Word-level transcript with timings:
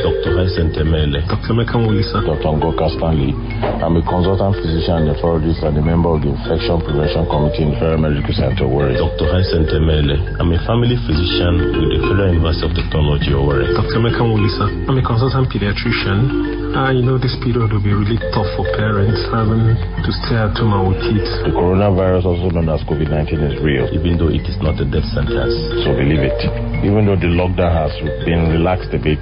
Dr. 0.00 0.32
Hyacinth 0.36 0.76
Emele. 0.80 1.20
Dr. 1.28 1.52
Emeka 1.52 1.76
Mulisa. 1.76 2.24
Dr. 2.24 2.52
Ngoka 2.56 2.88
Stanley. 2.96 3.36
I'm 3.84 3.96
a 3.96 4.02
consultant 4.02 4.56
physician 4.56 5.04
and 5.04 5.12
nephrologist 5.12 5.60
and 5.64 5.76
a 5.76 5.84
member 5.84 6.16
of 6.16 6.24
the 6.24 6.32
Infection 6.32 6.80
Prevention 6.80 7.24
Committee 7.28 7.64
in 7.64 7.70
the 7.72 7.78
Federal 7.80 8.00
Medical 8.00 8.34
Center, 8.34 8.64
Owerri. 8.64 8.96
Dr. 8.96 9.26
Hyacinth 9.28 9.72
Emele. 9.72 10.16
I'm 10.40 10.48
a 10.52 10.60
family 10.64 10.96
physician 11.04 11.76
with 11.76 11.90
the 11.92 12.00
Federal 12.08 12.32
University 12.32 12.64
of 12.64 12.72
Technology, 12.72 13.32
Owerri. 13.36 13.68
Dr. 13.76 14.00
Emeka 14.00 14.22
Mulisa. 14.24 14.66
I'm 14.88 14.96
a 14.96 15.04
consultant 15.04 15.46
pediatrician. 15.52 16.70
Uh, 16.70 16.94
you 16.94 17.02
know, 17.02 17.18
this 17.18 17.34
period 17.42 17.74
will 17.74 17.82
be 17.82 17.90
really 17.90 18.16
tough 18.30 18.46
for 18.54 18.62
parents 18.78 19.18
having 19.34 19.74
to 19.74 20.10
stay 20.22 20.38
at 20.38 20.54
home 20.54 20.94
with 20.94 21.02
kids. 21.02 21.26
The 21.42 21.50
coronavirus, 21.50 22.30
also 22.30 22.46
known 22.54 22.70
as 22.70 22.80
COVID-19, 22.86 23.42
is 23.42 23.56
real. 23.58 23.90
Even 23.90 24.14
though 24.16 24.30
it 24.30 24.46
is 24.46 24.54
not 24.62 24.78
a 24.78 24.86
death 24.86 25.06
sentence. 25.10 25.50
So 25.82 25.98
believe 25.98 26.22
it. 26.22 26.38
Even 26.86 27.10
though 27.10 27.18
the 27.18 27.26
lockdown 27.26 27.74
has 27.74 27.92
been 28.22 28.54
relaxed 28.54 28.94
a 28.94 29.02
bit, 29.02 29.20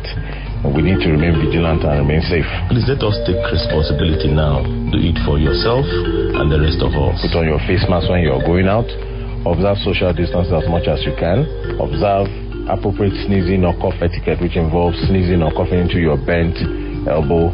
we 0.75 0.83
need 0.83 0.98
to 1.03 1.09
remain 1.15 1.39
vigilant 1.39 1.85
and 1.87 2.03
remain 2.03 2.23
safe. 2.27 2.47
Please 2.71 2.87
let 2.91 3.03
us 3.03 3.15
take 3.27 3.39
responsibility 3.51 4.30
now. 4.30 4.62
Do 4.91 4.98
it 4.98 5.19
for 5.23 5.39
yourself 5.39 5.87
and 5.87 6.51
the 6.51 6.59
rest 6.59 6.83
of 6.83 6.91
us. 6.98 7.23
Put 7.23 7.39
on 7.39 7.47
your 7.47 7.62
face 7.71 7.87
mask 7.87 8.11
when 8.11 8.23
you're 8.27 8.43
going 8.43 8.67
out. 8.67 8.89
Observe 9.47 9.79
social 9.87 10.11
distance 10.12 10.51
as 10.51 10.67
much 10.67 10.91
as 10.91 10.98
you 11.07 11.15
can. 11.15 11.47
Observe 11.79 12.27
appropriate 12.67 13.15
sneezing 13.27 13.62
or 13.65 13.73
cough 13.79 13.97
etiquette, 14.03 14.43
which 14.43 14.57
involves 14.59 14.98
sneezing 15.07 15.41
or 15.43 15.55
coughing 15.55 15.87
into 15.87 16.03
your 16.03 16.19
bent 16.19 16.59
elbow 17.06 17.48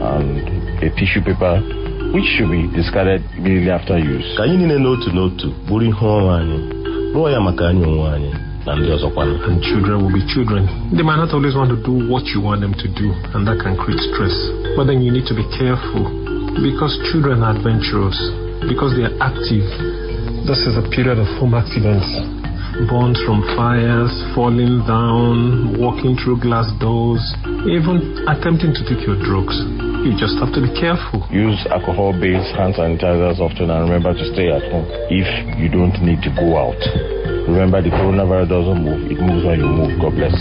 and 0.00 0.40
a 0.82 0.88
tissue 0.96 1.20
paper, 1.22 1.60
which 2.16 2.26
should 2.36 2.50
be 2.50 2.66
discarded 2.72 3.20
immediately 3.36 3.70
after 3.70 3.98
use. 4.00 4.26
Ka 4.36 4.42
anyị 4.48 4.56
niile 4.64 4.78
n'otu 4.80 5.12
n'otu 5.12 5.48
bụrụ 5.68 5.84
ihe 5.92 6.08
anyị 6.40 7.32
ya 7.32 7.40
maka 7.40 7.68
anyị 7.68 7.84
onwe 7.84 8.08
anyị 8.16 8.45
na 8.66 8.74
ndị 8.76 8.90
ọzọkwanụ. 8.96 9.34
And 9.46 9.62
children 9.62 9.96
will 10.02 10.12
be 10.12 10.22
children. 10.34 10.62
They 10.92 11.02
might 11.02 11.16
not 11.22 11.32
always 11.32 11.54
want 11.54 11.70
to 11.70 11.76
do 11.76 11.94
what 12.12 12.24
you 12.34 12.40
want 12.42 12.60
them 12.60 12.74
to 12.74 12.88
do, 12.88 13.14
and 13.34 13.46
that 13.46 13.58
can 13.62 13.76
create 13.76 14.00
stress. 14.10 14.34
But 14.76 14.86
then 14.88 15.02
you 15.02 15.12
need 15.12 15.26
to 15.26 15.34
be 15.34 15.46
careful 15.58 16.04
because 16.62 16.92
children 17.12 17.42
are 17.42 17.54
adventurous, 17.56 18.18
because 18.68 18.94
they 18.96 19.04
are 19.08 19.16
active. 19.20 19.66
This 20.46 20.58
is 20.66 20.76
a 20.76 20.84
period 20.90 21.18
of 21.18 21.26
home 21.38 21.54
accidents. 21.54 22.35
Burns 22.84 23.16
from 23.24 23.40
fires, 23.56 24.12
falling 24.36 24.84
down, 24.84 25.80
walking 25.80 26.12
through 26.20 26.44
glass 26.44 26.68
doors, 26.76 27.24
even 27.64 28.20
attempting 28.28 28.76
to 28.76 28.82
take 28.84 29.00
your 29.08 29.16
drugs. 29.24 29.56
You 30.04 30.12
just 30.20 30.36
have 30.36 30.52
to 30.52 30.60
be 30.60 30.68
careful. 30.76 31.24
Use 31.32 31.56
alcohol-based 31.72 32.52
hand 32.52 32.76
sanitizers 32.76 33.40
often 33.40 33.72
and 33.72 33.88
remember 33.88 34.12
to 34.12 34.24
stay 34.36 34.52
at 34.52 34.60
home 34.68 34.84
if 35.08 35.24
you 35.56 35.72
don't 35.72 35.96
need 36.04 36.20
to 36.20 36.30
go 36.36 36.52
out. 36.60 36.76
Remember 37.48 37.80
the 37.80 37.88
coronavirus 37.88 38.48
doesn't 38.52 38.84
move, 38.84 39.10
it 39.10 39.24
moves 39.24 39.40
when 39.48 39.56
you 39.56 39.72
move. 39.72 39.96
God 39.96 40.12
bless. 40.12 40.36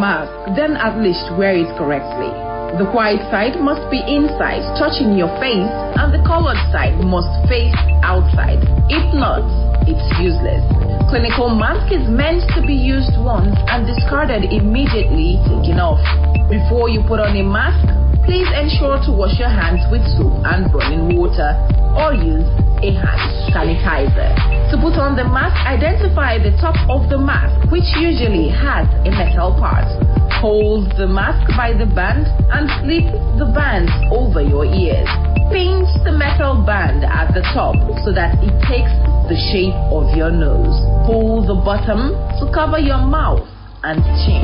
Mask, 0.00 0.32
then 0.56 0.80
at 0.80 0.96
least 0.96 1.28
wear 1.36 1.52
it 1.52 1.68
correctly. 1.76 2.32
The 2.80 2.88
white 2.96 3.20
side 3.28 3.60
must 3.60 3.84
be 3.90 4.00
inside, 4.00 4.64
touching 4.80 5.12
your 5.12 5.28
face, 5.36 5.68
and 6.00 6.08
the 6.14 6.24
colored 6.24 6.56
side 6.72 6.96
must 7.04 7.28
face 7.46 7.76
outside. 8.02 8.64
If 8.88 9.04
not, 9.12 9.44
it's 9.84 10.08
useless. 10.18 10.79
Clinical 11.10 11.50
mask 11.50 11.90
is 11.90 12.06
meant 12.06 12.38
to 12.54 12.62
be 12.62 12.70
used 12.70 13.10
once 13.18 13.58
and 13.66 13.82
discarded 13.82 14.46
immediately 14.46 15.42
taken 15.42 15.82
off. 15.82 15.98
Before 16.46 16.86
you 16.86 17.02
put 17.02 17.18
on 17.18 17.34
a 17.34 17.42
mask, 17.42 17.82
please 18.22 18.46
ensure 18.54 18.94
to 19.02 19.10
wash 19.10 19.34
your 19.34 19.50
hands 19.50 19.82
with 19.90 20.06
soap 20.14 20.38
and 20.46 20.70
running 20.70 21.18
water 21.18 21.50
or 21.98 22.14
use 22.14 22.46
a 22.86 22.94
hand 22.94 23.26
sanitizer. 23.50 24.30
To 24.70 24.78
put 24.78 25.02
on 25.02 25.18
the 25.18 25.26
mask, 25.26 25.58
identify 25.66 26.38
the 26.38 26.54
top 26.62 26.78
of 26.86 27.10
the 27.10 27.18
mask, 27.18 27.58
which 27.74 27.90
usually 27.98 28.46
has 28.46 28.86
a 29.02 29.10
metal 29.10 29.58
part. 29.58 29.90
Hold 30.38 30.94
the 30.94 31.10
mask 31.10 31.42
by 31.58 31.74
the 31.74 31.90
band 31.90 32.30
and 32.54 32.70
slip 32.78 33.10
the 33.34 33.50
band 33.50 33.90
over 34.14 34.46
your 34.46 34.62
ears. 34.62 35.10
Pinch 35.50 35.90
the 36.06 36.14
metal 36.14 36.62
band 36.62 37.02
at 37.02 37.34
the 37.34 37.42
top 37.50 37.74
so 38.06 38.14
that 38.14 38.38
it 38.38 38.54
takes 38.70 38.94
the 39.30 39.38
shape 39.54 39.78
of 39.94 40.10
your 40.18 40.34
nose. 40.34 40.74
Pull 41.06 41.46
the 41.46 41.54
bottom 41.54 42.10
to 42.42 42.50
cover 42.50 42.82
your 42.82 42.98
mouth 42.98 43.46
and 43.86 44.02
chin. 44.26 44.42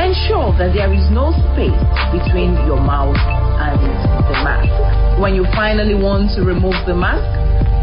Ensure 0.00 0.56
that 0.56 0.72
there 0.72 0.88
is 0.88 1.04
no 1.12 1.36
space 1.52 1.76
between 2.16 2.56
your 2.64 2.80
mouth 2.80 3.12
and 3.60 3.76
the 3.76 4.36
mask. 4.40 4.72
When 5.20 5.36
you 5.36 5.44
finally 5.52 5.92
want 5.92 6.32
to 6.40 6.48
remove 6.48 6.80
the 6.88 6.96
mask, 6.96 7.28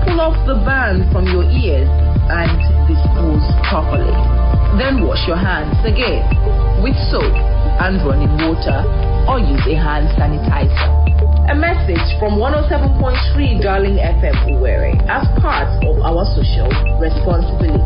pull 0.10 0.18
off 0.18 0.34
the 0.50 0.58
band 0.66 1.14
from 1.14 1.30
your 1.30 1.46
ears 1.46 1.86
and 2.34 2.50
dispose 2.90 3.46
properly. 3.70 4.10
Then 4.82 5.06
wash 5.06 5.22
your 5.30 5.38
hands 5.38 5.78
again 5.86 6.26
with 6.82 6.98
soap 7.14 7.30
and 7.78 8.02
running 8.02 8.34
water 8.42 8.82
or 9.30 9.38
use 9.38 9.62
a 9.70 9.78
hand 9.78 10.10
sanitizer. 10.18 11.19
A 11.48 11.56
message 11.56 12.20
from 12.20 12.36
107.3 12.38 13.64
Darling 13.64 13.96
FM 13.96 14.36
Owerri 14.52 15.00
as 15.08 15.26
part 15.42 15.70
of 15.86 16.02
our 16.02 16.26
social 16.36 16.70
responsibility. 17.00 17.80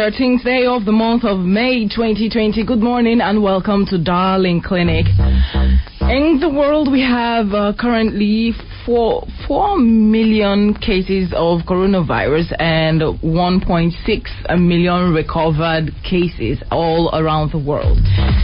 13th 0.00 0.42
day 0.44 0.64
of 0.64 0.86
the 0.86 0.92
month 0.92 1.24
of 1.24 1.40
May 1.40 1.86
2020. 1.86 2.64
Good 2.64 2.78
morning 2.78 3.20
and 3.20 3.42
welcome 3.42 3.84
to 3.84 4.02
Darling 4.02 4.62
Clinic. 4.62 5.04
In 6.08 6.38
the 6.40 6.48
world, 6.48 6.90
we 6.90 7.02
have 7.02 7.52
uh, 7.52 7.74
currently 7.78 8.54
four, 8.86 9.26
4 9.46 9.76
million 9.78 10.72
cases 10.72 11.34
of 11.36 11.60
coronavirus 11.68 12.56
and 12.58 13.02
1.6 13.20 14.58
million 14.58 15.12
recovered 15.12 15.92
cases 16.02 16.62
all 16.70 17.10
around 17.12 17.52
the 17.52 17.58
world. 17.58 17.98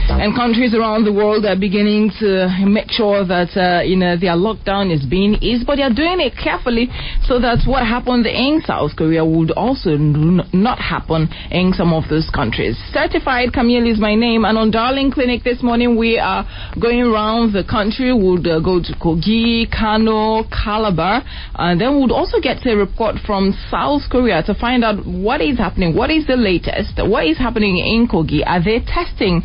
And 0.08 0.34
countries 0.34 0.72
around 0.74 1.04
the 1.04 1.12
world 1.12 1.44
are 1.44 1.58
beginning 1.58 2.10
to 2.20 2.48
make 2.64 2.90
sure 2.90 3.26
that 3.26 3.50
uh, 3.58 3.82
you 3.82 3.96
know 3.96 4.16
their 4.16 4.38
lockdown 4.38 4.94
is 4.94 5.04
being 5.04 5.34
eased, 5.42 5.66
but 5.66 5.76
they 5.76 5.82
are 5.82 5.92
doing 5.92 6.20
it 6.20 6.34
carefully 6.38 6.88
so 7.26 7.40
that 7.40 7.66
what 7.66 7.84
happened 7.84 8.26
in 8.26 8.62
South 8.64 8.94
Korea 8.96 9.24
would 9.24 9.50
also 9.50 9.94
n- 9.94 10.42
not 10.52 10.78
happen 10.78 11.28
in 11.50 11.72
some 11.74 11.92
of 11.92 12.04
those 12.08 12.30
countries. 12.30 12.76
Certified 12.92 13.52
Camille 13.52 13.86
is 13.86 13.98
my 13.98 14.14
name, 14.14 14.44
and 14.44 14.56
on 14.56 14.70
Darling 14.70 15.10
Clinic 15.10 15.42
this 15.42 15.62
morning 15.62 15.96
we 15.98 16.18
are 16.18 16.46
going 16.80 17.02
around 17.02 17.52
the 17.52 17.64
country. 17.64 18.12
We'll 18.12 18.38
uh, 18.38 18.60
go 18.60 18.80
to 18.80 18.92
Kogi, 19.02 19.66
Kano, 19.70 20.44
Calabar, 20.48 21.22
and 21.56 21.80
then 21.80 21.98
we'll 21.98 22.14
also 22.14 22.40
get 22.40 22.64
a 22.64 22.76
report 22.76 23.16
from 23.26 23.52
South 23.70 24.02
Korea 24.10 24.42
to 24.44 24.54
find 24.54 24.84
out 24.84 25.04
what 25.04 25.40
is 25.40 25.58
happening, 25.58 25.96
what 25.96 26.10
is 26.10 26.26
the 26.26 26.36
latest, 26.36 26.94
what 26.98 27.26
is 27.26 27.38
happening 27.38 27.78
in 27.78 28.06
Kogi. 28.08 28.46
Are 28.46 28.62
they 28.62 28.80
testing? 28.80 29.42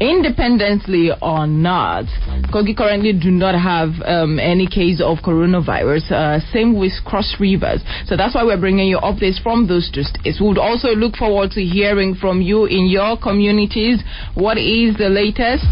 Independently 0.00 1.10
or 1.22 1.46
not. 1.46 2.04
Kogi 2.52 2.76
currently 2.76 3.12
do 3.12 3.30
not 3.30 3.54
have 3.54 3.90
um, 4.04 4.38
any 4.38 4.66
case 4.66 5.00
of 5.00 5.18
coronavirus. 5.18 6.10
Uh, 6.10 6.40
same 6.52 6.78
with 6.78 6.92
Cross 7.04 7.36
Rivers. 7.40 7.80
So 8.06 8.16
that's 8.16 8.34
why 8.34 8.44
we're 8.44 8.60
bringing 8.60 8.88
you 8.88 8.98
updates 8.98 9.42
from 9.42 9.66
those 9.66 9.90
two 9.92 10.02
states. 10.02 10.40
We 10.40 10.48
would 10.48 10.58
also 10.58 10.88
look 10.88 11.16
forward 11.16 11.50
to 11.52 11.62
hearing 11.62 12.14
from 12.14 12.40
you 12.40 12.66
in 12.66 12.86
your 12.86 13.16
communities. 13.16 14.02
What 14.34 14.58
is 14.58 14.96
the 14.96 15.08
latest? 15.08 15.66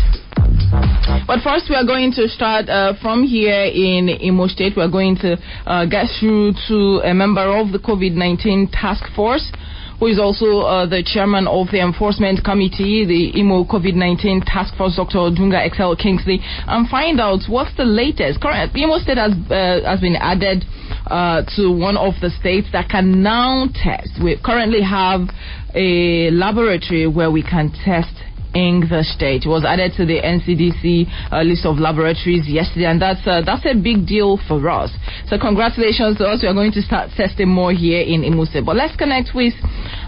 But 1.27 1.41
first, 1.45 1.69
we 1.69 1.77
are 1.77 1.85
going 1.85 2.13
to 2.13 2.29
start 2.29 2.69
uh, 2.69 2.95
from 3.01 3.25
here 3.25 3.65
in 3.65 4.09
Imo 4.09 4.47
State. 4.47 4.75
We 4.77 4.83
are 4.83 4.91
going 4.91 5.17
to 5.19 5.37
uh, 5.67 5.87
get 5.87 6.07
through 6.19 6.55
to 6.69 7.01
a 7.05 7.15
member 7.15 7.43
of 7.43 7.73
the 7.73 7.79
COVID 7.79 8.15
19 8.15 8.69
task 8.73 9.05
force 9.15 9.53
who 10.03 10.09
is 10.09 10.19
also 10.19 10.67
uh, 10.67 10.85
the 10.85 11.01
chairman 11.07 11.47
of 11.47 11.69
the 11.71 11.79
enforcement 11.79 12.43
committee, 12.43 13.07
the 13.07 13.39
IMO 13.39 13.63
COVID 13.63 13.95
19 13.95 14.41
task 14.41 14.75
force, 14.75 14.97
Dr. 14.97 15.31
Dunga 15.31 15.65
Excel 15.65 15.95
Kingsley, 15.95 16.41
and 16.43 16.89
find 16.89 17.21
out 17.21 17.47
what's 17.47 17.71
the 17.77 17.85
latest. 17.85 18.43
Current 18.43 18.75
IMO 18.75 18.99
State 18.99 19.17
has, 19.17 19.31
uh, 19.31 19.87
has 19.87 20.01
been 20.01 20.17
added 20.19 20.65
uh, 21.07 21.47
to 21.55 21.71
one 21.71 21.97
of 21.97 22.15
the 22.21 22.31
states 22.35 22.67
that 22.73 22.91
can 22.91 23.23
now 23.23 23.69
test. 23.73 24.19
We 24.19 24.43
currently 24.43 24.83
have 24.83 25.31
a 25.73 26.33
laboratory 26.33 27.07
where 27.07 27.31
we 27.31 27.45
can 27.45 27.71
test 27.71 28.11
in 28.55 28.85
the 28.89 29.05
state. 29.05 29.45
Was 29.47 29.65
added 29.65 29.93
to 29.97 30.07
the 30.07 30.21
NCDC 30.21 31.33
uh, 31.33 31.43
list 31.43 31.67
of 31.67 31.79
laboratories 31.79 32.49
yesterday, 32.49 32.87
and 32.87 33.01
that's 33.01 33.27
uh, 33.27 33.43
that's 33.45 33.65
a 33.67 33.75
big 33.75 34.07
deal 34.07 34.39
for 34.49 34.59
us. 34.69 34.91
So 35.29 35.39
congratulations 35.39 36.19
to 36.19 36.27
us. 36.27 36.43
We 36.43 36.49
are 36.49 36.55
going 36.55 36.73
to 36.73 36.83
start 36.83 37.11
testing 37.17 37.49
more 37.49 37.73
here 37.73 38.01
in 38.01 38.25
Imo 38.25 38.45
State. 38.45 38.65
But 38.65 38.77
let's 38.77 38.97
connect 38.97 39.31
with 39.35 39.55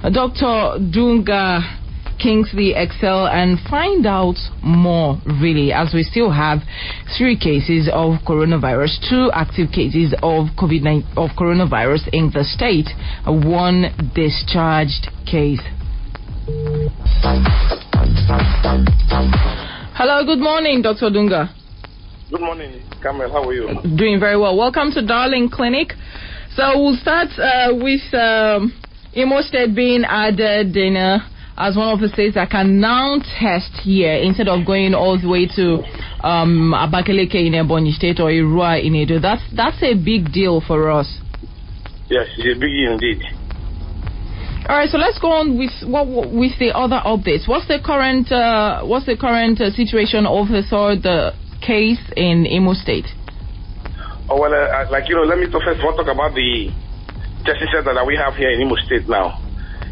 uh, 0.03 0.11
Dr. 0.11 0.79
Dunga. 0.81 1.81
Kingsley 2.17 2.75
Excel 2.75 3.27
and 3.27 3.59
find 3.69 4.07
out 4.07 4.37
more 4.63 5.21
really 5.43 5.73
as 5.73 5.93
we 5.93 6.03
still 6.05 6.31
have 6.31 6.61
three 7.19 7.37
cases 7.37 7.91
of 7.93 8.21
coronavirus, 8.27 9.11
two 9.11 9.31
active 9.35 9.71
cases 9.73 10.15
of 10.23 10.47
COVID 10.57 11.03
of 11.17 11.31
coronavirus 11.37 12.09
in 12.13 12.31
the 12.33 12.45
state, 12.45 12.89
one 13.27 13.91
discharged 14.15 15.09
case. 15.27 15.61
Hello, 19.97 20.25
good 20.27 20.41
morning, 20.41 20.83
Dr. 20.83 21.09
Dunga. 21.09 21.49
Good 22.31 22.41
morning, 22.41 22.83
Kamel. 23.03 23.33
How 23.33 23.49
are 23.49 23.55
you? 23.55 23.69
Doing 23.97 24.21
very 24.21 24.37
well. 24.37 24.55
Welcome 24.55 24.91
to 24.93 25.07
Darling 25.07 25.49
Clinic. 25.51 25.95
So 26.55 26.65
we'll 26.77 26.99
start 26.99 27.29
uh, 27.39 27.73
with 27.73 28.13
um, 28.13 28.75
Imo 29.17 29.41
State 29.41 29.75
being 29.75 30.05
added 30.07 30.77
in, 30.77 30.97
uh, 30.97 31.21
as 31.57 31.77
one 31.77 31.89
of 31.95 32.01
the 32.01 32.09
states 32.09 32.35
that 32.35 32.51
can 32.51 32.79
now 32.79 33.17
test 33.41 33.73
here 33.83 34.13
instead 34.13 34.49
of 34.49 34.67
going 34.67 34.93
all 34.93 35.19
the 35.19 35.29
way 35.29 35.47
to 35.57 35.83
um, 36.27 36.75
Abakaliki 36.77 37.47
in 37.47 37.55
Ebonyi 37.55 37.95
State 37.95 38.21
or 38.21 38.29
Irrua 38.29 38.85
in 38.85 38.95
Edo. 38.95 39.19
That's 39.19 39.43
that's 39.57 39.83
a 39.83 39.95
big 39.95 40.31
deal 40.31 40.61
for 40.61 40.91
us. 40.91 41.09
Yes, 42.11 42.29
it's 42.37 42.59
a 42.59 42.61
big 42.61 42.71
deal 42.71 42.93
indeed. 42.93 43.23
All 44.65 44.81
right, 44.81 44.89
so 44.89 44.97
let's 44.97 45.21
go 45.21 45.29
on 45.29 45.61
with 45.61 45.77
what 45.85 46.09
with 46.09 46.57
the 46.57 46.73
other 46.73 46.97
updates. 47.05 47.45
What's 47.45 47.69
the 47.69 47.85
current 47.85 48.33
uh, 48.33 48.81
what's 48.89 49.05
the 49.05 49.13
current 49.13 49.61
uh, 49.61 49.69
situation 49.77 50.25
of 50.25 50.49
the 50.49 50.65
third 50.65 51.05
uh, 51.05 51.37
case 51.61 52.01
in 52.17 52.49
Imo 52.49 52.73
State? 52.73 53.05
Oh 54.33 54.41
well, 54.41 54.57
uh, 54.57 54.89
like 54.89 55.05
you 55.13 55.21
know, 55.21 55.29
let 55.29 55.37
me 55.37 55.53
talk 55.53 55.69
first 55.69 55.85
all 55.85 55.93
talk 55.93 56.09
about 56.09 56.33
the 56.33 56.73
testing 57.45 57.69
center 57.77 57.93
that 57.93 58.09
we 58.09 58.17
have 58.17 58.41
here 58.41 58.57
in 58.57 58.65
Imo 58.65 58.81
State 58.89 59.05
now. 59.05 59.37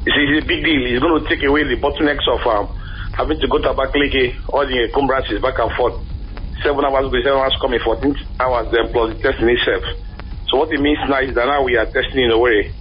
It's, 0.08 0.16
it's 0.16 0.40
a 0.40 0.48
big 0.48 0.64
deal. 0.64 0.88
It's 0.88 1.04
going 1.04 1.20
to 1.20 1.28
take 1.28 1.44
away 1.44 1.69
the 1.69 1.76
bottlenecks 1.76 2.24
of 2.24 2.40
um, 2.48 2.72
having 3.12 3.36
to 3.44 3.48
go 3.52 3.60
to 3.60 3.76
Abakaliki 3.76 4.40
or 4.48 4.64
the 4.64 4.88
cum 4.96 5.04
branches 5.04 5.36
back 5.44 5.60
and 5.60 5.69
forth. 5.76 6.00
Seven 6.64 6.80
hours 6.80 7.12
seven 7.12 7.36
hours 7.36 7.52
coming, 7.60 7.80
14 7.84 8.40
hours 8.40 8.72
then 8.72 8.88
plus 8.88 9.12
the 9.12 9.20
testing 9.20 9.52
itself. 9.52 9.84
So 10.48 10.56
what 10.64 10.72
it 10.72 10.80
means 10.80 10.96
now 11.12 11.20
is 11.20 11.36
that 11.36 11.44
now 11.44 11.60
we 11.60 11.76
are 11.76 11.84
testing 11.84 12.24
in 12.24 12.32
a 12.32 12.40
way 12.40 12.72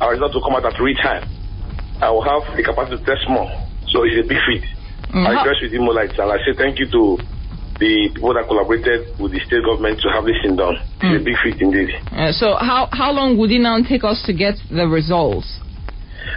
our 0.00 0.12
results 0.12 0.34
will 0.34 0.42
come 0.42 0.54
out 0.54 0.64
at 0.64 0.78
real 0.80 0.96
time. 0.96 1.28
I 2.00 2.10
will 2.10 2.24
have 2.24 2.56
the 2.56 2.62
capacity 2.62 2.98
to 2.98 3.04
test 3.04 3.28
more. 3.28 3.50
So 3.88 4.02
it's 4.04 4.18
a 4.18 4.26
big 4.26 4.38
feat. 4.46 4.64
Mm, 5.12 5.28
I 5.28 5.40
address 5.40 5.60
with 5.62 5.72
Imolites 5.72 6.18
and 6.18 6.32
I 6.32 6.38
say 6.42 6.56
thank 6.56 6.78
you 6.78 6.88
to 6.90 7.18
the 7.78 8.10
people 8.14 8.34
that 8.34 8.46
collaborated 8.48 9.18
with 9.20 9.32
the 9.32 9.40
state 9.44 9.62
government 9.64 10.00
to 10.00 10.08
have 10.10 10.24
this 10.24 10.38
thing 10.42 10.56
done. 10.56 10.78
It's 11.02 11.20
a 11.20 11.24
big 11.24 11.36
feat 11.42 11.60
indeed. 11.60 11.90
Uh, 12.10 12.32
so 12.32 12.56
how 12.58 12.88
how 12.92 13.12
long 13.12 13.36
would 13.38 13.50
it 13.50 13.60
now 13.60 13.78
take 13.82 14.04
us 14.04 14.22
to 14.26 14.32
get 14.32 14.56
the 14.70 14.86
results? 14.86 15.46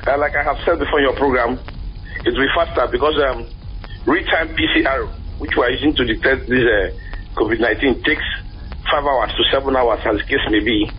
Uh, 0.06 0.18
like 0.18 0.36
I 0.36 0.44
have 0.44 0.58
said 0.66 0.78
before 0.78 1.00
in 1.00 1.06
your 1.06 1.18
program, 1.18 1.58
it 2.26 2.34
will 2.34 2.46
be 2.46 2.54
faster 2.54 2.90
because 2.92 3.16
um, 3.22 3.46
real-time 4.06 4.54
PCR, 4.58 5.10
which 5.40 5.54
we 5.58 5.64
are 5.64 5.70
using 5.70 5.94
to 5.96 6.04
detect 6.06 6.50
this 6.50 6.66
uh, 6.66 6.94
COVID-19, 7.38 8.04
takes 8.04 8.26
five 8.90 9.06
hours 9.06 9.32
to 9.38 9.44
seven 9.52 9.76
hours, 9.76 10.00
as 10.06 10.18
the 10.18 10.26
case 10.26 10.46
may 10.50 10.62
be, 10.62 10.90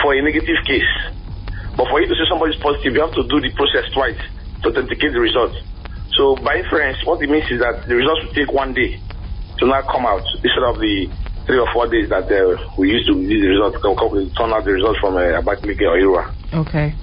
for 0.00 0.14
a 0.14 0.22
negative 0.22 0.56
case. 0.66 0.88
But 1.78 1.86
for 1.94 2.02
you 2.02 2.10
to 2.10 2.14
say 2.18 2.26
somebody's 2.26 2.58
positive, 2.58 2.90
you 2.90 3.00
have 3.06 3.14
to 3.14 3.22
do 3.30 3.38
the 3.38 3.54
process 3.54 3.86
twice 3.94 4.18
to 4.66 4.74
authenticate 4.74 5.14
the 5.14 5.22
results. 5.22 5.54
So 6.18 6.34
by 6.42 6.58
inference, 6.58 6.98
what 7.06 7.22
it 7.22 7.30
means 7.30 7.46
is 7.54 7.62
that 7.62 7.86
the 7.86 7.94
results 7.94 8.26
will 8.26 8.34
take 8.34 8.50
one 8.50 8.74
day 8.74 8.98
to 8.98 9.62
now 9.62 9.86
come 9.86 10.02
out 10.02 10.26
instead 10.42 10.66
of 10.66 10.82
the 10.82 11.06
three 11.46 11.62
or 11.62 11.70
four 11.72 11.86
days 11.86 12.10
that 12.10 12.26
uh, 12.26 12.58
we 12.76 12.90
used 12.90 13.06
to 13.06 13.14
use 13.14 13.46
the 13.46 13.50
results, 13.54 13.78
turn 14.34 14.50
out 14.50 14.66
the 14.66 14.74
results 14.74 14.98
from 14.98 15.14
uh, 15.14 15.38
Abakaliki 15.38 15.86
or 15.86 15.94
Irrua. 15.94 16.34
Okay. 16.66 16.98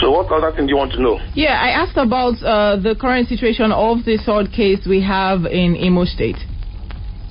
So 0.00 0.10
what 0.10 0.32
other 0.32 0.56
thing 0.56 0.66
do 0.66 0.72
you 0.72 0.78
want 0.80 0.92
to 0.92 1.02
know? 1.02 1.20
Yeah, 1.34 1.60
I 1.60 1.70
asked 1.76 1.98
about 1.98 2.40
uh, 2.40 2.80
the 2.80 2.96
current 2.98 3.28
situation 3.28 3.72
of 3.72 4.04
the 4.08 4.16
third 4.24 4.52
case 4.56 4.86
we 4.88 5.02
have 5.02 5.44
in 5.44 5.76
Imo 5.76 6.04
State. 6.04 6.38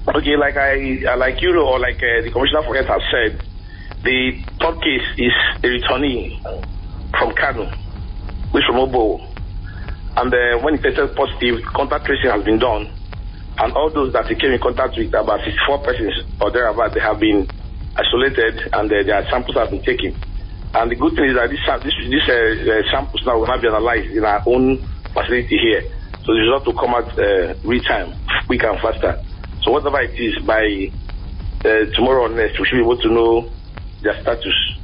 Okay, 0.07 0.35
like 0.37 0.55
I, 0.55 1.15
like 1.15 1.41
you 1.41 1.57
or 1.59 1.79
like 1.79 1.97
uh, 1.97 2.21
the 2.23 2.31
commissioner 2.31 2.63
for 2.63 2.75
health 2.75 2.87
has 2.87 3.03
said, 3.11 3.46
the 4.03 4.43
third 4.59 4.81
case 4.81 5.07
is 5.17 5.33
a 5.63 5.67
returnee 5.67 6.39
from 7.11 7.33
Kano, 7.35 7.71
which 8.51 8.63
from 8.65 8.77
Obo, 8.77 9.17
and 10.17 10.33
uh, 10.33 10.57
when 10.63 10.75
it 10.75 10.81
tested 10.81 11.15
positive, 11.15 11.61
contact 11.73 12.05
tracing 12.05 12.31
has 12.31 12.43
been 12.43 12.59
done, 12.59 12.89
and 13.59 13.73
all 13.73 13.89
those 13.89 14.13
that 14.13 14.25
he 14.27 14.35
came 14.35 14.51
in 14.51 14.59
contact 14.59 14.97
with, 14.97 15.13
about 15.13 15.39
64 15.45 15.79
persons 15.83 16.13
or 16.41 16.51
thereabout, 16.51 16.93
they 16.93 16.99
have 16.99 17.19
been 17.19 17.47
isolated 17.95 18.69
and 18.73 18.91
uh, 18.91 19.03
their 19.03 19.25
samples 19.29 19.57
have 19.57 19.71
been 19.71 19.81
taken. 19.83 20.15
And 20.73 20.91
the 20.91 20.95
good 20.95 21.15
thing 21.15 21.25
is 21.25 21.35
that 21.35 21.49
sam- 21.65 21.81
this, 21.81 21.93
this 22.09 22.25
uh, 22.29 22.33
uh, 22.33 22.91
samples 22.91 23.23
now 23.25 23.39
will 23.39 23.47
not 23.47 23.61
be 23.61 23.67
analyzed 23.67 24.11
in 24.11 24.23
our 24.25 24.43
own 24.45 24.77
facility 25.13 25.57
here, 25.57 25.81
so 26.21 26.33
the 26.33 26.41
result 26.45 26.65
will 26.65 26.77
come 26.77 26.93
out 26.93 27.09
uh, 27.17 27.53
real 27.63 27.81
time, 27.83 28.13
quicker 28.45 28.69
and 28.69 28.79
faster. 28.81 29.21
So 29.63 29.71
whatever 29.71 30.01
it 30.01 30.13
is, 30.19 30.37
by 30.45 30.91
uh, 31.65 31.85
tomorrow 31.95 32.25
or 32.25 32.29
next, 32.29 32.59
we 32.59 32.65
should 32.65 32.77
be 32.77 32.81
able 32.81 32.97
to 32.97 33.09
know 33.09 33.51
their 34.03 34.19
status. 34.21 34.77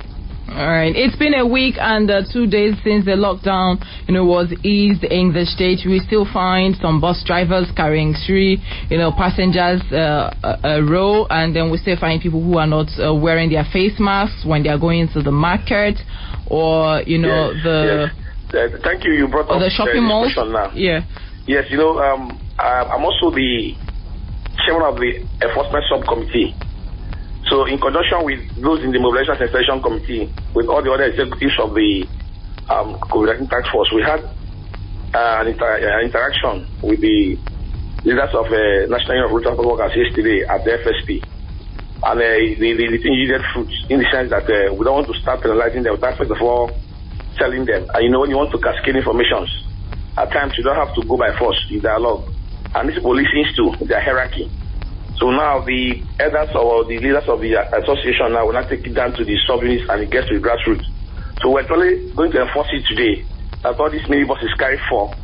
All 0.49 0.69
right. 0.69 0.93
It's 0.95 1.15
been 1.15 1.33
a 1.33 1.47
week 1.47 1.75
and 1.79 2.09
uh, 2.11 2.21
two 2.31 2.45
days 2.45 2.75
since 2.83 3.05
the 3.05 3.17
lockdown, 3.17 3.81
you 4.07 4.13
know, 4.13 4.25
was 4.25 4.53
eased 4.61 5.03
in 5.03 5.33
the 5.33 5.45
state. 5.49 5.81
We 5.87 5.97
still 6.05 6.27
find 6.31 6.75
some 6.79 7.01
bus 7.01 7.23
drivers 7.25 7.71
carrying 7.75 8.13
three, 8.27 8.61
you 8.89 8.97
know, 8.97 9.11
passengers 9.11 9.81
uh, 9.91 10.29
a, 10.43 10.77
a 10.77 10.83
row, 10.83 11.25
and 11.29 11.55
then 11.55 11.71
we 11.71 11.77
still 11.77 11.97
find 11.97 12.21
people 12.21 12.43
who 12.43 12.57
are 12.57 12.67
not 12.67 12.85
uh, 12.99 13.15
wearing 13.15 13.49
their 13.49 13.65
face 13.73 13.97
masks 13.97 14.45
when 14.45 14.61
they 14.61 14.69
are 14.69 14.77
going 14.77 15.07
to 15.13 15.23
the 15.23 15.31
market, 15.31 15.97
or 16.45 17.01
you 17.07 17.17
know, 17.17 17.49
Yes, 17.49 17.63
the 17.63 17.79
yes. 18.53 18.73
Uh, 18.73 18.77
thank 18.83 19.03
you. 19.05 19.13
You 19.13 19.27
brought 19.27 19.49
up 19.49 19.57
the 19.57 19.71
shopping 19.73 20.05
now. 20.05 20.69
Yeah. 20.75 21.01
Yes, 21.47 21.65
you 21.71 21.77
know, 21.77 21.97
um, 21.97 22.37
I'm 22.59 23.03
also 23.03 23.33
the 23.33 23.73
chairman 24.65 24.85
of 24.85 24.95
the 25.01 25.25
enforcement 25.41 25.83
subcommittee. 25.89 26.53
So, 27.49 27.65
in 27.65 27.79
conjunction 27.79 28.23
with 28.23 28.39
those 28.61 28.83
in 28.83 28.91
the 28.91 28.99
mobilization 28.99 29.35
and 29.41 29.51
sensation 29.51 29.81
committee, 29.81 30.33
with 30.53 30.67
all 30.67 30.81
the 30.81 30.91
other 30.91 31.03
executives 31.03 31.59
of 31.59 31.73
the 31.75 32.07
um, 32.69 32.95
COVID-19 33.11 33.49
task 33.49 33.71
force, 33.71 33.91
we 33.93 34.01
had 34.01 34.23
uh, 35.13 35.41
an 35.41 35.47
inter- 35.47 35.79
uh, 35.83 36.01
interaction 36.01 36.65
with 36.81 37.01
the 37.01 37.37
leaders 38.03 38.33
of 38.33 38.47
uh, 38.47 38.87
National 38.87 39.15
Union 39.15 39.25
of 39.25 39.31
Road 39.31 39.43
Transport 39.43 39.67
Workers 39.67 39.95
yesterday 39.95 40.43
at 40.47 40.63
the 40.63 40.71
FSP. 40.81 41.23
And 42.03 42.19
uh, 42.19 42.59
the, 42.59 42.73
the, 42.75 42.85
the 42.91 42.99
thing 42.99 43.13
yielded 43.13 43.43
fruit 43.53 43.71
in 43.89 43.99
the 43.99 44.07
sense 44.11 44.29
that 44.31 44.43
uh, 44.43 44.73
we 44.73 44.83
don't 44.83 45.03
want 45.03 45.07
to 45.07 45.15
start 45.19 45.41
penalizing 45.41 45.83
them 45.83 45.93
without 45.93 46.17
first 46.17 46.31
of 46.31 46.41
all 46.41 46.71
telling 47.37 47.65
them. 47.65 47.87
And 47.93 48.03
you 48.03 48.11
know, 48.11 48.19
when 48.19 48.29
you 48.29 48.37
want 48.37 48.51
to 48.51 48.59
cascade 48.59 48.95
informations, 48.95 49.49
at 50.17 50.31
times 50.31 50.53
you 50.57 50.63
don't 50.63 50.75
have 50.75 50.93
to 50.95 51.01
go 51.07 51.17
by 51.17 51.35
force, 51.37 51.57
you 51.69 51.81
dialogue. 51.81 52.31
And 52.75 52.89
these 52.89 52.95
people 52.97 53.15
listens 53.15 53.55
to 53.55 53.85
their 53.85 54.01
hierarchy. 54.01 54.49
So 55.23 55.31
now 55.31 55.63
the 55.63 56.03
elders 56.19 56.51
or 56.51 56.83
the 56.83 56.99
leaders 56.99 57.23
of 57.31 57.39
the 57.39 57.55
association 57.55 58.35
now 58.35 58.43
will 58.43 58.59
not 58.59 58.67
take 58.67 58.83
it 58.83 58.91
down 58.91 59.15
to 59.15 59.23
the 59.23 59.39
subunits 59.47 59.87
and 59.87 60.03
it 60.03 60.11
gets 60.11 60.27
to 60.27 60.35
the 60.35 60.43
grassroots. 60.43 60.83
So 61.39 61.47
we're 61.47 61.63
totally 61.63 62.11
going 62.11 62.35
to 62.35 62.43
enforce 62.43 62.67
it 62.75 62.83
today 62.91 63.23
that 63.63 63.79
all 63.79 63.87
these 63.87 64.03
minibuses 64.11 64.51
carry 64.59 64.75
four, 64.91 65.15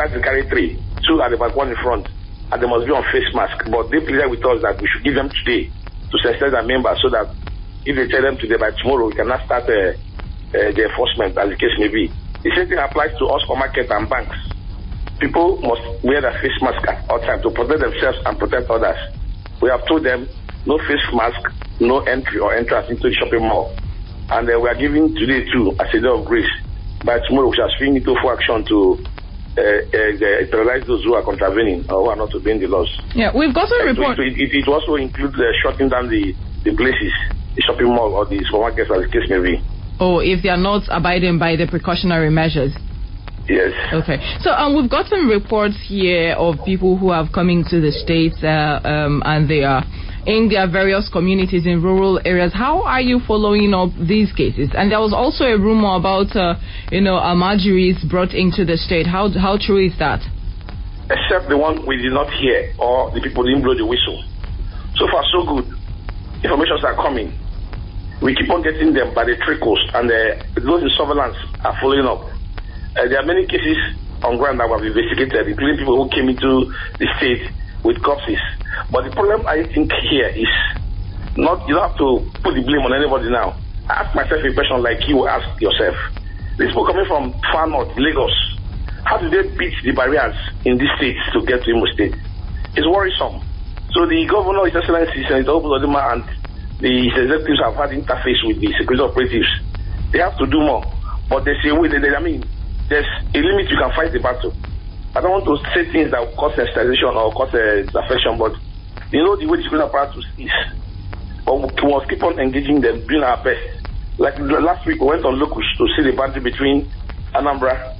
taxis 0.00 0.24
carry 0.24 0.48
three, 0.48 0.80
two 1.04 1.20
at 1.20 1.28
the 1.28 1.36
back, 1.36 1.52
one 1.52 1.68
in 1.68 1.76
front, 1.76 2.08
and 2.08 2.56
they 2.56 2.64
must 2.64 2.88
be 2.88 2.92
on 2.96 3.04
face 3.12 3.28
mask. 3.36 3.68
But 3.68 3.92
they 3.92 4.00
pleaded 4.00 4.32
with 4.32 4.40
us 4.48 4.64
that 4.64 4.80
we 4.80 4.88
should 4.88 5.04
give 5.04 5.12
them 5.12 5.28
today 5.28 5.68
to 5.68 6.16
sensitize 6.24 6.56
their 6.56 6.64
members 6.64 6.96
so 7.04 7.12
that 7.12 7.28
if 7.84 7.92
they 8.00 8.08
tell 8.08 8.24
them 8.24 8.40
today 8.40 8.56
by 8.56 8.72
tomorrow, 8.80 9.12
we 9.12 9.12
cannot 9.12 9.44
start 9.44 9.68
uh, 9.68 9.92
uh, 9.92 10.72
the 10.72 10.88
enforcement 10.88 11.36
as 11.36 11.52
the 11.52 11.58
case 11.60 11.76
may 11.76 11.92
be. 11.92 12.08
The 12.40 12.48
same 12.56 12.72
thing 12.72 12.80
applies 12.80 13.12
to 13.20 13.28
us 13.28 13.44
for 13.44 13.60
market 13.60 13.92
and 13.92 14.08
banks. 14.08 14.40
People 15.20 15.60
must 15.60 15.84
wear 16.00 16.24
their 16.24 16.32
face 16.40 16.56
mask 16.64 16.80
at 16.88 17.04
all 17.12 17.20
times 17.20 17.44
to 17.44 17.52
protect 17.52 17.84
themselves 17.84 18.24
and 18.24 18.40
protect 18.40 18.72
others. 18.72 18.96
We 19.62 19.70
have 19.70 19.86
told 19.86 20.04
them 20.04 20.28
no 20.66 20.78
face 20.78 21.04
mask, 21.12 21.40
no 21.80 22.00
entry 22.00 22.40
or 22.40 22.54
entrance 22.54 22.90
into 22.90 23.08
the 23.08 23.14
shopping 23.14 23.42
mall. 23.42 23.74
And 24.30 24.48
uh, 24.48 24.58
we 24.58 24.68
are 24.68 24.74
giving 24.74 25.14
today 25.14 25.44
too 25.52 25.76
as 25.78 25.88
a 25.92 26.00
day 26.00 26.08
of 26.08 26.24
grace. 26.24 26.50
By 27.04 27.20
tomorrow, 27.28 27.48
we 27.50 27.56
shall 27.56 27.70
swing 27.76 27.96
into 27.96 28.16
full 28.20 28.32
action 28.32 28.64
to 28.64 29.04
uh, 29.56 29.60
uh, 29.60 30.46
penalize 30.50 30.86
those 30.86 31.04
who 31.04 31.14
are 31.14 31.22
contravening 31.22 31.84
or 31.88 32.04
who 32.04 32.08
are 32.10 32.16
not 32.16 32.34
obeying 32.34 32.60
the 32.60 32.66
laws. 32.66 32.88
Yeah, 33.14 33.30
we've 33.36 33.54
got 33.54 33.68
a 33.68 33.76
So 33.78 33.84
report. 33.84 34.18
It, 34.18 34.34
it, 34.40 34.50
it 34.54 34.68
also 34.68 34.96
includes 34.96 35.36
uh, 35.36 35.52
shutting 35.62 35.88
down 35.90 36.08
the, 36.08 36.34
the 36.64 36.74
places, 36.74 37.12
the 37.54 37.62
shopping 37.62 37.86
mall 37.86 38.14
or 38.14 38.24
the 38.26 38.40
supermarkets 38.50 38.90
as 38.90 39.04
the 39.04 39.10
case 39.12 39.28
may 39.28 39.40
be. 39.40 39.62
Oh, 40.00 40.18
if 40.18 40.42
they 40.42 40.48
are 40.48 40.58
not 40.58 40.82
abiding 40.90 41.38
by 41.38 41.56
the 41.56 41.66
precautionary 41.66 42.30
measures. 42.30 42.72
Yes. 43.48 43.72
Okay. 43.92 44.16
So 44.40 44.50
um, 44.50 44.74
we've 44.74 44.90
got 44.90 45.06
some 45.06 45.28
reports 45.28 45.76
here 45.86 46.32
of 46.32 46.56
people 46.64 46.96
who 46.96 47.12
have 47.12 47.28
come 47.32 47.50
into 47.50 47.80
the 47.80 47.92
states 47.92 48.42
uh, 48.42 48.80
um, 48.84 49.22
and 49.24 49.48
they 49.48 49.62
are, 49.64 49.84
in 50.26 50.48
their 50.48 50.70
various 50.70 51.08
communities 51.12 51.66
in 51.66 51.82
rural 51.82 52.20
areas. 52.24 52.52
How 52.54 52.82
are 52.82 53.00
you 53.00 53.20
following 53.26 53.74
up 53.74 53.90
these 54.00 54.32
cases? 54.32 54.70
And 54.72 54.90
there 54.90 55.00
was 55.00 55.12
also 55.12 55.44
a 55.44 55.58
rumor 55.58 55.96
about, 55.96 56.34
uh, 56.34 56.56
you 56.90 57.00
know, 57.00 57.20
Almajiris 57.20 58.08
brought 58.08 58.32
into 58.32 58.64
the 58.64 58.76
state. 58.76 59.06
How 59.06 59.28
how 59.28 59.58
true 59.60 59.84
is 59.84 59.92
that? 59.98 60.24
Except 61.10 61.48
the 61.48 61.58
one 61.58 61.84
we 61.86 62.00
did 62.00 62.12
not 62.12 62.32
hear 62.32 62.72
or 62.78 63.12
the 63.12 63.20
people 63.20 63.44
didn't 63.44 63.62
blow 63.62 63.76
the 63.76 63.84
whistle. 63.84 64.24
So 64.96 65.04
far, 65.12 65.22
so 65.32 65.44
good. 65.44 65.68
Informations 66.42 66.84
are 66.84 66.96
coming. 66.96 67.36
We 68.22 68.34
keep 68.34 68.48
on 68.48 68.62
getting 68.62 68.94
them 68.94 69.12
by 69.12 69.24
the 69.24 69.36
trickles, 69.44 69.80
and 69.92 70.08
uh, 70.08 70.40
those 70.64 70.80
in 70.80 70.88
surveillance 70.96 71.36
are 71.60 71.76
following 71.80 72.06
up. 72.06 72.33
Uh, 72.96 73.08
there 73.08 73.18
are 73.18 73.26
many 73.26 73.46
cases 73.46 73.76
on 74.22 74.38
ground 74.38 74.60
that 74.60 74.68
were 74.68 74.84
investigated, 74.84 75.48
including 75.48 75.78
people 75.78 76.02
who 76.02 76.08
came 76.10 76.28
into 76.28 76.72
the 76.98 77.08
state 77.18 77.50
with 77.82 78.00
corpses. 78.02 78.38
But 78.90 79.04
the 79.04 79.10
problem 79.10 79.46
I 79.46 79.64
think 79.64 79.92
here 80.10 80.28
is 80.28 80.48
not 81.36 81.66
you 81.66 81.74
don't 81.74 81.88
have 81.88 81.98
to 81.98 82.22
put 82.42 82.54
the 82.54 82.62
blame 82.62 82.86
on 82.86 82.94
anybody 82.94 83.30
now. 83.30 83.58
I 83.88 84.06
ask 84.06 84.14
myself 84.14 84.42
a 84.44 84.54
question 84.54 84.82
like 84.82 85.06
you 85.08 85.26
ask 85.26 85.60
yourself. 85.60 85.96
These 86.56 86.68
people 86.68 86.86
coming 86.86 87.04
from 87.06 87.34
far 87.52 87.66
north, 87.66 87.90
Lagos, 87.98 88.32
how 89.04 89.18
do 89.18 89.28
they 89.28 89.42
beat 89.58 89.74
the 89.82 89.90
barriers 89.92 90.36
in 90.64 90.78
these 90.78 90.88
states 90.96 91.18
to 91.32 91.44
get 91.44 91.62
to 91.64 91.70
Imo 91.70 91.86
State? 91.92 92.14
It's 92.76 92.86
worrisome. 92.86 93.42
So 93.92 94.06
the 94.06 94.26
governor, 94.30 94.64
His 94.66 94.76
Excellency 94.76 95.22
Senator 95.28 95.50
Obudodima 95.50 96.14
and 96.14 96.24
the 96.80 97.08
executives 97.08 97.60
have 97.60 97.74
had 97.74 97.90
interface 97.90 98.40
with 98.46 98.60
the 98.60 98.72
security 98.78 99.02
operatives. 99.02 99.50
They 100.12 100.18
have 100.20 100.38
to 100.38 100.46
do 100.46 100.58
more. 100.58 100.84
But 101.28 101.44
there's 101.44 101.58
a 101.66 101.74
way, 101.74 101.88
they, 101.88 101.98
I 102.14 102.20
mean, 102.20 102.44
there's 102.88 103.06
a 103.34 103.38
limit 103.38 103.70
you 103.70 103.76
can 103.78 103.90
fight 103.92 104.12
the 104.12 104.20
battle. 104.20 104.52
I 105.16 105.20
don't 105.20 105.30
want 105.30 105.44
to 105.46 105.56
say 105.72 105.90
things 105.92 106.10
that 106.10 106.20
will 106.20 106.34
cause 106.36 106.52
sensitization 106.58 107.14
or 107.14 107.32
cause 107.32 107.54
uh, 107.54 107.86
affection, 107.98 108.36
but 108.36 108.52
you 109.12 109.22
know 109.22 109.36
the 109.36 109.46
way 109.46 109.58
the 109.58 109.62
security 109.62 109.86
apparatus 109.88 110.24
is. 110.38 110.50
But 111.44 111.80
we 111.82 111.88
must 111.92 112.08
keep 112.08 112.22
on 112.22 112.38
engaging 112.40 112.80
them, 112.80 113.06
doing 113.06 113.22
our 113.22 113.42
best. 113.44 113.62
Like 114.18 114.38
last 114.38 114.86
week, 114.86 115.00
we 115.00 115.06
went 115.06 115.24
on 115.24 115.36
Lokush 115.38 115.70
to 115.78 115.86
see 115.96 116.02
the 116.10 116.16
boundary 116.16 116.42
between 116.42 116.90
Anambra 117.34 117.94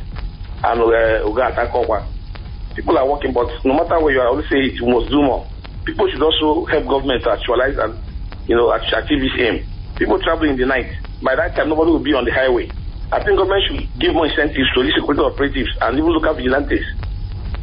and 0.65 0.81
uh, 0.81 1.29
Uga 1.29 1.55
Atakokwa. 1.55 2.05
People 2.75 2.99
are 2.99 3.09
working, 3.09 3.33
but 3.33 3.49
no 3.65 3.75
matter 3.75 4.01
where 4.03 4.13
you 4.15 4.21
are, 4.21 4.27
I 4.27 4.31
always 4.31 4.49
say 4.49 4.59
it, 4.59 4.75
you 4.75 4.87
must 4.87 5.09
do 5.09 5.23
more. 5.23 5.47
People 5.85 6.09
should 6.11 6.23
also 6.23 6.65
help 6.67 6.87
government 6.87 7.23
to 7.25 7.31
actualize 7.31 7.77
and 7.79 7.95
you 8.49 8.57
know 8.57 8.73
achieve 8.73 9.21
this 9.21 9.39
aim. 9.39 9.65
People 9.97 10.19
traveling 10.21 10.53
in 10.53 10.57
the 10.59 10.67
night. 10.67 10.91
By 11.23 11.37
that 11.37 11.55
time, 11.55 11.69
nobody 11.69 11.93
will 11.93 12.03
be 12.03 12.13
on 12.15 12.25
the 12.25 12.33
highway. 12.33 12.69
I 13.15 13.23
think 13.23 13.39
government 13.39 13.63
should 13.71 13.87
give 14.01 14.13
more 14.13 14.27
incentives 14.27 14.67
to 14.75 14.83
these 14.83 14.95
security 14.99 15.23
operatives 15.23 15.71
and 15.81 15.95
even 15.99 16.11
local 16.11 16.35
vigilantes 16.35 16.83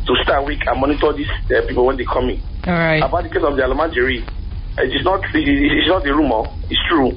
to 0.07 0.13
start 0.23 0.45
week 0.47 0.63
and 0.65 0.79
monitor 0.79 1.11
these 1.11 1.27
uh, 1.51 1.67
people 1.67 1.85
when 1.85 1.97
they 1.97 2.05
come 2.05 2.29
in. 2.29 2.39
All 2.65 2.73
right. 2.73 3.03
About 3.03 3.23
the 3.23 3.29
case 3.29 3.43
of 3.43 3.55
the 3.59 3.63
Alamajiri, 3.67 4.23
uh, 4.23 4.87
it's 4.87 5.03
not 5.03 5.19
it's 5.35 5.87
not 5.91 6.07
a 6.07 6.13
rumor, 6.15 6.47
it's 6.69 6.79
true. 6.87 7.11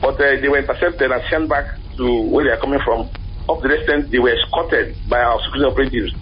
But 0.00 0.14
uh, 0.22 0.38
they 0.40 0.48
were 0.48 0.58
intercepted 0.62 1.10
and 1.10 1.22
sent 1.28 1.48
back 1.50 1.66
to 1.98 2.22
where 2.30 2.44
they 2.46 2.50
are 2.54 2.60
coming 2.62 2.78
from. 2.84 3.10
Up 3.50 3.60
to 3.60 3.66
the 3.68 3.74
extent 3.74 4.10
they 4.12 4.20
were 4.22 4.38
escorted 4.38 4.94
by 5.10 5.18
our 5.18 5.40
security 5.44 5.66
operatives 5.72 6.14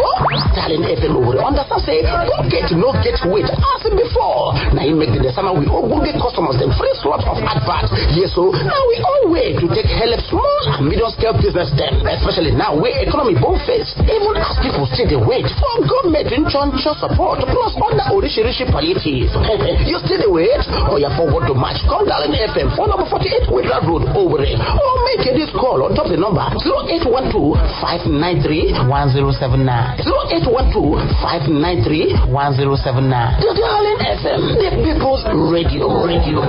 darling 0.53 0.85
fm 0.85 1.17
owerri 1.17 1.41
understand 1.41 1.81
say 1.89 2.05
pocket 2.05 2.69
no 2.77 2.93
get 3.01 3.17
weight? 3.33 3.49
As 3.49 3.81
before. 3.97 4.53
Na 4.77 4.85
im 4.85 5.01
make 5.01 5.09
the 5.17 5.25
december 5.25 5.57
we 5.57 5.65
ogbonge 5.73 6.13
customers 6.21 6.61
dem 6.61 6.69
free 6.77 6.93
slot 7.01 7.25
of 7.25 7.41
advert. 7.41 7.89
Yes 8.13 8.37
so 8.37 8.53
na 8.53 8.77
we 8.93 9.01
own 9.01 9.33
way 9.33 9.57
to 9.57 9.65
take 9.73 9.89
help 9.89 10.21
small 10.29 10.61
and 10.69 10.85
medium 10.85 11.09
scale 11.17 11.33
business 11.33 11.73
dem 11.81 12.05
especially 12.05 12.53
now 12.53 12.77
wey 12.77 12.93
economy 13.09 13.41
bon 13.41 13.57
face. 13.65 13.89
Even 14.05 14.37
as 14.37 14.53
people 14.61 14.85
still 14.85 15.09
dey 15.09 15.17
wait 15.25 15.49
for 15.57 15.73
government 15.89 16.29
nchoncho 16.29 16.93
support 17.01 17.41
plus 17.41 17.73
other 17.81 18.05
orishirishi 18.13 18.69
palliative 18.69 19.33
you 19.87 19.99
still 20.01 20.19
dey 20.21 20.31
wait 20.31 20.63
oya 20.89 21.09
oh, 21.13 21.17
forward 21.17 21.45
to 21.49 21.55
match 21.55 21.81
come 21.89 22.05
darling 22.09 22.33
fm 22.53 22.73
for 22.77 22.89
number 22.89 23.05
forty-eight 23.09 23.47
wetland 23.53 23.85
road 23.89 24.05
owerri. 24.17 24.57
Or 24.57 24.95
make 25.05 25.25
this 25.37 25.51
call 25.53 25.85
on 25.85 25.95
top 25.95 26.07
of 26.09 26.13
the 26.13 26.21
number 26.21 26.45
0812 26.65 27.57
593 27.81 28.89
1079 28.89 30.01
0812 30.05 31.01
593 31.21 32.33
1079 32.33 33.41
the 33.41 33.53
darling 33.61 34.01
fm 34.21 34.41
the 34.57 34.71
people's 34.85 35.23
radio. 35.53 36.05
Radio. 36.05 36.41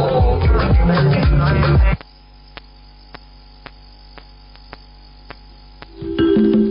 I 5.97 6.64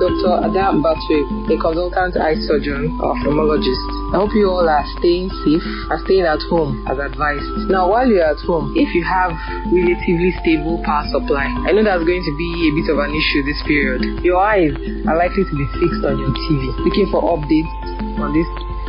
Dr. 0.00 0.32
Adam 0.48 0.80
Batwe, 0.80 1.52
a 1.52 1.60
consultant 1.60 2.16
eye 2.16 2.32
surgeon 2.48 2.88
ophthalmologist. 3.04 3.84
I 4.16 4.24
hope 4.24 4.32
you 4.32 4.48
all 4.48 4.64
are 4.64 4.86
staying 4.96 5.28
safe 5.44 5.60
and 5.92 6.00
staying 6.08 6.24
at 6.24 6.40
home 6.48 6.88
as 6.88 6.96
advised. 6.96 7.68
Now, 7.68 7.92
while 7.92 8.08
you're 8.08 8.24
at 8.24 8.40
home, 8.48 8.72
if 8.80 8.88
you 8.96 9.04
have 9.04 9.36
relatively 9.68 10.32
stable 10.40 10.80
power 10.88 11.04
supply, 11.12 11.44
I 11.44 11.76
know 11.76 11.84
that's 11.84 12.02
going 12.08 12.24
to 12.24 12.34
be 12.40 12.50
a 12.64 12.72
bit 12.80 12.88
of 12.88 12.96
an 12.96 13.12
issue 13.12 13.44
this 13.44 13.60
period. 13.68 14.24
Your 14.24 14.40
eyes 14.40 14.72
are 15.04 15.20
likely 15.20 15.44
to 15.44 15.54
be 15.54 15.66
fixed 15.76 16.00
on 16.00 16.16
your 16.16 16.32
TV, 16.32 16.62
looking 16.80 17.06
for 17.12 17.20
updates 17.36 17.68
on 18.24 18.32
this 18.32 18.48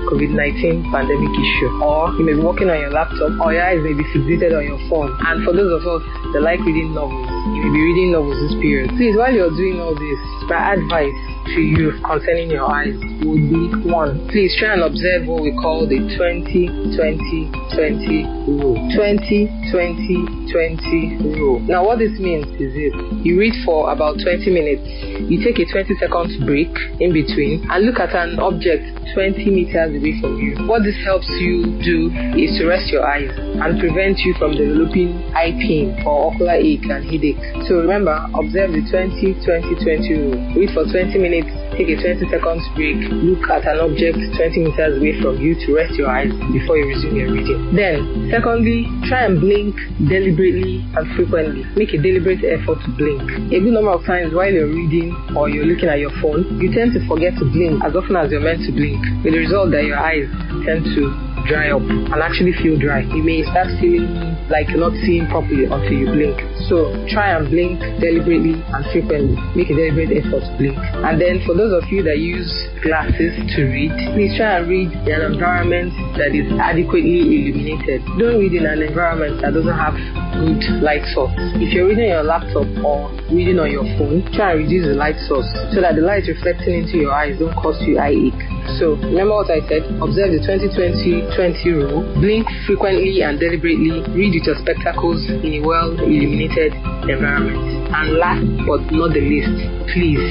COVID-19 0.09 0.89
pandemic 0.89 1.33
issue. 1.35 1.69
Or 1.83 2.13
you 2.17 2.25
may 2.25 2.33
be 2.33 2.41
working 2.41 2.69
on 2.69 2.79
your 2.79 2.91
laptop 2.91 3.37
or 3.41 3.53
your 3.53 3.63
eyes 3.63 3.81
may 3.83 3.93
be 3.93 4.05
fixated 4.09 4.55
on 4.55 4.63
your 4.65 4.81
phone. 4.89 5.13
And 5.27 5.43
for 5.45 5.53
those 5.53 5.69
of 5.69 5.83
us 5.85 6.01
that 6.33 6.41
like 6.41 6.59
reading 6.61 6.93
novels, 6.93 7.27
you 7.53 7.61
may 7.65 7.71
be 7.73 7.81
reading 7.81 8.11
novels 8.11 8.37
this 8.41 8.55
period. 8.59 8.91
Please, 8.97 9.15
while 9.15 9.33
you're 9.33 9.53
doing 9.53 9.79
all 9.79 9.93
this, 9.93 10.19
my 10.49 10.73
advice 10.75 11.15
to 11.45 11.59
you 11.61 11.91
concerning 12.05 12.49
your 12.49 12.69
eyes 12.69 12.93
would 13.25 13.43
be 13.49 13.89
one. 13.89 14.27
Please 14.29 14.53
try 14.59 14.73
and 14.73 14.83
observe 14.83 15.27
what 15.27 15.41
we 15.41 15.51
call 15.57 15.87
the 15.87 15.97
20 15.97 16.95
20 16.95 17.51
20 17.73 18.25
rule. 18.47 18.77
20 18.93 19.49
20 19.71 20.41
20 20.51 21.39
rule. 21.39 21.59
Now, 21.65 21.85
what 21.85 21.99
this 21.99 22.13
means 22.19 22.47
is 22.59 22.73
this 22.75 22.93
you 23.25 23.39
read 23.39 23.53
for 23.65 23.91
about 23.91 24.19
20 24.21 24.49
minutes, 24.51 24.83
you 25.29 25.41
take 25.43 25.57
a 25.59 25.65
20 25.65 25.95
seconds 25.97 26.35
break 26.45 26.71
in 26.99 27.13
between, 27.13 27.63
and 27.69 27.85
look 27.85 27.99
at 27.99 28.13
an 28.13 28.39
object 28.39 28.83
20 29.15 29.43
meters 29.51 29.91
away 29.95 30.15
from 30.19 30.39
you. 30.39 30.55
What 30.67 30.83
this 30.83 30.97
helps 31.03 31.27
you 31.39 31.79
do 31.83 32.11
is 32.37 32.57
to 32.59 32.67
rest 32.67 32.91
your 32.91 33.03
eyes 33.03 33.31
and 33.31 33.79
prevent 33.79 34.19
you 34.23 34.35
from 34.39 34.55
developing 34.55 35.19
eye 35.35 35.55
pain 35.59 35.95
or 36.05 36.31
ocular 36.31 36.55
ache 36.55 36.87
and 36.87 37.03
headache. 37.03 37.39
So 37.67 37.83
remember, 37.83 38.15
observe 38.35 38.71
the 38.71 38.83
20 38.87 39.39
20 39.43 39.83
20 39.83 40.13
rule. 40.19 40.39
Read 40.55 40.71
for 40.75 40.83
20 40.87 41.15
minutes, 41.15 41.30
take 41.31 41.87
a 41.87 41.95
20 41.95 42.27
seconds 42.27 42.67
break, 42.75 42.99
look 43.23 43.47
at 43.47 43.63
an 43.63 43.79
object 43.79 44.19
20 44.35 44.67
meters 44.67 44.99
away 44.99 45.15
from 45.23 45.39
you 45.39 45.55
to 45.55 45.67
rest 45.71 45.95
your 45.95 46.11
eyes 46.11 46.27
before 46.51 46.75
you 46.75 46.91
resume 46.91 47.15
your 47.15 47.31
reading. 47.31 47.71
Then, 47.71 48.27
secondly, 48.27 48.91
try 49.07 49.23
and 49.31 49.39
blink 49.39 49.79
deliberately 50.11 50.83
and 50.91 51.05
frequently. 51.15 51.63
Make 51.79 51.95
a 51.95 51.99
deliberate 52.03 52.43
effort 52.43 52.83
to 52.83 52.89
blink. 52.99 53.23
A 53.55 53.63
good 53.63 53.71
number 53.71 53.95
of 53.95 54.03
times 54.03 54.35
while 54.35 54.51
you're 54.51 54.67
reading 54.67 55.15
or 55.37 55.47
you're 55.47 55.65
looking 55.65 55.87
at 55.87 56.03
your 56.03 56.11
phone, 56.19 56.59
you 56.59 56.67
tend 56.75 56.91
to 56.93 57.01
forget 57.07 57.37
to 57.39 57.45
blink 57.47 57.79
as 57.87 57.95
often 57.95 58.19
as 58.19 58.31
you're 58.31 58.43
meant 58.43 58.67
to 58.67 58.71
blink, 58.75 58.99
with 59.23 59.31
the 59.31 59.39
result 59.39 59.71
that 59.71 59.87
your 59.87 59.97
eyes 59.97 60.27
tend 60.67 60.83
to 60.83 61.01
dry 61.47 61.71
up 61.71 61.81
and 61.81 62.19
actually 62.21 62.53
feel 62.61 62.77
dry. 62.77 63.01
You 63.01 63.23
may 63.23 63.43
start 63.47 63.67
feeling 63.79 64.09
like 64.51 64.67
not 64.75 64.91
seeing 65.07 65.25
properly 65.31 65.65
until 65.65 65.95
you 65.95 66.11
blink. 66.11 66.37
So 66.67 66.91
try 67.07 67.33
and 67.33 67.47
blink 67.47 67.79
deliberately 68.03 68.59
and 68.59 68.83
frequently. 68.91 69.39
Make 69.55 69.71
a 69.71 69.75
deliberate 69.79 70.11
effort 70.11 70.43
to 70.43 70.51
blink. 70.59 70.77
And 70.77 71.15
then 71.15 71.39
for 71.47 71.55
those 71.55 71.71
of 71.71 71.87
you 71.87 72.03
that 72.03 72.19
use 72.19 72.51
glasses 72.83 73.31
to 73.55 73.59
read, 73.71 73.95
please 74.13 74.35
try 74.35 74.59
and 74.59 74.67
read 74.67 74.91
in 74.91 75.15
an 75.15 75.33
environment 75.33 75.95
that 76.19 76.35
is 76.35 76.51
adequately 76.59 77.47
illuminated. 77.47 78.03
Don't 78.19 78.37
read 78.37 78.53
in 78.53 78.67
an 78.67 78.83
environment 78.83 79.39
that 79.41 79.55
doesn't 79.55 79.79
have 79.79 79.95
good 80.43 80.83
light 80.83 81.07
source. 81.15 81.31
If 81.63 81.71
you're 81.71 81.87
reading 81.87 82.11
on 82.11 82.21
your 82.21 82.27
laptop 82.27 82.67
or 82.83 83.07
reading 83.31 83.59
on 83.59 83.71
your 83.71 83.87
phone, 83.95 84.27
try 84.35 84.53
and 84.53 84.67
reduce 84.67 84.85
the 84.91 84.97
light 84.99 85.17
source 85.31 85.47
so 85.71 85.79
that 85.79 85.95
the 85.95 86.03
light 86.03 86.27
reflecting 86.27 86.83
into 86.83 86.97
your 86.99 87.15
eyes 87.15 87.39
don't 87.39 87.55
cause 87.55 87.79
you 87.87 87.97
eye 87.97 88.11
ache. 88.11 88.43
So 88.79 88.95
remember 88.95 89.35
what 89.35 89.49
I 89.51 89.59
said. 89.67 89.83
Observe 89.99 90.31
the 90.31 90.41
20-20-20 90.43 91.65
rule. 91.75 92.03
Blink 92.21 92.47
frequently 92.65 93.21
and 93.23 93.39
deliberately. 93.39 94.03
Read 94.13 94.33
with 94.35 94.45
your 94.47 94.57
spectacles 94.59 95.23
in 95.29 95.59
a 95.59 95.61
well 95.65 95.91
illuminated 95.91 96.73
environment. 97.09 97.59
And 97.91 98.17
last 98.17 98.45
but 98.67 98.87
not 98.91 99.13
the 99.13 99.21
least, 99.21 99.51
please 99.91 100.21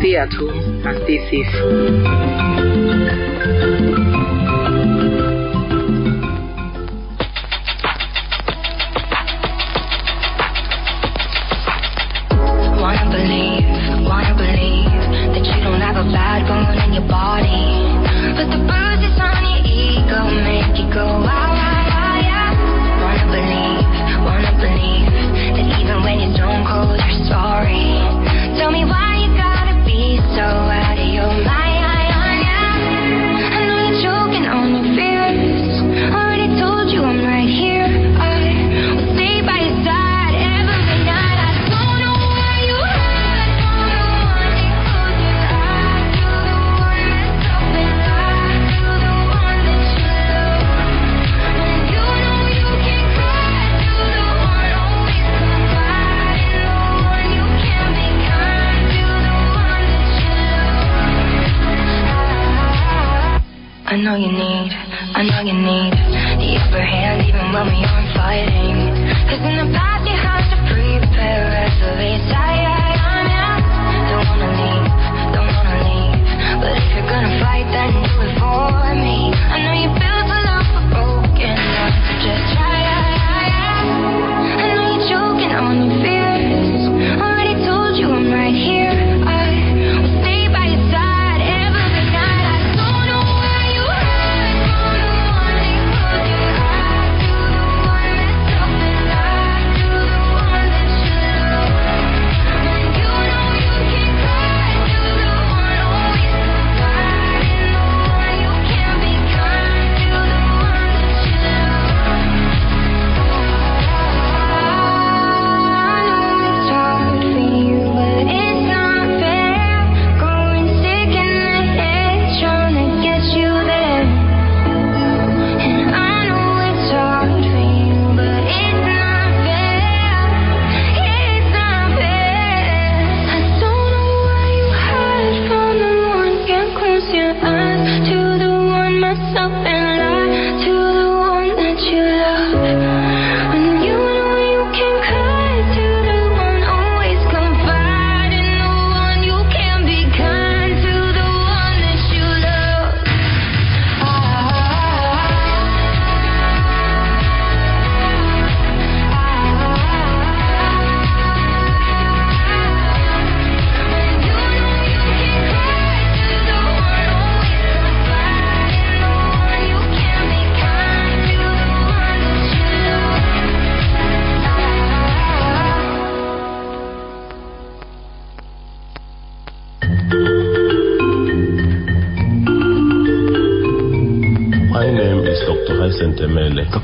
stay 0.00 0.16
at 0.16 0.32
home 0.32 0.86
and 0.86 0.96
stay 1.04 1.18
safe. 1.28 2.59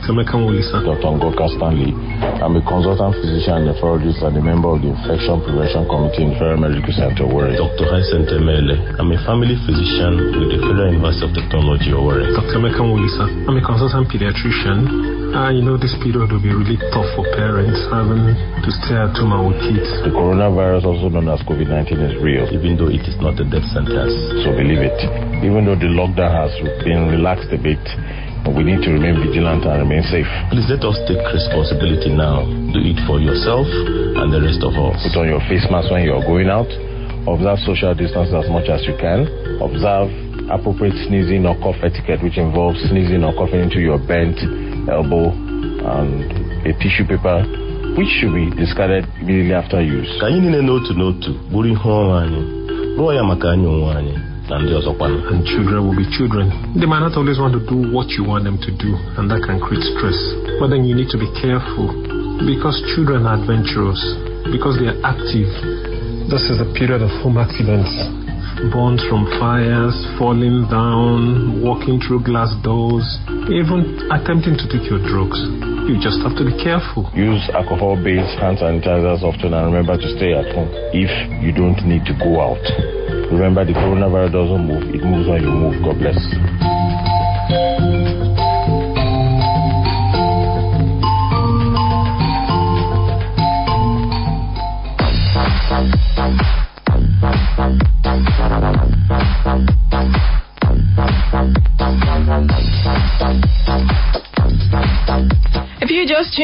Emeka 0.07 0.39
Mulisa. 0.39 0.79
Dr. 0.87 1.19
Ngoka 1.19 1.51
Stanley. 1.59 1.91
I'm 2.39 2.55
a 2.55 2.63
consultant 2.63 3.19
physician 3.19 3.59
and 3.59 3.75
nephrologist 3.75 4.23
and 4.23 4.39
a 4.39 4.43
member 4.43 4.71
of 4.71 4.79
the 4.79 4.95
Infection 4.95 5.43
Prevention 5.43 5.83
Committee 5.91 6.23
in 6.23 6.33
Federal 6.39 6.63
Medical 6.63 6.95
Center, 6.95 7.27
Owerri. 7.27 7.59
Dr. 7.59 7.91
Hyacinth 7.91 8.31
Emele. 8.31 8.79
I'm 9.03 9.11
a 9.11 9.19
family 9.27 9.59
physician 9.67 10.31
with 10.31 10.55
the 10.55 10.59
Federal 10.63 10.95
University 10.95 11.27
of 11.27 11.33
Technology, 11.35 11.91
Owerri. 11.91 12.31
Dr. 12.39 12.63
Emeka 12.63 12.83
Mulisa. 12.87 13.27
I'm 13.51 13.59
a 13.59 13.63
consultant 13.67 14.07
pediatrician. 14.07 15.35
Uh, 15.35 15.51
you 15.51 15.61
know, 15.67 15.75
this 15.75 15.93
period 16.01 16.31
will 16.31 16.41
be 16.41 16.55
really 16.55 16.79
tough 16.95 17.11
for 17.19 17.27
parents 17.35 17.77
having 17.91 18.31
to 18.63 18.71
stay 18.87 18.95
at 18.95 19.11
home 19.19 19.51
with 19.51 19.59
kids. 19.59 19.91
The 20.07 20.15
coronavirus, 20.15 20.87
also 20.87 21.11
known 21.11 21.29
as 21.35 21.43
COVID 21.45 21.67
19, 21.67 21.99
is 21.99 22.15
real. 22.23 22.47
Even 22.55 22.79
though 22.79 22.89
it 22.89 23.03
is 23.05 23.19
not 23.19 23.37
a 23.43 23.45
death 23.45 23.67
sentence. 23.75 24.15
So 24.47 24.55
believe 24.55 24.87
it. 24.87 24.97
Even 25.43 25.67
though 25.67 25.77
the 25.77 25.91
lockdown 25.91 26.31
has 26.31 26.55
been 26.87 27.11
relaxed 27.11 27.51
a 27.51 27.59
bit, 27.59 27.83
we 28.55 28.63
need 28.65 28.83
to 28.87 28.91
remain 28.93 29.19
vigilant 29.23 29.65
and 29.67 29.83
remain 29.83 30.03
safe. 30.07 30.27
Please 30.53 30.67
let 30.71 30.85
us 30.85 30.99
take 31.09 31.21
responsibility 31.35 32.13
now. 32.15 32.45
Do 32.71 32.79
it 32.83 32.99
for 33.07 33.19
yourself 33.19 33.67
and 33.67 34.29
the 34.31 34.41
rest 34.43 34.63
of 34.63 34.75
us. 34.79 35.01
Put 35.03 35.25
on 35.25 35.27
your 35.27 35.41
face 35.51 35.67
mask 35.71 35.91
when 35.91 36.05
you're 36.07 36.23
going 36.23 36.49
out. 36.53 36.69
Observe 37.27 37.59
social 37.67 37.95
distance 37.95 38.31
as 38.31 38.47
much 38.53 38.71
as 38.71 38.87
you 38.87 38.95
can. 39.01 39.27
Observe 39.59 40.09
appropriate 40.47 40.95
sneezing 41.11 41.43
or 41.47 41.59
cough 41.59 41.79
etiquette, 41.83 42.23
which 42.23 42.39
involves 42.39 42.79
sneezing 42.87 43.25
or 43.27 43.35
coughing 43.35 43.67
into 43.67 43.81
your 43.83 43.99
bent 43.99 44.39
elbow 44.87 45.35
and 45.35 46.23
a 46.67 46.73
tissue 46.79 47.03
paper, 47.07 47.43
which 47.99 48.07
should 48.23 48.31
be 48.35 48.47
discarded 48.55 49.03
immediately 49.21 49.55
after 49.55 49.83
use. 49.83 50.07
Ka 50.21 50.27
anyị 50.31 50.41
niile 50.41 50.63
n'otu 50.63 50.95
n'otu 50.95 51.31
bụrụ 51.51 51.69
ihe 51.75 51.89
ọrụ 51.91 52.13
anyị 52.23 52.43
rụọ 52.97 53.13
ya 53.15 53.23
maka 53.25 53.51
anyị 53.51 53.67
onwe 53.67 53.91
anyị 53.99 54.15
na 54.51 54.59
ndị 54.59 54.73
ọzọkwanụ. 54.81 55.19
And 55.31 55.45
children 55.47 55.81
will 55.87 55.97
be 55.97 56.07
children. 56.17 56.47
They 56.79 56.87
might 56.87 57.01
not 57.01 57.17
always 57.17 57.39
want 57.39 57.53
to 57.55 57.61
do 57.61 57.77
what 57.93 58.09
you 58.17 58.25
want 58.25 58.45
them 58.45 58.59
to 58.59 58.71
do, 58.71 58.91
and 59.19 59.31
that 59.31 59.43
can 59.47 59.59
create 59.61 59.85
stress. 59.95 60.19
But 60.61 60.69
then 60.71 60.85
you 60.85 60.95
need 60.95 61.11
to 61.11 61.19
be 61.19 61.29
careful 61.41 61.89
because 62.47 62.77
children 62.95 63.27
are 63.27 63.35
adventurous, 63.41 64.01
because 64.53 64.79
they 64.79 64.89
are 64.93 64.99
active. 65.05 65.49
This 66.31 66.43
is 66.51 66.61
a 66.61 66.69
period 66.79 67.03
of 67.03 67.11
home 67.23 67.39
accidents. 67.39 67.91
Burns 68.73 69.05
from 69.09 69.29
fires, 69.39 69.93
falling 70.19 70.65
down, 70.73 71.61
walking 71.63 72.01
through 72.01 72.25
glass 72.25 72.49
doors, 72.65 73.05
even 73.53 74.09
attempting 74.11 74.57
to 74.57 74.65
take 74.73 74.89
your 74.89 74.99
drugs. 75.05 75.37
You 75.87 76.01
just 76.01 76.19
have 76.25 76.35
to 76.41 76.45
be 76.45 76.57
careful. 76.65 77.05
Use 77.15 77.45
alcohol 77.53 78.01
based 78.01 78.33
hand 78.41 78.59
sanitizers 78.59 79.23
often 79.23 79.53
and 79.53 79.67
remember 79.71 80.01
to 80.01 80.09
stay 80.17 80.33
at 80.33 80.49
home 80.57 80.73
if 80.97 81.13
you 81.45 81.53
don't 81.53 81.79
need 81.85 82.09
to 82.09 82.15
go 82.17 82.41
out. 82.41 83.06
Remember, 83.33 83.65
the 83.65 83.73
coronavirus 83.73 84.33
doesn't 84.33 84.67
move, 84.67 84.95
it 84.95 85.03
moves 85.03 85.29
when 85.29 85.43
you 85.43 85.51
move. 85.51 85.83
God 85.83 85.99
bless. 85.99 86.17
Thank 96.17 96.41
you. 96.41 96.66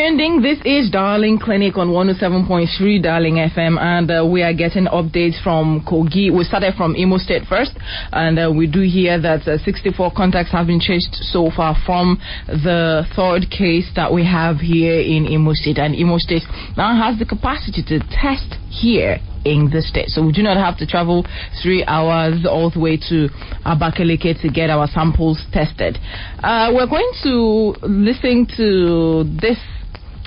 This 0.02 0.58
is 0.64 0.90
Darling 0.90 1.38
Clinic 1.38 1.78
on 1.78 1.90
107.3 1.90 3.00
Darling 3.00 3.34
FM, 3.34 3.78
and 3.78 4.10
uh, 4.10 4.26
we 4.26 4.42
are 4.42 4.52
getting 4.52 4.86
updates 4.86 5.40
from 5.44 5.80
Kogi. 5.86 6.36
We 6.36 6.42
started 6.42 6.74
from 6.76 6.96
Imo 6.96 7.18
State 7.18 7.44
first, 7.48 7.70
and 8.10 8.36
uh, 8.36 8.52
we 8.52 8.66
do 8.66 8.80
hear 8.80 9.20
that 9.22 9.46
uh, 9.46 9.58
64 9.58 10.10
contacts 10.16 10.50
have 10.50 10.66
been 10.66 10.80
traced 10.80 11.14
so 11.30 11.52
far 11.54 11.76
from 11.86 12.18
the 12.48 13.06
third 13.14 13.46
case 13.48 13.92
that 13.94 14.12
we 14.12 14.26
have 14.26 14.56
here 14.56 14.98
in 14.98 15.24
Imo 15.24 15.52
State. 15.52 15.78
And 15.78 15.94
Imo 15.94 16.18
State 16.18 16.42
now 16.76 16.98
has 16.98 17.20
the 17.20 17.24
capacity 17.24 17.84
to 17.86 18.00
test 18.10 18.58
here 18.70 19.18
in 19.44 19.70
the 19.70 19.82
state. 19.82 20.08
So 20.08 20.26
we 20.26 20.32
do 20.32 20.42
not 20.42 20.56
have 20.56 20.78
to 20.78 20.86
travel 20.86 21.24
three 21.62 21.84
hours 21.86 22.44
all 22.44 22.70
the 22.70 22.80
way 22.80 22.96
to 23.08 23.28
Abakaliki 23.64 24.40
to 24.42 24.48
get 24.50 24.68
our 24.68 24.88
samples 24.88 25.38
tested. 25.52 25.98
Uh, 26.42 26.72
we're 26.74 26.90
going 26.90 27.10
to 27.22 27.74
listen 27.86 28.48
to 28.56 29.22
this 29.40 29.58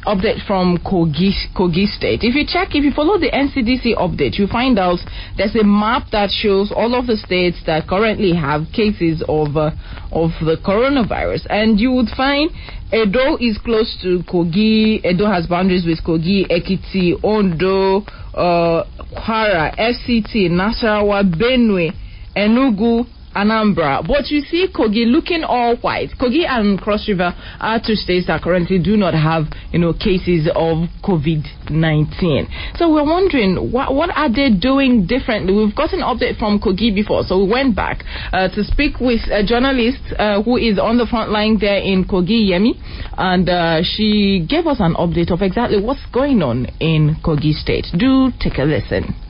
update 0.06 0.46
from 0.46 0.78
Kogi, 0.78 1.34
Kogi 1.56 1.88
State. 1.88 2.22
If 2.24 2.36
you 2.36 2.46
check, 2.48 2.70
if 2.76 2.84
you 2.84 2.92
follow 2.92 3.18
the 3.18 3.30
NCDC 3.30 3.98
update, 3.98 4.38
you 4.38 4.48
find 4.48 4.78
out 4.80 5.00
there's 5.38 5.56
a 5.56 5.64
map 5.64 6.08
that 6.12 6.30
shows 6.30 6.72
all 6.72 6.96
of 6.96 7.08
the 7.08 7.18
states 7.18 7.58
that 7.66 7.88
currently 7.88 8.34
have 8.34 8.68
cases 8.74 9.24
of 9.28 9.58
uh, 9.58 9.72
of 10.12 10.32
the 10.42 10.58
coronavirus, 10.64 11.48
and 11.50 11.80
you 11.80 11.92
would 11.92 12.10
find 12.16 12.52
Edo 12.94 13.38
is 13.38 13.58
close 13.58 13.98
to 14.04 14.22
Kogi. 14.30 15.04
Edo 15.04 15.26
has 15.26 15.48
boundaries 15.48 15.86
with 15.86 16.04
Kogi, 16.06 16.46
Ekiti, 16.48 17.18
Ondo, 17.24 18.06
uh, 18.38 18.86
Kwara, 19.18 19.76
FCT, 19.76 20.50
Nasarawa, 20.52 21.24
Benue, 21.26 21.92
Enugu, 22.38 23.06
Anambra. 23.36 24.06
But 24.06 24.30
you 24.30 24.42
see 24.42 24.68
Kogi 24.74 25.06
looking 25.06 25.44
all 25.44 25.76
white. 25.78 26.10
Kogi 26.20 26.48
and 26.48 26.80
Cross 26.80 27.08
River 27.10 27.34
are 27.60 27.80
two 27.86 27.96
states 27.96 28.28
that 28.28 28.42
currently 28.42 28.80
do 28.80 28.96
not 28.98 29.14
have, 29.14 29.46
you 29.72 29.80
know, 29.80 29.94
cases 29.94 30.48
of 30.56 30.88
COVID-19. 31.04 32.78
So 32.78 32.94
we're 32.94 33.04
wondering, 33.04 33.72
what, 33.72 33.94
what 33.94 34.10
are 34.16 34.30
they 34.30 34.50
doing 34.50 35.06
differently? 35.06 35.54
We've 35.54 35.76
got 35.76 35.94
an 35.94 36.00
update 36.02 36.40
from 36.40 36.60
Kogi 36.60 36.94
before, 36.94 37.24
so 37.24 37.44
we 37.44 37.52
went 37.52 37.76
back 37.76 38.04
uh, 38.32 38.48
to 38.50 38.64
speak 38.64 39.00
with 39.00 39.22
a 39.32 39.44
journalist 39.44 40.00
uh, 40.18 40.42
who 40.42 40.58
is 40.58 40.80
on 40.80 40.98
the 40.98 41.06
front 41.06 41.32
line 41.32 41.58
there 41.60 41.78
in 41.78 42.06
Kogi, 42.06 42.50
Yemi, 42.50 42.74
and 43.18 43.50
uh, 43.50 43.82
she 43.84 44.46
gave 44.48 44.66
us 44.68 44.78
an 44.80 44.96
update 44.96 45.32
of 45.32 45.42
exactly 45.42 45.82
what's 45.82 46.06
going 46.14 46.42
on 46.42 46.68
in 46.80 47.16
Kogi 47.24 47.54
State. 47.54 47.88
Do 47.98 48.32
take 48.40 48.58
a 48.58 48.64
listen. 48.64 49.25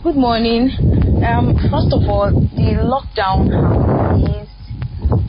Good 0.00 0.14
morning. 0.14 0.70
Um, 1.26 1.56
first 1.72 1.92
of 1.92 2.08
all, 2.08 2.30
the 2.30 2.78
lockdown 2.86 3.50
is 4.22 4.48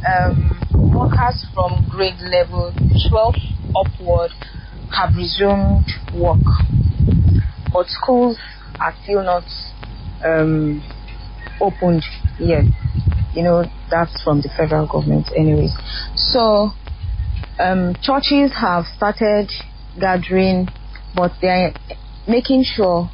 um, 0.05 0.93
workers 0.93 1.43
from 1.55 1.87
grade 1.89 2.19
level 2.19 2.71
12 3.09 3.35
upward 3.75 4.29
have 4.95 5.15
resumed 5.15 5.89
work, 6.13 6.45
but 7.73 7.87
schools 7.87 8.37
are 8.79 8.93
still 9.01 9.23
not 9.23 9.43
um, 10.23 10.83
opened 11.59 12.03
yet. 12.37 12.65
You 13.33 13.41
know, 13.41 13.63
that's 13.89 14.21
from 14.23 14.41
the 14.41 14.49
federal 14.55 14.85
government, 14.85 15.29
anyways. 15.35 15.73
So, 16.15 16.73
um, 17.57 17.95
churches 18.03 18.51
have 18.61 18.85
started 18.95 19.49
gathering, 19.99 20.67
but 21.15 21.31
they 21.41 21.47
are 21.47 21.73
making 22.27 22.63
sure 22.63 23.09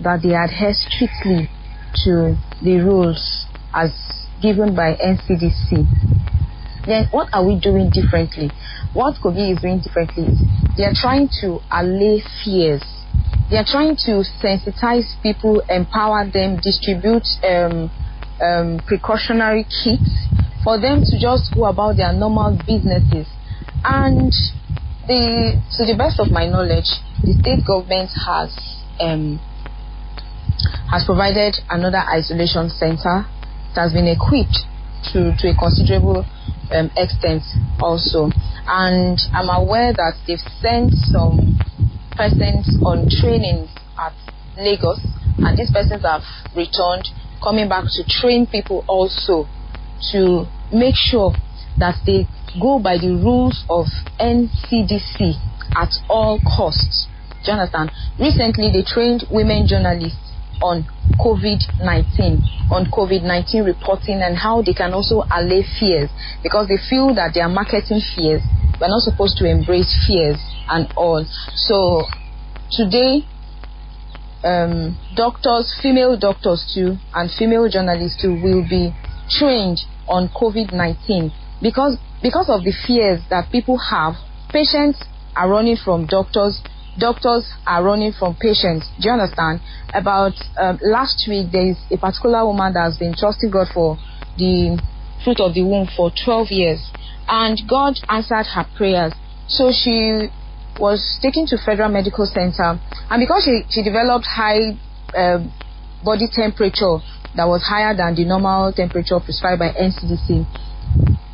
that 0.00 0.22
they 0.22 0.34
adhere 0.34 0.72
strictly 0.74 1.50
to 2.04 2.36
the 2.62 2.80
rules 2.80 3.46
as 3.74 3.90
given 4.40 4.74
by 4.74 4.94
NCDC. 4.94 5.86
Then 6.86 7.06
what 7.10 7.28
are 7.32 7.44
we 7.44 7.58
doing 7.60 7.90
differently? 7.90 8.50
What 8.94 9.16
Kogi 9.22 9.52
is 9.52 9.60
doing 9.60 9.80
differently 9.80 10.24
is 10.24 10.38
they 10.76 10.84
are 10.84 10.94
trying 10.94 11.28
to 11.42 11.60
allay 11.70 12.22
fears. 12.44 12.82
They 13.50 13.56
are 13.56 13.66
trying 13.66 13.96
to 14.06 14.24
sensitize 14.40 15.20
people, 15.22 15.60
empower 15.68 16.30
them, 16.30 16.56
distribute 16.62 17.26
um, 17.44 17.90
um, 18.40 18.80
precautionary 18.86 19.64
kits 19.64 20.28
for 20.62 20.80
them 20.80 21.02
to 21.02 21.18
just 21.20 21.54
go 21.54 21.64
about 21.66 21.96
their 21.96 22.12
normal 22.12 22.56
businesses. 22.66 23.26
And 23.84 24.32
the, 25.06 25.60
to 25.76 25.84
the 25.84 25.96
best 25.96 26.20
of 26.20 26.30
my 26.30 26.46
knowledge, 26.46 26.88
the 27.24 27.34
state 27.40 27.64
government 27.66 28.10
has 28.26 28.52
um, 29.00 29.40
has 30.90 31.04
provided 31.04 31.56
another 31.70 32.02
isolation 32.08 32.70
center 32.70 33.26
that 33.74 33.82
has 33.88 33.92
been 33.92 34.08
equipped 34.08 34.64
to, 35.12 35.32
to 35.38 35.48
a 35.50 35.54
considerable 35.54 36.24
um, 36.70 36.90
extent 36.96 37.42
also. 37.80 38.30
And 38.66 39.18
I'm 39.32 39.48
aware 39.48 39.92
that 39.92 40.14
they've 40.26 40.42
sent 40.60 40.92
some 41.08 41.58
persons 42.16 42.66
on 42.82 43.08
training 43.08 43.68
at 43.98 44.12
Lagos, 44.56 45.00
and 45.38 45.56
these 45.56 45.70
persons 45.70 46.02
have 46.02 46.22
returned, 46.56 47.08
coming 47.42 47.68
back 47.68 47.84
to 47.84 48.02
train 48.08 48.46
people 48.46 48.84
also 48.88 49.46
to 50.12 50.46
make 50.72 50.94
sure 50.96 51.32
that 51.78 51.94
they 52.04 52.26
go 52.60 52.78
by 52.78 52.98
the 52.98 53.14
rules 53.14 53.64
of 53.70 53.86
NCDC 54.18 55.38
at 55.76 55.94
all 56.08 56.40
costs. 56.42 57.06
Do 57.44 57.52
you 57.52 57.58
understand? 57.58 57.92
Recently, 58.18 58.72
they 58.72 58.82
trained 58.82 59.24
women 59.30 59.66
journalists 59.68 60.27
on 60.62 60.86
COVID 61.18 61.82
19, 61.82 62.42
on 62.70 62.86
COVID 62.90 63.22
19 63.22 63.64
reporting, 63.64 64.20
and 64.22 64.36
how 64.36 64.62
they 64.62 64.74
can 64.74 64.92
also 64.92 65.22
allay 65.30 65.64
fears 65.78 66.10
because 66.42 66.68
they 66.68 66.78
feel 66.78 67.14
that 67.14 67.32
they 67.34 67.40
are 67.40 67.48
marketing 67.48 68.00
fears. 68.14 68.42
We're 68.80 68.88
not 68.88 69.02
supposed 69.02 69.36
to 69.38 69.44
embrace 69.50 69.90
fears 70.06 70.38
and 70.68 70.86
all. 70.96 71.24
So, 71.54 72.06
today, 72.70 73.26
um, 74.44 74.96
doctors, 75.16 75.74
female 75.82 76.18
doctors 76.18 76.62
too, 76.74 76.96
and 77.14 77.30
female 77.30 77.68
journalists 77.68 78.22
too, 78.22 78.34
will 78.40 78.62
be 78.62 78.94
trained 79.30 79.80
on 80.06 80.28
COVID 80.28 80.72
19 80.72 81.32
because 81.60 81.98
because 82.22 82.48
of 82.48 82.64
the 82.64 82.72
fears 82.86 83.20
that 83.30 83.50
people 83.50 83.78
have, 83.78 84.14
patients 84.50 85.02
are 85.36 85.48
running 85.48 85.76
from 85.76 86.06
doctors, 86.06 86.60
doctors 86.98 87.46
are 87.66 87.82
running 87.82 88.12
from 88.12 88.36
patients. 88.36 88.90
Do 89.00 89.08
you 89.08 89.14
understand? 89.14 89.60
About 89.94 90.34
um, 90.58 90.78
last 90.82 91.24
week, 91.28 91.50
there 91.52 91.70
is 91.70 91.78
a 91.90 91.96
particular 91.96 92.44
woman 92.44 92.72
that 92.74 92.84
has 92.84 92.98
been 92.98 93.14
trusting 93.16 93.50
God 93.50 93.68
for 93.72 93.96
the 94.36 94.78
fruit 95.24 95.40
of 95.40 95.54
the 95.54 95.62
womb 95.62 95.88
for 95.96 96.10
12 96.10 96.48
years, 96.50 96.80
and 97.28 97.58
God 97.68 97.94
answered 98.08 98.46
her 98.54 98.66
prayers. 98.76 99.12
So 99.48 99.72
she 99.72 100.28
was 100.78 101.18
taken 101.22 101.46
to 101.46 101.56
Federal 101.58 101.88
Medical 101.88 102.26
Center, 102.26 102.78
and 103.10 103.18
because 103.18 103.44
she, 103.44 103.62
she 103.70 103.82
developed 103.82 104.26
high 104.26 104.76
uh, 105.16 105.42
body 106.04 106.28
temperature 106.30 106.98
that 107.34 107.46
was 107.46 107.62
higher 107.62 107.94
than 107.96 108.14
the 108.14 108.24
normal 108.24 108.72
temperature 108.72 109.18
prescribed 109.20 109.58
by 109.58 109.70
NCDC, 109.70 110.46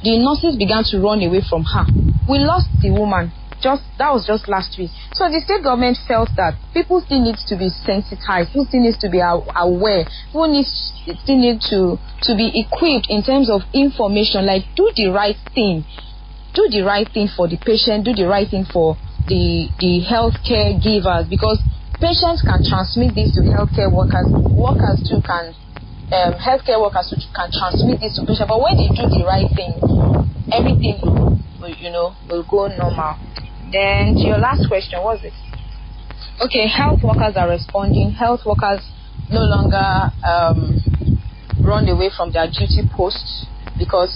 the 0.04 0.20
nurses 0.20 0.56
began 0.56 0.84
to 0.84 1.00
run 1.00 1.22
away 1.22 1.40
from 1.48 1.64
her. 1.64 1.84
We 2.28 2.38
lost 2.38 2.68
the 2.80 2.90
woman. 2.90 3.32
Just 3.64 3.80
that 3.96 4.12
was 4.12 4.28
just 4.28 4.44
last 4.44 4.76
week. 4.76 4.92
So 5.16 5.24
the 5.32 5.40
state 5.40 5.64
government 5.64 5.96
felt 6.04 6.28
that 6.36 6.52
people 6.76 7.00
still 7.00 7.24
need 7.24 7.40
to 7.48 7.56
be 7.56 7.72
sensitized. 7.72 8.52
People 8.52 8.68
still 8.68 8.84
need 8.84 9.00
to 9.00 9.08
be 9.08 9.24
aware. 9.24 10.04
People 10.28 10.52
need 10.52 10.68
still 10.68 11.40
need 11.40 11.64
to 11.72 11.96
to 12.28 12.36
be 12.36 12.52
equipped 12.52 13.08
in 13.08 13.24
terms 13.24 13.48
of 13.48 13.64
information. 13.72 14.44
Like 14.44 14.68
do 14.76 14.92
the 14.92 15.08
right 15.08 15.40
thing, 15.56 15.88
do 16.52 16.68
the 16.68 16.84
right 16.84 17.08
thing 17.08 17.32
for 17.32 17.48
the 17.48 17.56
patient. 17.56 18.04
Do 18.04 18.12
the 18.12 18.28
right 18.28 18.44
thing 18.44 18.68
for 18.68 19.00
the 19.32 19.72
the 19.80 20.04
healthcare 20.04 20.76
givers 20.76 21.24
because 21.32 21.56
patients 21.96 22.44
can 22.44 22.60
transmit 22.68 23.16
this 23.16 23.32
to 23.40 23.48
healthcare 23.48 23.88
workers. 23.88 24.28
Workers 24.28 25.00
too 25.08 25.24
can 25.24 25.56
um, 26.12 26.36
healthcare 26.36 26.76
workers 26.76 27.08
who 27.08 27.16
can 27.32 27.48
transmit 27.48 28.04
this 28.04 28.20
to 28.20 28.28
patients. 28.28 28.44
But 28.44 28.60
when 28.60 28.76
they 28.76 28.92
do 28.92 29.08
the 29.08 29.24
right 29.24 29.48
thing, 29.56 29.72
everything 30.52 31.00
will, 31.56 31.74
you 31.80 31.88
know, 31.88 32.12
will 32.28 32.44
go 32.44 32.68
normal. 32.68 33.16
To 33.74 34.22
your 34.22 34.38
last 34.38 34.68
question, 34.68 35.02
was 35.02 35.18
it? 35.24 35.32
Okay, 36.40 36.68
health 36.68 37.02
workers 37.02 37.34
are 37.34 37.48
responding. 37.48 38.12
Health 38.12 38.46
workers 38.46 38.86
no 39.28 39.40
longer 39.40 40.14
um, 40.22 40.78
run 41.58 41.88
away 41.88 42.08
from 42.16 42.30
their 42.30 42.46
duty 42.46 42.86
posts 42.94 43.46
because 43.76 44.14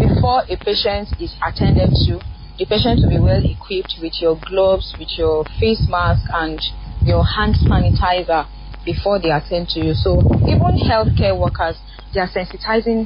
before 0.00 0.48
a 0.48 0.56
patient 0.56 1.12
is 1.20 1.36
attended 1.44 1.92
to, 2.08 2.16
the 2.56 2.64
patient 2.64 3.04
will 3.04 3.10
be 3.12 3.20
well 3.20 3.44
equipped 3.44 4.00
with 4.00 4.14
your 4.22 4.40
gloves, 4.40 4.96
with 4.98 5.12
your 5.18 5.44
face 5.60 5.84
mask, 5.86 6.24
and 6.32 6.58
your 7.04 7.26
hand 7.28 7.56
sanitizer 7.60 8.48
before 8.86 9.20
they 9.20 9.28
attend 9.28 9.68
to 9.76 9.84
you. 9.84 9.92
So 9.92 10.16
even 10.48 10.80
healthcare 10.80 11.38
workers, 11.38 11.76
they 12.14 12.20
are 12.20 12.30
sensitizing 12.32 13.04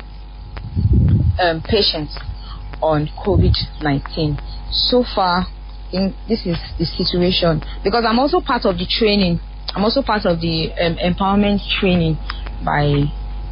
um, 1.43 1.61
patients 1.67 2.15
on 2.81 3.11
COVID-19. 3.19 4.39
So 4.71 5.03
far, 5.03 5.49
this 5.93 6.45
is 6.45 6.57
the 6.79 6.85
situation 6.85 7.63
because 7.83 8.05
I'm 8.07 8.19
also 8.19 8.41
part 8.41 8.65
of 8.65 8.77
the 8.77 8.87
training. 8.87 9.41
I'm 9.75 9.85
also 9.85 10.03
part 10.03 10.25
of 10.27 10.41
the 10.41 10.73
um, 10.81 10.97
empowerment 10.97 11.61
training 11.81 12.17
by 12.65 13.09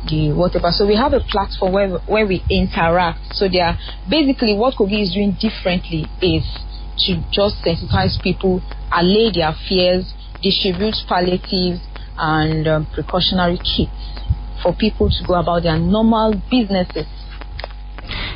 the 0.09 0.33
whatever. 0.33 0.71
So 0.71 0.87
we 0.87 0.97
have 0.97 1.13
a 1.13 1.21
platform 1.21 1.73
where 1.73 1.99
where 2.07 2.27
we 2.27 2.43
interact. 2.51 3.21
So 3.33 3.49
they 3.49 3.61
are 3.61 3.79
basically 4.09 4.55
what 4.55 4.75
Kogi 4.75 5.03
is 5.03 5.13
doing 5.13 5.37
differently 5.41 6.07
is 6.23 6.45
to 7.07 7.21
just 7.31 7.61
sensitize 7.65 8.21
people, 8.23 8.63
allay 8.93 9.31
their 9.33 9.53
fears, 9.69 10.13
distribute 10.43 10.95
palliatives 11.09 11.81
and 12.17 12.67
um, 12.67 12.87
precautionary 12.95 13.59
kits 13.59 13.93
for 14.63 14.75
people 14.75 15.09
to 15.11 15.21
go 15.27 15.35
about 15.35 15.63
their 15.63 15.79
normal 15.79 16.33
businesses. 16.51 17.07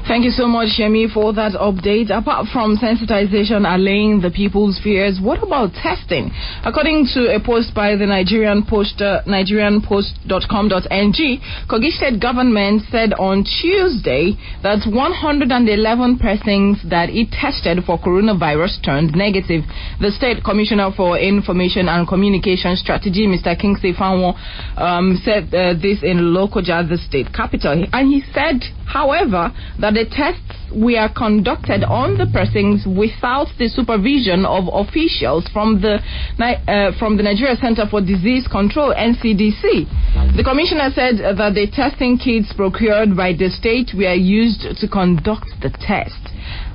Thank 0.08 0.24
you 0.24 0.30
so 0.30 0.48
much, 0.48 0.68
Shemi, 0.78 1.12
for 1.12 1.32
that 1.34 1.52
update. 1.52 2.10
Apart 2.10 2.48
from 2.52 2.76
sensitization 2.76 3.62
allaying 3.62 4.20
the 4.20 4.30
people's 4.30 4.80
fears, 4.82 5.20
what 5.22 5.42
about 5.42 5.72
testing? 5.74 6.30
According 6.64 7.06
to 7.14 7.30
a 7.34 7.38
post 7.38 7.72
by 7.74 7.94
the 7.94 8.06
Nigerian 8.06 8.64
Post, 8.66 9.00
uh, 9.00 9.22
NigerianPost.com.ng, 9.26 11.40
Kogi 11.70 11.90
State 11.94 12.20
government 12.20 12.82
said 12.90 13.14
on 13.14 13.44
Tuesday 13.44 14.34
that 14.62 14.82
111 14.90 16.18
persons 16.18 16.78
that 16.90 17.10
it 17.10 17.30
tested 17.30 17.78
for 17.86 17.98
coronavirus 17.98 18.82
turned 18.84 19.14
negative. 19.14 19.62
The 20.00 20.10
State 20.10 20.42
Commissioner 20.42 20.90
for 20.96 21.18
Information 21.18 21.88
and 21.88 22.08
Communication 22.08 22.74
Strategy, 22.76 23.26
Mr. 23.26 23.58
Kingsley 23.58 23.92
Fanwo, 23.92 24.34
um, 24.76 25.20
said 25.24 25.54
uh, 25.54 25.74
this 25.74 26.02
in 26.02 26.34
Lokoja, 26.34 26.88
the 26.88 26.98
state 26.98 27.32
capital. 27.32 27.84
And 27.92 28.08
he 28.08 28.22
said, 28.34 28.62
however, 28.86 29.52
that 29.80 29.94
the 29.94 30.04
tests 30.10 30.56
were 30.74 31.08
conducted 31.16 31.82
on 31.84 32.18
the 32.18 32.26
persons 32.32 32.84
without 32.86 33.48
the 33.58 33.68
supervision 33.68 34.44
of 34.44 34.68
officials 34.72 35.48
from 35.52 35.80
the 35.80 35.98
uh, 36.38 36.92
from 36.98 37.16
the 37.16 37.22
Nigeria 37.22 37.56
Center 37.56 37.86
for 37.88 38.00
Disease 38.00 38.46
Control 38.46 38.94
(NCDC). 38.94 40.36
The 40.36 40.44
commissioner 40.44 40.90
said 40.94 41.18
that 41.36 41.54
the 41.54 41.66
testing 41.72 42.18
kits 42.18 42.52
procured 42.52 43.16
by 43.16 43.32
the 43.32 43.50
state 43.50 43.90
were 43.96 44.14
used 44.14 44.62
to 44.78 44.86
conduct 44.88 45.48
the 45.62 45.70
test 45.70 46.20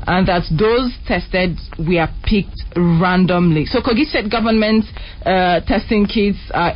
and 0.08 0.28
that 0.28 0.44
those 0.52 0.94
tested 1.08 1.58
were 1.80 2.08
picked 2.24 2.62
randomly. 2.76 3.66
So 3.66 3.82
Kogi 3.82 4.06
State 4.06 4.30
government 4.30 4.86
uh, 5.26 5.62
testing 5.62 6.06
kits 6.06 6.38
are 6.54 6.74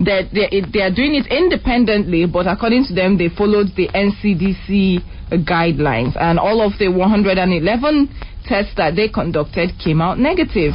they, 0.00 0.22
they, 0.32 0.62
they 0.72 0.80
are 0.80 0.94
doing 0.94 1.16
it 1.16 1.26
independently, 1.26 2.26
but 2.26 2.46
according 2.46 2.84
to 2.86 2.94
them, 2.94 3.18
they 3.18 3.28
followed 3.28 3.74
the 3.76 3.88
NCDC 3.88 5.02
guidelines, 5.36 6.16
and 6.20 6.38
all 6.38 6.60
of 6.60 6.72
the 6.78 6.88
111 6.88 8.08
tests 8.46 8.72
that 8.76 8.96
they 8.96 9.08
conducted 9.08 9.70
came 9.82 10.00
out 10.00 10.18
negative. 10.18 10.72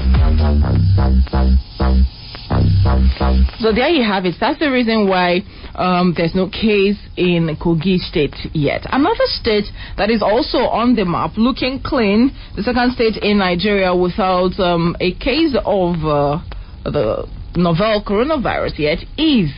So 3.60 3.72
there 3.74 3.89
you 3.89 4.04
have 4.04 4.26
it. 4.26 4.36
That's 4.39 4.60
the 4.60 4.70
reason 4.72 5.08
why 5.08 5.42
um, 5.76 6.13
there's 6.16 6.36
no 6.36 6.50
case 6.50 6.98
in 7.18 7.56
Kogi 7.60 7.98
State 7.98 8.36
yet. 8.54 8.86
Another 8.92 9.26
state 9.26 9.66
that 9.98 10.10
is 10.10 10.22
also 10.22 10.70
on 10.70 10.96
the 10.96 11.06
map, 11.06 11.32
looking 11.38 11.82
clean, 11.84 12.32
the 12.56 12.63
second 12.63 12.94
state 12.94 13.18
in 13.24 13.39
Nigeria 13.39 13.96
without 13.96 14.60
um, 14.60 14.96
a 15.00 15.13
case 15.16 15.56
of 15.66 15.96
uh, 16.06 16.39
the 16.84 17.28
novel 17.56 18.04
coronavirus 18.06 18.78
yet 18.80 19.00
is 19.18 19.50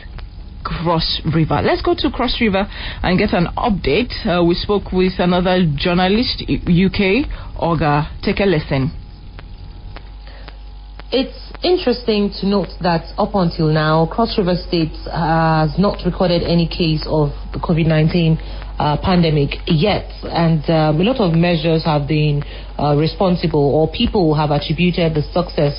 Cross 0.66 1.22
River. 1.32 1.62
Let's 1.62 1.80
go 1.80 1.94
to 1.94 2.10
Cross 2.10 2.40
River 2.40 2.66
and 3.02 3.16
get 3.16 3.32
an 3.32 3.46
update. 3.56 4.10
Uh, 4.26 4.42
we 4.42 4.54
spoke 4.54 4.90
with 4.92 5.12
another 5.18 5.62
journalist, 5.76 6.42
UK, 6.42 7.30
Olga. 7.56 8.10
Take 8.22 8.40
a 8.40 8.46
listen. 8.46 8.90
It's 11.12 11.38
interesting 11.62 12.34
to 12.40 12.48
note 12.48 12.74
that 12.82 13.06
up 13.16 13.36
until 13.36 13.68
now, 13.68 14.06
Cross 14.06 14.38
River 14.38 14.56
State 14.56 14.90
has 15.06 15.78
not 15.78 16.02
recorded 16.04 16.42
any 16.42 16.66
case 16.66 17.06
of 17.06 17.30
the 17.52 17.60
COVID 17.62 17.86
19 17.86 18.36
uh, 18.78 18.96
pandemic 19.00 19.62
yet, 19.68 20.10
and 20.24 20.68
um, 20.68 21.00
a 21.00 21.04
lot 21.04 21.20
of 21.22 21.32
measures 21.32 21.84
have 21.84 22.08
been 22.08 22.42
uh, 22.76 22.96
responsible, 22.98 23.62
or 23.62 23.86
people 23.86 24.34
have 24.34 24.50
attributed 24.50 25.14
the 25.14 25.22
success 25.30 25.78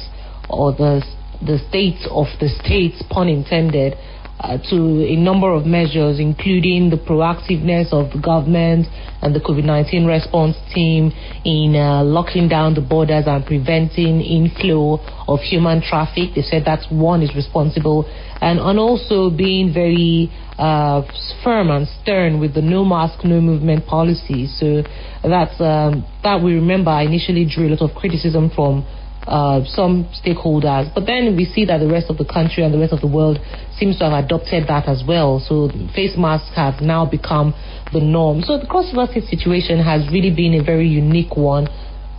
or 0.50 0.72
the 0.72 1.04
the 1.42 1.60
state 1.70 2.02
of 2.10 2.26
the 2.40 2.50
states, 2.50 3.04
pun 3.10 3.28
intended, 3.28 3.94
uh, 4.40 4.58
to 4.70 5.04
a 5.04 5.16
number 5.16 5.52
of 5.52 5.66
measures, 5.66 6.20
including 6.20 6.90
the 6.90 6.98
proactiveness 6.98 7.92
of 7.92 8.12
the 8.14 8.22
government 8.22 8.86
and 9.22 9.34
the 9.34 9.40
COVID 9.40 9.66
19 9.66 10.06
response 10.06 10.56
team 10.74 11.12
in 11.44 11.76
uh, 11.76 12.04
locking 12.04 12.48
down 12.48 12.76
the 12.76 12.82
borders 12.82 13.26
and 13.26 13.46
preventing 13.46 14.22
inflow 14.22 15.00
of 15.28 15.40
human 15.40 15.82
traffic. 15.82 16.36
They 16.36 16.44
said 16.44 16.66
that 16.66 16.86
one 16.92 17.24
is 17.24 17.34
responsible, 17.36 18.06
and, 18.42 18.60
and 18.60 18.78
also 18.78 19.30
being 19.30 19.74
very 19.74 20.32
uh, 20.58 21.02
firm 21.44 21.70
and 21.70 21.88
stern 22.02 22.40
with 22.40 22.54
the 22.54 22.62
no 22.62 22.86
mask, 22.86 23.24
no 23.24 23.42
movement 23.42 23.86
policy. 23.88 24.48
So 24.48 24.84
that's 25.24 25.60
um, 25.60 26.06
that 26.24 26.42
we 26.44 26.54
remember 26.54 26.92
initially 27.02 27.50
drew 27.50 27.68
a 27.68 27.72
lot 27.74 27.82
of 27.82 27.96
criticism 27.96 28.52
from 28.54 28.86
uh, 29.28 29.62
some 29.66 30.08
stakeholders. 30.16 30.94
But 30.96 31.06
then 31.06 31.36
we 31.36 31.46
see 31.46 31.66
that 31.66 31.80
the 31.80 31.88
rest 31.88 32.10
of 32.10 32.18
the 32.18 32.26
country 32.26 32.64
and 32.64 32.74
the 32.74 32.80
rest 32.80 32.94
of 32.94 33.02
the 33.02 33.08
world 33.08 33.40
seems 33.78 34.00
to 34.00 34.10
have 34.10 34.26
adopted 34.26 34.68
that 34.68 34.88
as 34.88 35.04
well. 35.08 35.40
So 35.40 35.70
face 35.94 36.16
masks 36.18 36.56
have 36.56 36.82
now 36.82 37.06
become 37.06 37.54
the 37.94 38.00
norm. 38.00 38.42
So 38.42 38.58
the 38.58 38.66
cross 38.66 38.94
river 38.96 39.12
situation 39.28 39.80
has 39.80 40.08
really 40.12 40.32
been 40.32 40.54
a 40.56 40.64
very 40.64 40.88
unique 40.88 41.36
one. 41.36 41.68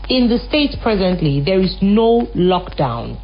In 0.08 0.28
the 0.28 0.38
states 0.48 0.76
presently, 0.80 1.40
there 1.44 1.60
is 1.60 1.76
no 1.82 2.28
lockdown. 2.36 3.20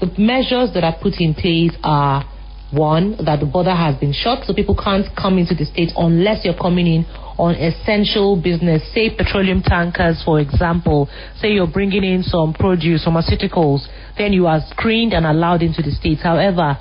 The 0.00 0.12
measures 0.18 0.72
that 0.74 0.84
are 0.84 0.96
put 1.00 1.20
in 1.20 1.34
place 1.34 1.72
are 1.82 2.24
one, 2.72 3.16
that 3.24 3.40
the 3.40 3.46
border 3.46 3.74
has 3.74 3.96
been 3.96 4.12
shut, 4.12 4.44
so 4.44 4.54
people 4.54 4.74
can't 4.74 5.04
come 5.14 5.36
into 5.36 5.54
the 5.54 5.66
state 5.66 5.92
unless 5.96 6.44
you're 6.44 6.56
coming 6.56 6.86
in 6.86 7.04
on 7.38 7.54
essential 7.54 8.40
business, 8.40 8.82
say 8.94 9.10
petroleum 9.14 9.62
tankers, 9.62 10.22
for 10.24 10.40
example. 10.40 11.08
Say 11.38 11.52
you're 11.52 11.66
bringing 11.66 12.04
in 12.04 12.22
some 12.22 12.52
produce, 12.54 13.04
pharmaceuticals, 13.04 13.86
then 14.18 14.32
you 14.32 14.46
are 14.46 14.60
screened 14.70 15.12
and 15.12 15.26
allowed 15.26 15.62
into 15.62 15.82
the 15.82 15.90
states. 15.90 16.22
However, 16.22 16.76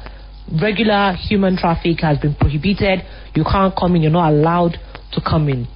regular 0.62 1.14
human 1.14 1.58
traffic 1.58 2.02
has 2.02 2.18
been 2.18 2.36
prohibited. 2.36 3.00
You 3.36 3.44
can't 3.44 3.74
come 3.76 3.96
in, 3.96 4.02
you're 4.02 4.12
not 4.12 4.32
allowed 4.32 4.78
to 5.14 5.22
come 5.22 5.48
in. 5.50 5.68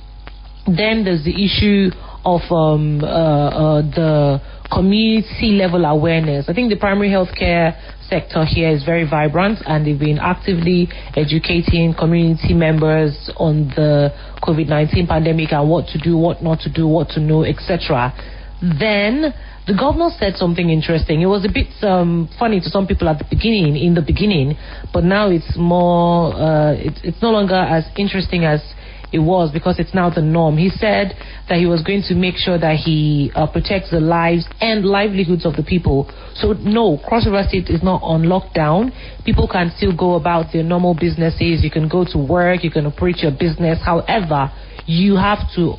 Then 0.66 1.06
there's 1.06 1.24
the 1.24 1.34
issue 1.34 1.92
of 2.26 2.42
um, 2.52 3.04
uh, 3.04 3.08
uh, 3.08 3.82
the 3.82 4.42
community 4.74 5.52
level 5.54 5.86
awareness. 5.86 6.50
I 6.50 6.54
think 6.54 6.72
the 6.72 6.80
primary 6.80 7.10
healthcare 7.10 7.78
sector 8.10 8.46
here 8.46 8.70
is 8.70 8.84
very 8.84 9.08
vibrant 9.08 9.60
and 9.66 9.86
they've 9.86 10.00
been 10.00 10.20
actively 10.20 10.88
educating 11.16 11.94
community 11.94 12.54
members 12.54 13.32
on 13.38 13.70
the 13.76 14.14
COVID 14.44 14.68
19 14.68 15.08
pandemic 15.08 15.52
and 15.52 15.70
what 15.70 15.88
to 15.88 15.98
do, 15.98 16.18
what 16.18 16.42
not 16.42 16.60
to 16.62 16.70
do, 16.70 16.88
what 16.88 17.10
to 17.10 17.20
know, 17.20 17.44
etc. 17.44 18.14
Then 18.62 19.34
the 19.68 19.74
governor 19.74 20.10
said 20.18 20.36
something 20.36 20.70
interesting. 20.70 21.22
It 21.22 21.26
was 21.26 21.44
a 21.46 21.50
bit 21.52 21.68
um, 21.84 22.30
funny 22.38 22.60
to 22.60 22.70
some 22.70 22.86
people 22.86 23.10
at 23.10 23.18
the 23.18 23.26
beginning, 23.30 23.76
in 23.76 23.96
the 23.96 24.02
beginning, 24.02 24.58
but 24.94 25.04
now 25.04 25.30
it's 25.30 25.58
more, 25.58 26.34
uh, 26.36 26.74
it, 26.74 26.94
it's 27.04 27.22
no 27.22 27.32
longer 27.32 27.56
as 27.56 27.86
interesting 27.98 28.46
as 28.46 28.62
it 29.16 29.20
was 29.20 29.50
because 29.50 29.80
it's 29.80 29.94
now 29.94 30.10
the 30.10 30.22
norm. 30.22 30.58
He 30.58 30.68
said 30.68 31.16
that 31.48 31.58
he 31.58 31.66
was 31.66 31.82
going 31.82 32.04
to 32.10 32.16
make 32.16 32.36
sure 32.36 32.60
that 32.60 32.76
he 32.76 33.32
uh, 33.34 33.48
protects 33.48 33.90
the 33.90 34.02
lives 34.02 34.46
and 34.60 34.84
livelihoods 34.84 35.46
of 35.46 35.56
the 35.56 35.64
people. 35.64 36.12
So, 36.36 36.52
no, 36.52 37.00
Cross 37.08 37.28
River 37.28 37.46
State 37.48 37.70
is 37.70 37.82
not 37.82 38.04
on 38.04 38.24
lockdown. 38.24 38.92
People 39.24 39.48
can 39.48 39.72
still 39.78 39.96
go 39.96 40.16
about 40.16 40.52
their 40.52 40.64
normal 40.64 40.96
businesses. 41.00 41.64
You 41.64 41.72
can 41.72 41.88
go 41.88 42.04
to 42.12 42.18
work, 42.18 42.66
you 42.66 42.72
can 42.72 42.86
operate 42.88 43.24
your 43.24 43.32
business. 43.32 43.80
However, 43.80 44.52
you 44.86 45.16
have 45.16 45.40
to 45.56 45.76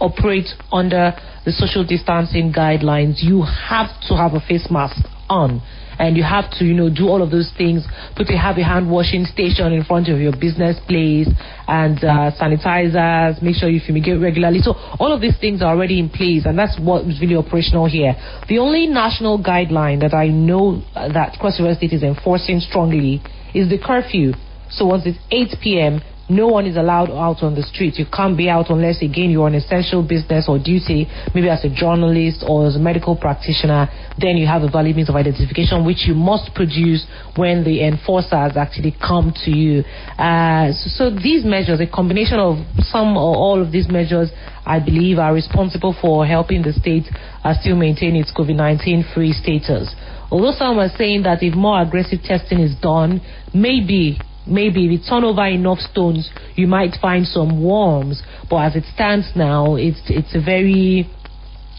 operate 0.00 0.48
under 0.72 1.12
the 1.44 1.52
social 1.52 1.84
distancing 1.84 2.50
guidelines. 2.50 3.20
You 3.20 3.44
have 3.44 3.92
to 4.08 4.16
have 4.16 4.32
a 4.32 4.40
face 4.40 4.68
mask 4.70 4.96
on 5.28 5.60
and 6.00 6.16
you 6.16 6.24
have 6.24 6.50
to, 6.58 6.64
you 6.64 6.72
know, 6.72 6.88
do 6.88 7.08
all 7.08 7.22
of 7.22 7.30
those 7.30 7.52
things. 7.58 7.84
Put 8.16 8.30
a 8.30 8.40
a 8.40 8.64
hand 8.64 8.90
washing 8.90 9.26
station 9.26 9.72
in 9.72 9.84
front 9.84 10.08
of 10.08 10.18
your 10.18 10.32
business 10.32 10.80
place 10.88 11.28
and 11.68 11.98
uh, 12.02 12.32
sanitizers. 12.40 13.42
Make 13.42 13.56
sure 13.56 13.68
you 13.68 13.80
fumigate 13.84 14.18
regularly. 14.18 14.60
So 14.60 14.72
all 14.98 15.12
of 15.12 15.20
these 15.20 15.38
things 15.38 15.60
are 15.60 15.68
already 15.68 16.00
in 16.00 16.08
place, 16.08 16.46
and 16.46 16.58
that's 16.58 16.80
what 16.80 17.04
is 17.04 17.20
really 17.20 17.36
operational 17.36 17.84
here. 17.84 18.16
The 18.48 18.58
only 18.58 18.86
national 18.86 19.44
guideline 19.44 20.00
that 20.00 20.14
I 20.14 20.28
know 20.28 20.80
that 20.94 21.36
Cross 21.38 21.60
River 21.60 21.74
State 21.74 21.92
is 21.92 22.02
enforcing 22.02 22.60
strongly 22.60 23.20
is 23.54 23.68
the 23.68 23.78
curfew. 23.78 24.32
So 24.70 24.86
once 24.86 25.02
it's 25.04 25.18
8 25.30 25.60
p.m., 25.62 26.00
no 26.30 26.46
one 26.46 26.66
is 26.66 26.76
allowed 26.76 27.10
out 27.10 27.42
on 27.42 27.54
the 27.54 27.62
street. 27.62 27.98
You 27.98 28.06
can't 28.06 28.36
be 28.36 28.48
out 28.48 28.70
unless, 28.70 29.02
again, 29.02 29.30
you're 29.30 29.46
on 29.46 29.54
essential 29.54 30.06
business 30.06 30.46
or 30.48 30.58
duty, 30.58 31.08
maybe 31.34 31.48
as 31.48 31.64
a 31.64 31.68
journalist 31.68 32.44
or 32.46 32.66
as 32.68 32.76
a 32.76 32.78
medical 32.78 33.16
practitioner. 33.16 33.90
Then 34.16 34.36
you 34.36 34.46
have 34.46 34.62
a 34.62 34.70
valid 34.70 34.94
means 34.94 35.08
of 35.08 35.16
identification, 35.16 35.84
which 35.84 36.06
you 36.06 36.14
must 36.14 36.54
produce 36.54 37.04
when 37.36 37.64
the 37.64 37.82
enforcers 37.84 38.56
actually 38.56 38.94
come 39.02 39.34
to 39.44 39.50
you. 39.50 39.82
Uh, 40.16 40.70
so, 40.72 41.10
so 41.10 41.10
these 41.10 41.44
measures, 41.44 41.80
a 41.80 41.86
combination 41.86 42.38
of 42.38 42.62
some 42.78 43.16
or 43.16 43.34
all 43.34 43.60
of 43.60 43.72
these 43.72 43.88
measures, 43.88 44.30
I 44.64 44.78
believe, 44.78 45.18
are 45.18 45.34
responsible 45.34 45.96
for 46.00 46.24
helping 46.24 46.62
the 46.62 46.72
state 46.72 47.10
uh, 47.42 47.54
still 47.60 47.76
maintain 47.76 48.14
its 48.14 48.32
COVID 48.32 48.54
19 48.54 49.04
free 49.14 49.32
status. 49.32 49.92
Although 50.30 50.52
some 50.52 50.78
are 50.78 50.88
saying 50.96 51.24
that 51.24 51.42
if 51.42 51.54
more 51.54 51.82
aggressive 51.82 52.20
testing 52.22 52.60
is 52.60 52.76
done, 52.80 53.20
maybe 53.52 54.20
maybe 54.46 54.86
if 54.86 54.90
you 54.92 54.98
turn 55.08 55.24
over 55.24 55.46
enough 55.46 55.78
stones, 55.78 56.30
you 56.54 56.66
might 56.66 56.96
find 57.00 57.26
some 57.26 57.62
worms. 57.62 58.22
But 58.48 58.56
as 58.66 58.76
it 58.76 58.84
stands 58.94 59.30
now, 59.34 59.76
it's 59.76 60.00
it's 60.06 60.34
a 60.34 60.40
very 60.40 61.08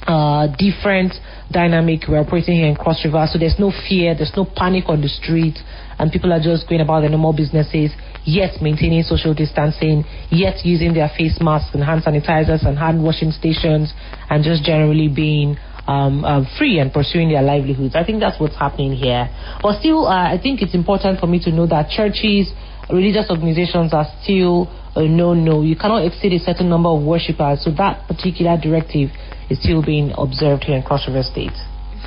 uh, 0.07 0.47
different 0.57 1.13
dynamic 1.51 2.01
we're 2.07 2.19
operating 2.19 2.55
here 2.55 2.67
in 2.67 2.75
Cross 2.75 3.05
River. 3.05 3.27
So 3.31 3.37
there's 3.37 3.59
no 3.59 3.71
fear, 3.71 4.15
there's 4.15 4.33
no 4.35 4.45
panic 4.45 4.85
on 4.87 5.01
the 5.01 5.09
street, 5.09 5.59
and 5.99 6.11
people 6.11 6.31
are 6.33 6.39
just 6.39 6.67
going 6.67 6.81
about 6.81 7.01
their 7.01 7.09
normal 7.09 7.33
businesses, 7.33 7.91
yet 8.25 8.61
maintaining 8.61 9.03
social 9.03 9.33
distancing, 9.33 10.03
yet 10.31 10.65
using 10.65 10.93
their 10.93 11.09
face 11.17 11.37
masks 11.41 11.75
and 11.75 11.83
hand 11.83 12.03
sanitizers 12.03 12.65
and 12.65 12.77
hand 12.77 13.03
washing 13.03 13.31
stations, 13.31 13.93
and 14.29 14.43
just 14.43 14.63
generally 14.63 15.09
being 15.09 15.57
um, 15.87 16.23
uh, 16.25 16.43
free 16.57 16.79
and 16.79 16.91
pursuing 16.91 17.29
their 17.29 17.41
livelihoods. 17.41 17.95
I 17.95 18.03
think 18.03 18.19
that's 18.19 18.39
what's 18.39 18.55
happening 18.55 18.93
here. 18.93 19.29
But 19.61 19.79
still, 19.79 20.07
uh, 20.07 20.31
I 20.31 20.39
think 20.41 20.61
it's 20.61 20.75
important 20.75 21.19
for 21.19 21.27
me 21.27 21.39
to 21.43 21.51
know 21.51 21.67
that 21.67 21.89
churches, 21.89 22.51
religious 22.89 23.29
organizations 23.29 23.93
are 23.93 24.05
still 24.21 24.69
a 24.95 25.07
no 25.07 25.33
no. 25.33 25.61
You 25.61 25.75
cannot 25.75 26.05
exceed 26.05 26.33
a 26.33 26.39
certain 26.39 26.69
number 26.69 26.89
of 26.89 27.03
worshippers, 27.03 27.63
so 27.63 27.71
that 27.71 28.07
particular 28.07 28.57
directive 28.61 29.09
is 29.49 29.59
still 29.59 29.83
being 29.83 30.13
observed 30.17 30.63
here 30.63 30.75
in 30.75 30.83
Cross 30.83 31.07
River 31.07 31.23
State. 31.23 31.55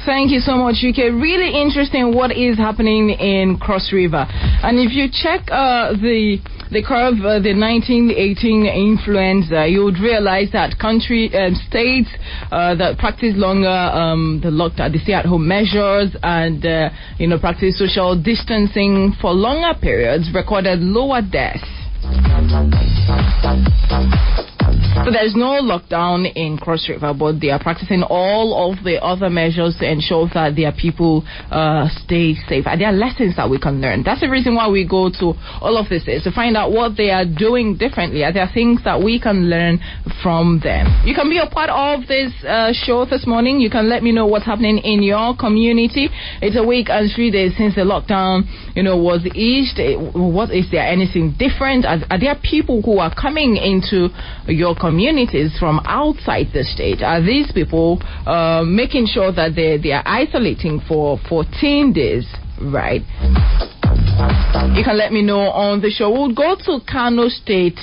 Thank 0.04 0.32
you 0.32 0.40
so 0.40 0.56
much, 0.56 0.84
UK. 0.84 1.16
Really 1.16 1.62
interesting 1.62 2.14
what 2.14 2.30
is 2.30 2.58
happening 2.58 3.08
in 3.08 3.56
Cross 3.56 3.90
River. 3.90 4.26
And 4.28 4.78
if 4.78 4.92
you 4.92 5.08
check 5.08 5.48
uh, 5.50 5.92
the 5.96 6.38
the 6.70 6.82
curve, 6.82 7.24
uh, 7.24 7.40
the 7.40 7.56
1918 7.56 8.66
influenza, 8.66 9.66
you 9.66 9.84
would 9.84 9.98
realize 9.98 10.50
that 10.52 10.78
country 10.78 11.32
um, 11.32 11.54
states 11.54 12.10
uh, 12.52 12.74
that 12.74 12.98
practice 12.98 13.32
longer 13.36 13.68
um, 13.68 14.40
the 14.42 14.50
lockdown, 14.50 14.92
the 14.92 14.98
stay-at-home 14.98 15.48
measures, 15.48 16.14
and 16.22 16.66
uh, 16.66 16.90
you 17.16 17.26
know 17.26 17.38
practice 17.38 17.78
social 17.78 18.12
distancing 18.20 19.14
for 19.22 19.32
longer 19.32 19.72
periods 19.80 20.28
recorded 20.34 20.80
lower 20.80 21.22
deaths. 21.22 21.64
So 25.04 25.10
there's 25.10 25.34
no 25.34 25.60
lockdown 25.60 26.30
in 26.34 26.56
Cross 26.56 26.88
River, 26.88 27.12
but 27.12 27.40
they 27.40 27.50
are 27.50 27.58
practicing 27.58 28.02
all 28.02 28.70
of 28.70 28.84
the 28.84 29.02
other 29.02 29.28
measures 29.28 29.76
to 29.80 29.90
ensure 29.90 30.30
that 30.32 30.54
their 30.56 30.72
people 30.72 31.26
uh, 31.50 31.88
stay 32.04 32.34
safe. 32.48 32.64
And 32.66 32.80
there 32.80 32.88
are 32.88 32.96
lessons 32.96 33.36
that 33.36 33.50
we 33.50 33.58
can 33.58 33.80
learn. 33.82 34.02
That's 34.04 34.20
the 34.20 34.30
reason 34.30 34.54
why 34.54 34.70
we 34.70 34.86
go 34.86 35.10
to 35.20 35.34
all 35.60 35.76
of 35.76 35.88
this 35.88 36.06
is 36.06 36.22
to 36.24 36.30
find 36.30 36.56
out 36.56 36.70
what 36.70 36.96
they 36.96 37.10
are 37.10 37.26
doing 37.26 37.76
differently. 37.76 38.22
Are 38.24 38.32
there 38.32 38.48
things 38.54 38.80
that 38.84 39.02
we 39.02 39.20
can 39.20 39.50
learn 39.50 39.80
from 40.22 40.60
them? 40.62 40.86
You 41.04 41.14
can 41.14 41.28
be 41.28 41.38
a 41.38 41.50
part 41.50 41.70
of 41.70 42.06
this 42.06 42.32
uh, 42.46 42.72
show 42.72 43.04
this 43.04 43.26
morning. 43.26 43.60
You 43.60 43.70
can 43.70 43.90
let 43.90 44.02
me 44.02 44.12
know 44.12 44.26
what's 44.26 44.46
happening 44.46 44.78
in 44.78 45.02
your 45.02 45.36
community. 45.36 46.08
It's 46.40 46.56
a 46.56 46.64
week 46.64 46.88
and 46.88 47.10
three 47.12 47.30
days 47.30 47.52
since 47.58 47.74
the 47.74 47.82
lockdown, 47.82 48.46
you 48.76 48.82
know, 48.82 48.96
was 48.96 49.26
eased. 49.34 49.76
What 50.14 50.54
is 50.54 50.70
there 50.70 50.86
anything 50.86 51.34
different? 51.36 51.84
Are, 51.84 51.98
are 52.08 52.20
there 52.20 52.36
people 52.40 52.80
who 52.80 52.98
are 52.98 53.12
coming 53.12 53.56
into 53.58 54.14
your 54.46 54.63
communities 54.72 55.50
from 55.58 55.80
outside 55.84 56.46
the 56.54 56.62
state? 56.62 57.02
Are 57.02 57.20
these 57.20 57.50
people 57.50 58.00
uh, 58.24 58.62
making 58.64 59.06
sure 59.06 59.32
that 59.32 59.56
they, 59.56 59.76
they 59.76 59.90
are 59.90 60.06
isolating 60.06 60.80
for 60.86 61.18
14 61.28 61.92
days? 61.92 62.24
Right. 62.62 63.02
You 64.78 64.84
can 64.84 64.96
let 64.96 65.12
me 65.12 65.22
know 65.22 65.50
on 65.50 65.82
the 65.82 65.90
show. 65.90 66.08
We'll 66.08 66.32
go 66.32 66.54
to 66.54 66.78
Kano 66.88 67.28
State 67.28 67.80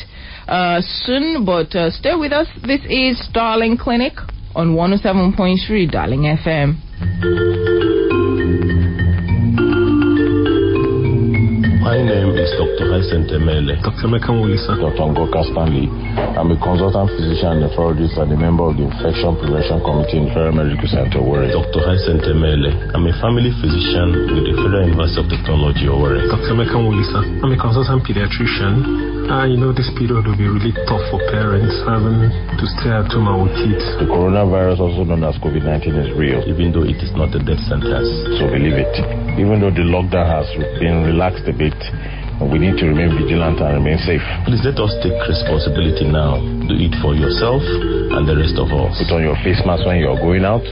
uh, 0.48 0.80
soon, 0.82 1.46
but 1.46 1.76
uh, 1.76 1.92
stay 1.92 2.16
with 2.16 2.32
us. 2.32 2.48
This 2.66 2.82
is 2.90 3.20
Darling 3.34 3.78
Clinic 3.78 4.14
on 4.56 4.76
107.3 4.76 5.92
Darling 5.92 6.22
FM. 6.22 6.80
My 11.92 12.00
name 12.00 12.40
is 12.40 12.48
Dr. 12.56 12.88
Hyacinth 12.88 13.36
Emele. 13.36 13.76
Dr. 13.84 14.08
Emeka 14.08 14.32
Mulisa. 14.32 14.80
Dr. 14.80 15.12
Ngoka 15.12 15.44
Stanley. 15.52 15.92
I'm 16.40 16.48
a 16.48 16.56
consultant 16.56 17.12
physician 17.20 17.60
and 17.60 17.68
nephrologist 17.68 18.16
and 18.16 18.32
a 18.32 18.38
member 18.40 18.64
of 18.64 18.80
the 18.80 18.88
Infection 18.88 19.36
Prevention 19.36 19.84
Committee 19.84 20.24
in 20.24 20.32
Federal 20.32 20.56
Medical 20.56 20.88
Center, 20.88 21.20
Owerri. 21.20 21.52
Dr. 21.52 21.84
Hyacinth 21.84 22.24
Emele. 22.32 22.72
I'm 22.96 23.04
a 23.04 23.12
family 23.20 23.52
physician 23.60 24.08
with 24.24 24.48
the 24.48 24.56
Federal 24.64 24.88
University 24.88 25.20
of 25.20 25.28
Technology, 25.36 25.92
Owerri. 25.92 26.32
Dr. 26.32 26.56
Emeka 26.56 26.80
Mulisa. 26.80 27.20
I'm 27.44 27.52
a 27.52 27.60
consultant 27.60 28.08
pediatrician. 28.08 29.21
Uh, 29.32 29.48
you 29.48 29.56
know, 29.56 29.72
this 29.72 29.88
period 29.96 30.28
will 30.28 30.36
be 30.36 30.44
really 30.44 30.76
tough 30.92 31.00
for 31.08 31.16
parents 31.32 31.72
having 31.88 32.28
to 32.60 32.66
stay 32.76 32.92
at 32.92 33.08
home 33.16 33.48
with 33.48 33.56
kids. 33.64 33.80
The 34.04 34.04
coronavirus, 34.04 34.84
also 34.84 35.08
known 35.08 35.24
as 35.24 35.40
COVID-19, 35.40 35.88
is 36.04 36.12
real. 36.20 36.44
Even 36.52 36.76
though 36.76 36.84
it 36.84 37.00
is 37.00 37.16
not 37.16 37.32
a 37.32 37.40
death 37.40 37.64
sentence. 37.64 38.12
So 38.36 38.52
believe 38.52 38.76
it. 38.76 38.92
Even 39.40 39.64
though 39.64 39.72
the 39.72 39.88
lockdown 39.88 40.28
has 40.28 40.52
been 40.84 41.08
relaxed 41.08 41.48
a 41.48 41.56
bit, 41.56 41.80
we 42.44 42.60
need 42.60 42.76
to 42.84 42.92
remain 42.92 43.16
vigilant 43.16 43.64
and 43.64 43.80
remain 43.80 44.04
safe. 44.04 44.20
Please 44.44 44.68
let 44.68 44.76
us 44.84 44.92
take 45.00 45.16
responsibility 45.24 46.12
now. 46.12 46.36
Do 46.68 46.76
it 46.76 46.92
for 47.00 47.16
yourself 47.16 47.64
and 47.64 48.28
the 48.28 48.36
rest 48.36 48.60
of 48.60 48.68
us. 48.76 49.00
Put 49.00 49.16
on 49.16 49.24
your 49.24 49.40
face 49.48 49.64
mask 49.64 49.88
when 49.88 50.04
you're 50.04 50.20
going 50.20 50.44
out. 50.44 50.68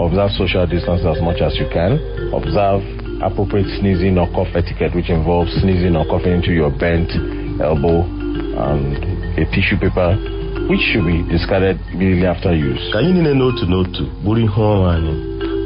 Observe 0.00 0.32
social 0.32 0.64
distance 0.64 1.04
as 1.04 1.20
much 1.20 1.44
as 1.44 1.60
you 1.60 1.68
can. 1.68 2.00
Observe 2.32 2.80
appropriate 3.20 3.68
sneezing 3.84 4.16
or 4.16 4.32
cough 4.32 4.48
etiquette, 4.56 4.96
which 4.96 5.12
involves 5.12 5.52
sneezing 5.60 5.92
or 5.92 6.08
coughing 6.08 6.40
into 6.40 6.56
your 6.56 6.72
bent 6.72 7.12
elbow 7.60 8.04
and 8.58 8.96
a 9.38 9.44
tissue 9.54 9.76
paper, 9.78 10.14
which 10.68 10.80
should 10.92 11.06
be 11.06 11.22
discarded 11.30 11.78
immediately 11.92 12.26
after 12.26 12.52
use. 12.54 12.82
Ka 12.92 12.98
anyị 12.98 13.12
niile 13.12 13.34
n'otu 13.34 13.64
n'otu 13.66 14.04
bụrụ 14.24 14.40
ihe 14.40 14.60
ọrụ 14.62 14.84
anyị 14.94 15.14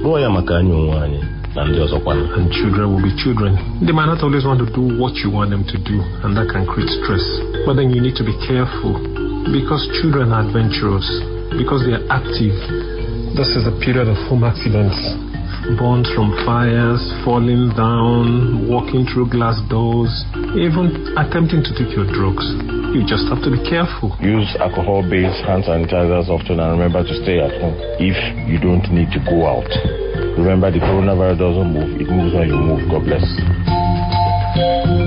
rụọ 0.05 0.19
ya 0.21 0.31
maka 0.31 0.57
anyị 0.59 0.73
onwe 0.73 0.97
anyị 1.05 1.21
na 1.55 1.65
ndị 1.65 1.79
ọzọkwa 1.85 2.13
And 2.37 2.51
children 2.53 2.87
will 2.95 3.03
be 3.03 3.13
children. 3.23 3.53
They 3.85 3.93
might 3.93 4.07
not 4.07 4.23
always 4.23 4.45
want 4.45 4.59
to 4.65 4.69
do 4.73 4.83
what 5.01 5.15
you 5.23 5.31
want 5.31 5.51
them 5.51 5.65
to 5.65 5.79
do, 5.79 5.97
and 6.25 6.37
that 6.37 6.49
can 6.49 6.65
create 6.67 6.89
stress. 7.03 7.25
But 7.67 7.75
then 7.77 7.91
you 7.91 8.01
need 8.01 8.17
to 8.17 8.25
be 8.25 8.33
careful 8.49 8.95
because 9.53 9.83
children 10.01 10.33
are 10.33 10.41
adventurous, 10.47 11.05
because 11.61 11.85
they 11.85 11.93
are 11.93 12.07
active. 12.09 12.57
This 13.37 13.49
is 13.57 13.65
a 13.69 13.75
period 13.85 14.09
of 14.09 14.17
home 14.29 14.45
accidents. 14.45 15.32
Burns 15.79 16.09
from 16.15 16.33
fires, 16.45 17.01
falling 17.25 17.71
down, 17.77 18.69
walking 18.69 19.07
through 19.11 19.31
glass 19.31 19.57
doors, 19.69 20.11
even 20.59 21.15
attempting 21.17 21.63
to 21.63 21.73
take 21.75 21.95
your 21.95 22.07
drugs. 22.11 22.45
You 22.93 23.05
just 23.09 23.25
have 23.33 23.41
to 23.45 23.51
be 23.51 23.63
careful. 23.65 24.13
Use 24.21 24.49
alcohol 24.61 25.03
based 25.03 25.41
hand 25.49 25.65
sanitizers 25.65 26.29
often 26.29 26.61
and 26.61 26.77
remember 26.77 27.03
to 27.03 27.15
stay 27.23 27.41
at 27.41 27.53
home 27.61 27.77
if 27.97 28.17
you 28.49 28.59
don't 28.61 28.85
need 28.93 29.09
to 29.17 29.21
go 29.25 29.49
out. 29.49 29.71
Remember, 30.37 30.71
the 30.71 30.81
coronavirus 30.81 31.39
doesn't 31.39 31.71
move, 31.73 32.01
it 32.01 32.09
moves 32.09 32.35
when 32.35 32.49
you 32.49 32.57
move. 32.57 32.89
God 32.91 33.05
bless. 33.05 35.02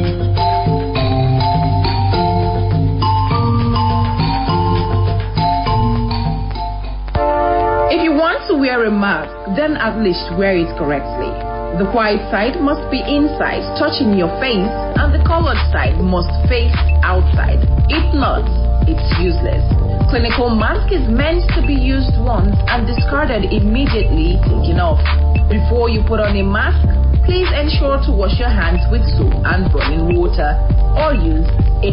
If 7.95 8.03
you 8.03 8.11
want 8.11 8.43
to 8.51 8.59
wear 8.59 8.83
a 8.83 8.91
mask, 8.91 9.31
then 9.55 9.79
at 9.79 10.03
least 10.03 10.27
wear 10.35 10.51
it 10.51 10.67
correctly. 10.75 11.31
The 11.79 11.87
white 11.95 12.19
side 12.27 12.59
must 12.59 12.83
be 12.91 12.99
inside, 12.99 13.63
touching 13.79 14.19
your 14.19 14.27
face, 14.43 14.67
and 14.99 15.15
the 15.15 15.23
colored 15.23 15.55
side 15.71 15.95
must 16.03 16.27
face 16.51 16.75
outside. 17.07 17.63
If 17.87 18.03
not, 18.11 18.43
it's 18.83 19.07
useless. 19.23 19.63
Clinical 20.11 20.51
mask 20.51 20.91
is 20.91 21.07
meant 21.07 21.47
to 21.55 21.63
be 21.63 21.71
used 21.71 22.19
once 22.19 22.59
and 22.67 22.83
discarded 22.83 23.47
immediately, 23.47 24.43
taken 24.43 24.75
off. 24.83 24.99
Before 25.47 25.87
you 25.87 26.03
put 26.03 26.19
on 26.19 26.35
a 26.35 26.43
mask, 26.43 26.83
please 27.23 27.47
ensure 27.55 27.95
to 28.03 28.11
wash 28.11 28.35
your 28.35 28.51
hands 28.51 28.83
with 28.91 29.07
soap 29.15 29.39
and 29.47 29.71
running 29.71 30.19
water 30.19 30.51
or 30.99 31.15
use 31.15 31.47
a 31.83 31.91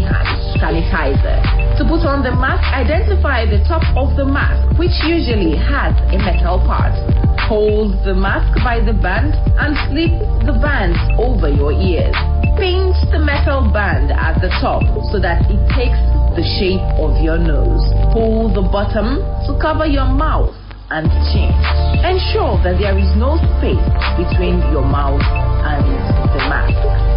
sanitizer. 0.60 1.40
To 1.78 1.82
put 1.88 2.06
on 2.06 2.22
the 2.22 2.30
mask, 2.30 2.62
identify 2.70 3.46
the 3.46 3.64
top 3.66 3.82
of 3.96 4.14
the 4.14 4.24
mask, 4.24 4.78
which 4.78 4.94
usually 5.02 5.56
has 5.58 5.96
a 6.12 6.18
metal 6.22 6.62
part. 6.62 6.94
Hold 7.50 7.98
the 8.06 8.14
mask 8.14 8.52
by 8.62 8.78
the 8.78 8.94
band 8.94 9.34
and 9.58 9.74
slip 9.90 10.12
the 10.46 10.54
band 10.62 10.94
over 11.18 11.50
your 11.50 11.72
ears. 11.72 12.14
Pinch 12.54 12.94
the 13.10 13.18
metal 13.18 13.66
band 13.72 14.12
at 14.12 14.38
the 14.38 14.48
top 14.60 14.84
so 15.10 15.18
that 15.18 15.42
it 15.50 15.60
takes 15.74 15.98
the 16.38 16.44
shape 16.60 16.84
of 17.00 17.18
your 17.24 17.36
nose. 17.36 17.82
Pull 18.12 18.54
the 18.54 18.62
bottom 18.62 19.20
to 19.48 19.58
cover 19.60 19.84
your 19.84 20.06
mouth 20.06 20.54
and 20.92 21.08
chin. 21.32 21.48
Ensure 22.04 22.60
that 22.62 22.76
there 22.76 22.96
is 22.96 23.08
no 23.16 23.40
space 23.58 23.84
between 24.20 24.60
your 24.70 24.84
mouth 24.84 25.24
and 25.64 25.84
the 26.36 26.42
mask. 26.52 26.76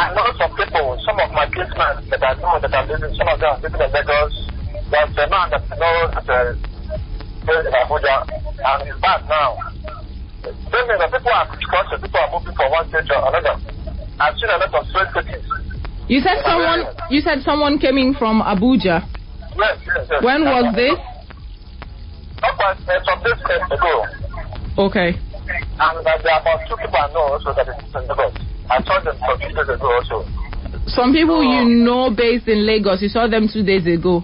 I 0.02 0.16
know 0.16 0.26
some 0.40 0.58
people, 0.58 0.98
some 1.06 1.20
of 1.20 1.30
my 1.30 1.46
kinsmen 1.46 2.10
that 2.10 2.24
I 2.24 2.34
know 2.42 2.58
that 2.60 2.74
are 2.74 2.88
living, 2.88 3.14
some 3.14 3.28
of 3.28 3.40
them 3.40 3.50
are 3.54 3.62
living 3.62 3.82
in 3.82 3.92
Lagos. 3.94 4.50
There's 4.90 5.14
a 5.22 5.30
man 5.30 5.54
that 5.54 5.62
I 5.70 6.18
at 6.18 6.30
uh, 6.30 6.58
in 7.46 7.74
Abuja, 7.78 8.26
and 8.26 8.80
he's 8.90 9.00
back 9.02 9.22
now. 9.30 9.58
Then 10.42 10.86
the 10.90 11.08
people 11.14 11.30
are 11.30 11.46
crossing, 11.46 12.02
people 12.02 12.20
are 12.20 12.32
moving 12.34 12.56
from 12.58 12.72
one 12.72 12.90
state 12.90 13.06
to 13.06 13.16
another. 13.22 13.54
I've 14.20 14.34
seen 14.42 14.50
a 14.50 14.58
lot 14.58 14.74
of 14.74 14.86
straight 14.90 15.14
cities. 15.14 15.46
You 16.10 16.22
said 16.22 16.42
someone. 16.42 16.90
You 17.10 17.22
said 17.22 17.46
someone 17.46 17.78
came 17.78 17.98
in 17.98 18.16
from 18.18 18.42
Abuja. 18.42 19.06
Yes, 19.54 19.78
yes, 19.86 20.08
yes. 20.10 20.24
When 20.26 20.42
was 20.50 20.74
this? 20.74 20.98
Not 22.42 22.56
quite, 22.58 22.82
uh, 22.90 23.04
some 23.06 23.22
days 23.22 23.38
ago. 23.70 23.94
Okay. 24.90 25.14
And 25.78 26.02
uh, 26.02 26.18
there 26.24 26.34
are 26.34 26.42
about 26.42 26.66
two 26.66 26.78
people 26.82 26.98
I 26.98 27.14
know 27.14 27.38
also 27.38 27.54
that 27.54 27.68
is 27.70 27.78
in 27.94 28.10
Lagos. 28.10 28.34
I 28.70 28.82
saw 28.82 28.98
them 29.06 29.18
some 29.22 29.38
days 29.38 29.54
ago 29.54 29.86
also. 29.86 30.26
Some 30.88 31.14
people 31.14 31.44
you 31.44 31.86
know 31.86 32.10
based 32.10 32.48
in 32.48 32.66
Lagos. 32.66 33.02
You 33.02 33.10
saw 33.10 33.28
them 33.28 33.48
two 33.52 33.62
days 33.62 33.86
ago. 33.86 34.24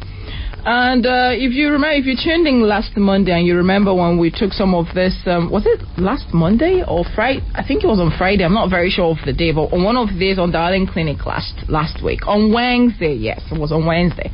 And 0.63 1.07
uh, 1.07 1.31
if 1.33 1.53
you 1.53 1.71
remember, 1.71 1.95
if 1.95 2.05
you 2.05 2.15
tuned 2.15 2.45
in 2.45 2.61
last 2.61 2.95
Monday 2.95 3.31
and 3.31 3.47
you 3.47 3.55
remember 3.57 3.95
when 3.95 4.19
we 4.19 4.29
took 4.29 4.53
some 4.53 4.75
of 4.75 4.85
this, 4.93 5.17
um, 5.25 5.49
was 5.49 5.63
it 5.65 5.81
last 5.97 6.31
Monday 6.33 6.83
or 6.87 7.03
Friday? 7.15 7.41
I 7.55 7.65
think 7.65 7.83
it 7.83 7.87
was 7.87 7.99
on 7.99 8.13
Friday. 8.15 8.43
I'm 8.43 8.53
not 8.53 8.69
very 8.69 8.91
sure 8.91 9.09
of 9.09 9.17
the 9.25 9.33
day, 9.33 9.51
but 9.51 9.73
on 9.73 9.83
one 9.83 9.97
of 9.97 10.09
these 10.19 10.37
on 10.37 10.51
Darling 10.51 10.85
Clinic 10.85 11.25
last 11.25 11.55
last 11.67 12.03
week 12.03 12.27
on 12.27 12.53
Wednesday. 12.53 13.15
Yes, 13.15 13.41
it 13.51 13.59
was 13.59 13.71
on 13.71 13.87
Wednesday, 13.87 14.29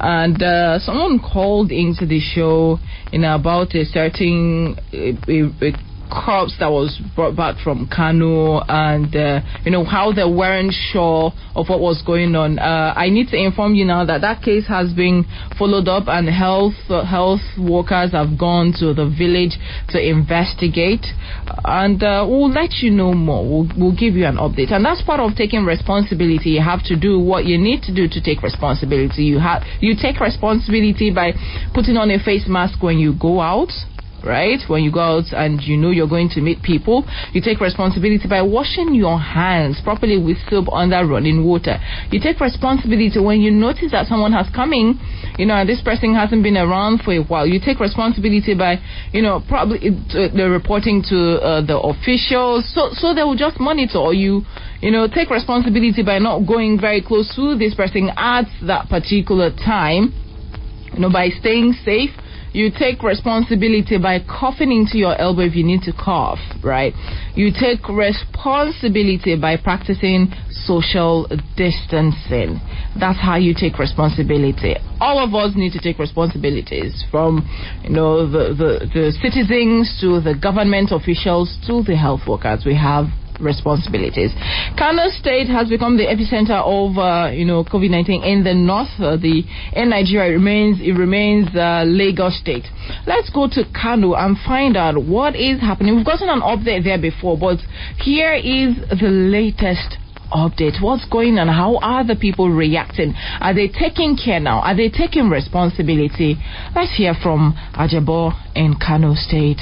and 0.00 0.42
uh, 0.42 0.78
someone 0.78 1.20
called 1.20 1.70
into 1.70 2.06
the 2.06 2.20
show, 2.20 2.78
you 3.12 3.18
know, 3.18 3.34
about 3.34 3.74
a 3.74 3.84
certain. 3.84 4.76
A, 4.94 5.12
a, 5.28 5.68
a 5.68 5.95
corpse 6.10 6.54
that 6.58 6.70
was 6.70 7.00
brought 7.14 7.36
back 7.36 7.56
from 7.62 7.88
Kano 7.88 8.60
and 8.68 9.14
uh, 9.14 9.40
you 9.64 9.70
know 9.70 9.84
how 9.84 10.12
they 10.12 10.24
weren't 10.24 10.72
sure 10.92 11.32
of 11.54 11.68
what 11.68 11.80
was 11.80 12.02
going 12.06 12.34
on. 12.34 12.58
Uh, 12.58 12.94
I 12.96 13.08
need 13.08 13.28
to 13.28 13.36
inform 13.36 13.74
you 13.74 13.84
now 13.84 14.04
that 14.04 14.20
that 14.20 14.42
case 14.42 14.66
has 14.68 14.92
been 14.92 15.24
followed 15.58 15.88
up 15.88 16.08
and 16.08 16.28
health 16.28 16.74
uh, 16.88 17.04
health 17.04 17.40
workers 17.58 18.12
have 18.12 18.38
gone 18.38 18.72
to 18.78 18.94
the 18.94 19.06
village 19.06 19.58
to 19.90 19.98
investigate 19.98 21.06
and 21.64 22.02
uh, 22.02 22.24
we'll 22.28 22.50
let 22.50 22.82
you 22.82 22.90
know 22.90 23.12
more. 23.12 23.44
We'll, 23.44 23.68
we'll 23.76 23.96
give 23.96 24.14
you 24.14 24.26
an 24.26 24.36
update 24.36 24.72
and 24.72 24.84
that's 24.84 25.02
part 25.02 25.20
of 25.20 25.36
taking 25.36 25.64
responsibility. 25.64 26.56
You 26.56 26.62
have 26.62 26.84
to 26.86 26.98
do 26.98 27.18
what 27.18 27.44
you 27.44 27.58
need 27.58 27.82
to 27.84 27.94
do 27.94 28.08
to 28.08 28.20
take 28.20 28.42
responsibility. 28.42 29.24
You 29.24 29.38
have 29.38 29.62
you 29.80 29.94
take 29.94 30.20
responsibility 30.20 31.12
by 31.12 31.32
putting 31.74 31.96
on 31.96 32.10
a 32.10 32.18
face 32.22 32.44
mask 32.48 32.82
when 32.82 32.98
you 32.98 33.14
go 33.18 33.40
out 33.40 33.72
right? 34.26 34.58
When 34.66 34.82
you 34.82 34.90
go 34.90 35.00
out 35.00 35.30
and 35.32 35.62
you 35.62 35.76
know 35.76 35.90
you're 35.90 36.10
going 36.10 36.28
to 36.30 36.40
meet 36.40 36.62
people, 36.62 37.06
you 37.32 37.40
take 37.40 37.60
responsibility 37.60 38.26
by 38.28 38.42
washing 38.42 38.94
your 38.94 39.18
hands 39.18 39.80
properly 39.82 40.18
with 40.18 40.36
soap 40.50 40.66
under 40.72 41.06
running 41.06 41.46
water. 41.46 41.78
You 42.10 42.20
take 42.20 42.40
responsibility 42.40 43.20
when 43.22 43.40
you 43.40 43.50
notice 43.50 43.92
that 43.92 44.06
someone 44.06 44.32
has 44.32 44.46
come 44.54 44.72
in, 44.72 44.98
you 45.38 45.46
know, 45.46 45.54
and 45.54 45.68
this 45.68 45.80
person 45.80 46.14
hasn't 46.14 46.42
been 46.42 46.56
around 46.56 47.02
for 47.02 47.14
a 47.14 47.22
while. 47.22 47.46
You 47.46 47.60
take 47.62 47.78
responsibility 47.78 48.54
by, 48.54 48.82
you 49.12 49.22
know, 49.22 49.40
probably 49.48 49.78
uh, 49.88 50.34
the 50.34 50.50
reporting 50.50 51.02
to 51.08 51.38
uh, 51.38 51.64
the 51.64 51.78
officials, 51.78 52.66
so 52.74 52.90
so 52.92 53.14
they 53.14 53.22
will 53.22 53.38
just 53.38 53.60
monitor 53.60 53.98
or 53.98 54.12
you. 54.12 54.42
You 54.82 54.90
know, 54.90 55.08
take 55.08 55.30
responsibility 55.30 56.02
by 56.02 56.18
not 56.18 56.46
going 56.46 56.78
very 56.80 57.00
close 57.00 57.32
to 57.36 57.56
this 57.56 57.74
person 57.74 58.10
at 58.16 58.44
that 58.66 58.88
particular 58.90 59.50
time. 59.50 60.12
You 60.92 61.00
know, 61.00 61.12
by 61.12 61.28
staying 61.28 61.74
safe 61.84 62.10
You 62.56 62.70
take 62.72 63.02
responsibility 63.02 63.98
by 63.98 64.20
coughing 64.20 64.72
into 64.72 64.96
your 64.96 65.14
elbow 65.20 65.42
if 65.42 65.54
you 65.54 65.62
need 65.62 65.82
to 65.82 65.92
cough, 65.92 66.38
right? 66.64 66.94
You 67.34 67.50
take 67.52 67.86
responsibility 67.86 69.36
by 69.36 69.58
practicing 69.58 70.32
social 70.64 71.28
distancing. 71.54 72.58
That's 72.98 73.20
how 73.20 73.36
you 73.36 73.52
take 73.52 73.78
responsibility. 73.78 74.76
All 75.02 75.22
of 75.22 75.34
us 75.34 75.52
need 75.54 75.72
to 75.72 75.80
take 75.80 75.98
responsibilities 75.98 77.04
from, 77.10 77.44
you 77.84 77.90
know, 77.90 78.24
the, 78.26 78.54
the, 78.56 78.88
the 78.88 79.12
citizens 79.20 79.94
to 80.00 80.22
the 80.22 80.32
government 80.34 80.92
officials 80.92 81.58
to 81.66 81.82
the 81.82 81.94
health 81.94 82.22
workers. 82.26 82.62
We 82.64 82.74
have 82.76 83.04
responsibilities. 83.40 84.30
Kano 84.78 85.08
State 85.10 85.48
has 85.48 85.68
become 85.68 85.96
the 85.96 86.06
epicenter 86.06 86.58
of, 86.60 86.96
uh, 86.98 87.30
you 87.30 87.44
know, 87.44 87.64
COVID-19 87.64 88.24
in 88.24 88.44
the 88.44 88.54
north. 88.54 88.88
Uh, 88.98 89.16
the 89.16 89.44
in 89.74 89.90
Nigeria 89.90 90.32
it 90.32 90.34
remains 90.36 90.78
it 90.80 90.92
remains 90.92 91.48
uh, 91.54 91.84
Lagos 91.86 92.38
State. 92.40 92.64
Let's 93.06 93.30
go 93.30 93.48
to 93.48 93.64
Kano 93.74 94.14
and 94.14 94.36
find 94.46 94.76
out 94.76 94.96
what 95.02 95.36
is 95.36 95.60
happening. 95.60 95.96
We've 95.96 96.06
gotten 96.06 96.28
an 96.28 96.40
update 96.40 96.84
there 96.84 97.00
before, 97.00 97.36
but 97.38 97.58
here 98.02 98.34
is 98.34 98.76
the 98.88 99.08
latest 99.10 99.98
update. 100.32 100.82
What's 100.82 101.06
going 101.08 101.38
on? 101.38 101.48
How 101.48 101.78
are 101.78 102.04
the 102.06 102.16
people 102.16 102.50
reacting? 102.50 103.14
Are 103.40 103.54
they 103.54 103.68
taking 103.68 104.16
care 104.16 104.40
now? 104.40 104.60
Are 104.60 104.76
they 104.76 104.88
taking 104.88 105.28
responsibility? 105.30 106.36
Let's 106.74 106.96
hear 106.96 107.14
from 107.22 107.54
Ajabo 107.74 108.32
in 108.54 108.74
Kano 108.80 109.14
State. 109.14 109.60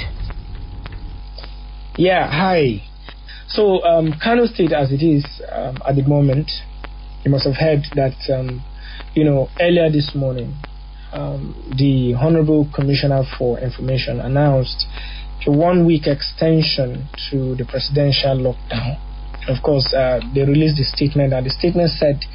Yeah, 1.97 2.27
hi. 2.27 2.84
So, 3.47 3.83
um, 3.83 4.13
Kano 4.21 4.47
State, 4.47 4.71
as 4.71 4.91
it 4.91 5.05
is 5.05 5.23
um, 5.51 5.77
at 5.87 5.95
the 5.95 6.03
moment, 6.03 6.49
you 7.23 7.31
must 7.31 7.45
have 7.45 7.55
heard 7.55 7.85
that, 7.95 8.17
um, 8.33 8.63
you 9.13 9.23
know, 9.23 9.49
earlier 9.61 9.89
this 9.91 10.13
morning, 10.15 10.55
um, 11.13 11.53
the 11.77 12.15
Honorable 12.15 12.67
Commissioner 12.73 13.23
for 13.37 13.59
Information 13.59 14.19
announced 14.19 14.87
a 15.45 15.51
one 15.51 15.85
week 15.85 16.07
extension 16.07 17.07
to 17.29 17.55
the 17.55 17.65
presidential 17.65 18.35
lockdown. 18.35 18.97
Of 19.47 19.61
course, 19.61 19.93
uh, 19.93 20.21
they 20.33 20.41
released 20.41 20.77
the 20.77 20.83
statement, 20.83 21.31
and 21.31 21.45
the 21.45 21.51
statement 21.51 21.91
said 21.91 22.25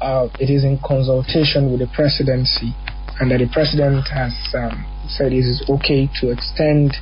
uh, 0.00 0.28
it 0.38 0.50
is 0.50 0.62
in 0.62 0.78
consultation 0.78 1.72
with 1.72 1.80
the 1.80 1.90
presidency, 1.92 2.74
and 3.18 3.30
that 3.32 3.38
the 3.38 3.50
president 3.52 4.06
has 4.14 4.32
um, 4.54 4.86
said 5.08 5.32
it 5.32 5.42
is 5.42 5.64
okay 5.68 6.08
to 6.20 6.30
extend 6.30 6.94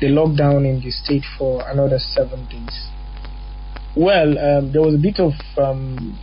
the 0.00 0.08
lockdown 0.08 0.68
in 0.68 0.80
the 0.84 0.90
state 0.90 1.24
for 1.38 1.66
another 1.70 1.98
seven 1.98 2.44
days. 2.46 2.90
Well, 3.96 4.38
um, 4.38 4.72
there 4.72 4.82
was 4.82 4.94
a 4.94 4.98
bit 4.98 5.20
of 5.20 5.32
um, 5.56 6.18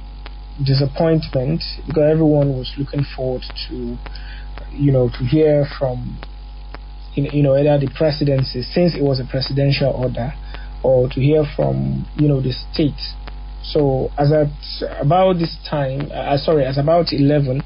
disappointment 0.66 1.64
because 1.88 2.04
everyone 2.12 2.50
was 2.58 2.74
looking 2.78 3.06
forward 3.16 3.44
to, 3.70 3.98
you 4.72 4.92
know, 4.92 5.10
to 5.10 5.24
hear 5.24 5.66
from, 5.80 6.20
you 7.16 7.42
know, 7.42 7.56
either 7.56 7.80
the 7.80 7.92
presidency, 7.96 8.62
since 8.62 8.94
it 8.94 9.02
was 9.02 9.22
a 9.22 9.26
presidential 9.26 9.90
order, 9.90 10.34
or 10.84 11.08
to 11.10 11.22
hear 11.22 11.46
from, 11.56 12.06
you 12.18 12.28
know, 12.28 12.42
the 12.42 12.52
state. 12.52 13.00
So, 13.64 14.12
as 14.18 14.34
at 14.34 14.50
about 15.00 15.38
this 15.38 15.56
time, 15.70 16.12
uh, 16.14 16.38
sorry, 16.38 16.66
as 16.66 16.78
about 16.78 17.14
11 17.14 17.62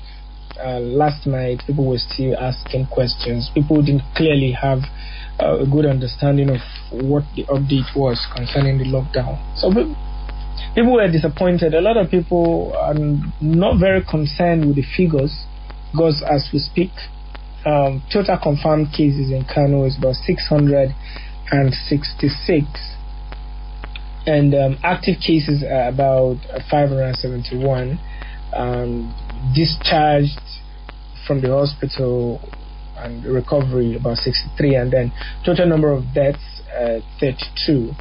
uh, 0.64 0.80
last 0.80 1.26
night, 1.26 1.62
people 1.66 1.86
were 1.88 1.98
still 1.98 2.38
asking 2.38 2.88
questions. 2.88 3.50
People 3.54 3.82
didn't 3.82 4.04
clearly 4.16 4.52
have 4.52 4.80
uh, 5.40 5.60
a 5.60 5.66
good 5.66 5.86
understanding 5.86 6.50
of 6.50 6.62
what 7.04 7.24
the 7.36 7.44
update 7.46 7.96
was 7.96 8.26
concerning 8.36 8.78
the 8.78 8.86
lockdown. 8.86 9.40
So 9.58 9.72
people 10.76 10.94
were 10.94 11.12
disappointed. 11.12 11.74
A 11.74 11.82
lot 11.82 11.98
of 11.98 12.10
people 12.10 12.74
are 12.78 12.94
not 13.42 13.80
very 13.80 14.04
concerned 14.04 14.68
with 14.68 14.76
the 14.76 14.86
figures 14.96 15.46
because 15.92 16.24
as 16.30 16.50
we 16.52 16.60
speak, 16.60 16.92
um, 17.66 18.04
total 18.12 18.38
confirmed 18.38 18.92
cases 18.92 19.32
in 19.32 19.46
Kano 19.52 19.86
is 19.86 19.98
about 19.98 20.16
666 20.16 22.68
and 24.28 24.54
um, 24.54 24.78
active 24.84 25.20
cases 25.20 25.64
are 25.64 25.88
about 25.90 26.38
571 26.70 27.98
um, 28.54 29.12
discharged 29.56 30.40
from 31.28 31.42
the 31.42 31.50
hospital 31.50 32.40
and 32.98 33.26
recovery 33.26 33.96
about 33.96 34.18
63 34.18 34.76
and 34.76 34.92
then 34.92 35.12
total 35.46 35.68
number 35.68 35.92
of 35.92 36.04
deaths 36.14 36.55
32 37.20 37.92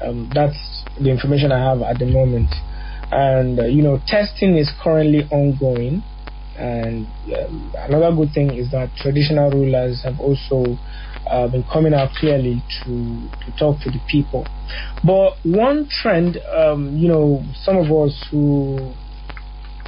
um, 0.00 0.30
that's 0.34 0.84
the 1.00 1.10
information 1.10 1.52
I 1.52 1.70
have 1.70 1.82
at 1.82 1.98
the 1.98 2.06
moment 2.06 2.50
and 3.10 3.58
uh, 3.58 3.64
you 3.64 3.82
know 3.82 4.00
testing 4.06 4.56
is 4.56 4.70
currently 4.82 5.22
ongoing 5.30 6.02
and 6.56 7.06
um, 7.36 7.72
another 7.76 8.14
good 8.14 8.32
thing 8.32 8.54
is 8.54 8.70
that 8.70 8.90
traditional 8.96 9.50
rulers 9.50 10.02
have 10.04 10.20
also 10.20 10.78
uh, 11.26 11.48
been 11.48 11.64
coming 11.72 11.94
out 11.94 12.10
clearly 12.14 12.62
to, 12.84 13.28
to 13.44 13.58
talk 13.58 13.80
to 13.80 13.90
the 13.90 14.00
people. 14.08 14.46
But 15.04 15.34
one 15.44 15.88
trend, 15.90 16.38
um, 16.54 16.96
you 16.96 17.08
know, 17.08 17.42
some 17.62 17.76
of 17.76 17.90
us 17.90 18.26
who 18.30 18.92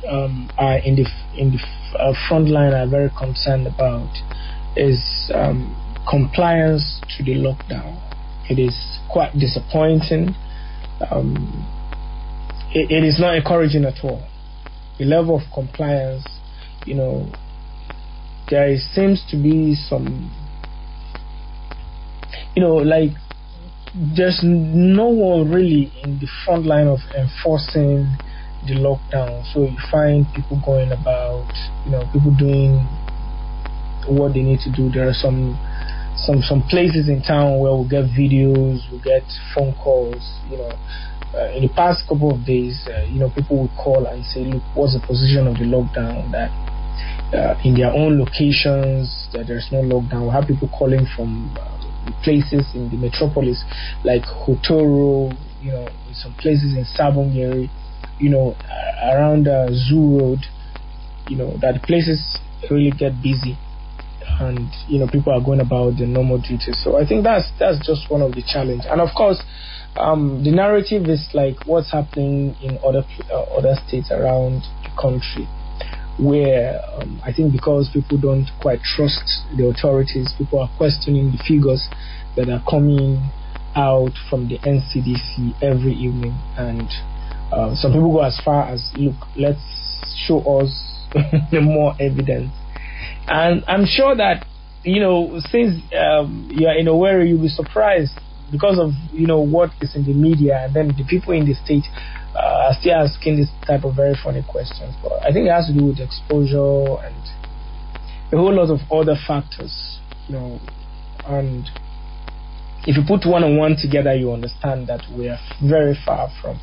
um, 0.09 0.51
are 0.59 0.79
in 0.79 0.97
the 0.97 1.07
in 1.37 1.53
the 1.53 1.99
uh, 1.99 2.13
front 2.29 2.49
line 2.49 2.73
are 2.73 2.89
very 2.89 3.11
concerned 3.11 3.67
about 3.67 4.11
is 4.77 5.31
um, 5.35 5.75
compliance 6.09 7.01
to 7.17 7.25
the 7.25 7.35
lockdown. 7.35 8.06
It 8.49 8.59
is 8.59 8.75
quite 9.11 9.33
disappointing. 9.39 10.35
Um, 11.11 11.67
it, 12.75 12.91
it 12.91 13.05
is 13.05 13.19
not 13.19 13.37
encouraging 13.37 13.85
at 13.85 14.05
all. 14.05 14.27
The 14.99 15.05
level 15.05 15.37
of 15.37 15.43
compliance, 15.53 16.27
you 16.87 16.95
know, 16.95 17.31
there 18.49 18.77
seems 18.95 19.25
to 19.31 19.37
be 19.37 19.75
some 19.75 20.31
you 22.57 22.63
know, 22.63 22.77
like 22.77 23.11
there's 23.95 24.41
no 24.43 25.09
one 25.09 25.53
really 25.53 25.93
in 26.03 26.19
the 26.19 26.27
front 26.45 26.65
line 26.65 26.87
of 26.87 26.99
enforcing 27.15 28.09
the 28.67 28.75
lockdown. 28.75 29.45
So 29.53 29.65
you 29.65 29.77
find 29.91 30.27
people 30.35 30.61
going 30.65 30.91
about, 30.91 31.53
you 31.85 31.93
know, 31.93 32.09
people 32.13 32.35
doing 32.39 32.81
what 34.09 34.33
they 34.33 34.41
need 34.41 34.61
to 34.61 34.73
do. 34.73 34.91
There 34.91 35.07
are 35.07 35.15
some 35.15 35.61
some 36.27 36.43
some 36.43 36.63
places 36.69 37.09
in 37.09 37.23
town 37.23 37.61
where 37.61 37.73
we 37.75 37.89
get 37.89 38.05
videos, 38.11 38.83
we 38.91 38.99
get 38.99 39.23
phone 39.55 39.73
calls. 39.79 40.43
You 40.51 40.59
know, 40.59 40.73
uh, 41.39 41.55
in 41.55 41.63
the 41.63 41.73
past 41.75 42.03
couple 42.09 42.35
of 42.35 42.45
days, 42.45 42.89
uh, 42.91 43.07
you 43.07 43.21
know, 43.21 43.31
people 43.31 43.63
would 43.63 43.77
call 43.79 44.07
and 44.07 44.25
say, 44.27 44.41
"Look, 44.41 44.63
what's 44.75 44.99
the 44.99 45.07
position 45.07 45.47
of 45.47 45.55
the 45.55 45.65
lockdown?" 45.65 46.33
That 46.33 46.51
uh, 47.33 47.55
in 47.65 47.75
their 47.75 47.93
own 47.93 48.19
locations, 48.19 49.29
that 49.33 49.47
there's 49.47 49.69
no 49.71 49.83
lockdown. 49.83 50.27
We 50.27 50.33
have 50.35 50.49
people 50.49 50.69
calling 50.69 51.07
from 51.15 51.55
places 52.23 52.67
in 52.75 52.91
the 52.91 52.97
metropolis 52.97 53.63
like 54.05 54.23
Hotoro, 54.23 55.31
you 55.63 55.71
know, 55.71 55.89
some 56.13 56.35
places 56.35 56.75
in 56.75 56.85
Sabon 56.85 57.35
Gari, 57.35 57.71
you 58.19 58.31
know, 58.31 58.57
around 59.03 59.47
uh, 59.47 59.69
Zoo 59.71 60.19
Road, 60.19 60.41
you 61.29 61.37
know, 61.37 61.57
that 61.59 61.83
places 61.83 62.39
really 62.71 62.91
get 62.91 63.23
busy 63.23 63.59
and 64.41 64.69
you 64.89 64.99
know 64.99 65.07
people 65.07 65.33
are 65.33 65.41
going 65.45 65.61
about 65.61 65.99
their 65.99 66.07
normal 66.07 66.39
duties. 66.39 66.77
So 66.83 66.97
I 66.97 67.07
think 67.07 67.25
that's 67.25 67.51
that's 67.59 67.85
just 67.87 68.11
one 68.11 68.23
of 68.23 68.33
the 68.33 68.43
challenge. 68.43 68.83
And 68.87 69.01
of 69.01 69.11
course, 69.17 69.43
um, 69.97 70.43
the 70.45 70.51
narrative 70.51 71.09
is 71.09 71.29
like 71.35 71.57
what's 71.67 71.93
happening 71.93 72.55
in 72.63 72.79
other 72.85 73.03
uh, 73.31 73.43
other 73.57 73.75
states 73.87 74.11
around 74.11 74.63
the 74.83 74.91
country 75.01 75.49
where 76.19 76.81
um, 76.97 77.21
I 77.25 77.33
think 77.33 77.53
because 77.53 77.91
people 77.93 78.19
don't 78.19 78.49
quite 78.61 78.81
trust 78.81 79.45
the 79.57 79.67
authorities, 79.67 80.33
people 80.39 80.61
are 80.61 80.71
questioning 80.77 81.33
the 81.33 81.43
figures 81.47 81.89
that 82.37 82.49
are 82.49 82.63
coming 82.69 83.21
out 83.75 84.13
from 84.31 84.49
the 84.49 84.59
NCDC 84.59 85.63
every 85.63 85.93
evening. 85.93 86.35
And 86.57 86.89
uh, 87.53 87.75
some 87.77 87.93
people 87.93 88.13
go 88.13 88.23
as 88.23 88.41
far 88.43 88.69
as, 88.69 88.91
look, 88.97 89.17
let's 89.37 89.61
show 90.27 90.41
us 90.61 90.73
the 91.13 91.61
more 91.63 91.95
evidence. 92.01 92.51
And 93.27 93.65
I'm 93.67 93.87
sure 93.87 94.15
that, 94.17 94.47
you 94.85 95.01
know, 95.01 95.41
since 95.51 95.83
um, 95.99 96.49
you're 96.53 96.77
in 96.77 96.87
Owerri, 96.87 97.29
you'll 97.29 97.43
be 97.43 97.49
surprised 97.49 98.13
because 98.51 98.79
of, 98.79 98.93
you 99.13 99.27
know, 99.27 99.41
what 99.41 99.71
is 99.81 99.97
in 99.97 100.05
the 100.05 100.15
media 100.15 100.65
and 100.65 100.75
then 100.75 100.89
the 100.89 101.05
people 101.09 101.33
in 101.33 101.45
the 101.47 101.55
state 101.55 101.85
uh, 102.37 102.73
still 102.79 102.95
asking 102.95 103.37
this 103.37 103.49
type 103.67 103.85
of 103.85 103.97
very 103.97 104.15
funny 104.23 104.45
questions. 104.47 104.95
But 105.03 105.25
I 105.25 105.33
think 105.33 105.47
it 105.47 105.53
has 105.53 105.67
to 105.67 105.75
do 105.75 105.87
with 105.87 105.99
exposure 105.99 107.01
and 107.03 107.17
a 108.33 108.37
whole 108.37 108.55
lot 108.55 108.71
of 108.71 108.81
other 108.91 109.17
factors, 109.27 109.99
you 110.29 110.35
know. 110.35 110.61
And 111.27 111.69
if 112.87 112.97
you 112.97 113.03
put 113.07 113.27
one 113.27 113.43
on 113.43 113.57
one 113.57 113.77
together, 113.81 114.15
you 114.15 114.33
understand 114.33 114.87
that 114.89 115.03
we 115.17 115.29
are 115.29 115.39
very 115.63 115.97
far 116.05 116.29
from, 116.41 116.61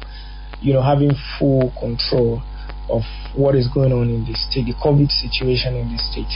you 0.61 0.73
know, 0.73 0.81
having 0.81 1.11
full 1.39 1.73
control 1.79 2.41
of 2.89 3.01
what 3.35 3.55
is 3.55 3.67
going 3.73 3.91
on 3.91 4.09
in 4.09 4.25
the 4.25 4.33
state, 4.33 4.65
the 4.65 4.73
COVID 4.73 5.09
situation 5.09 5.75
in 5.75 5.91
the 5.91 5.97
state. 5.97 6.31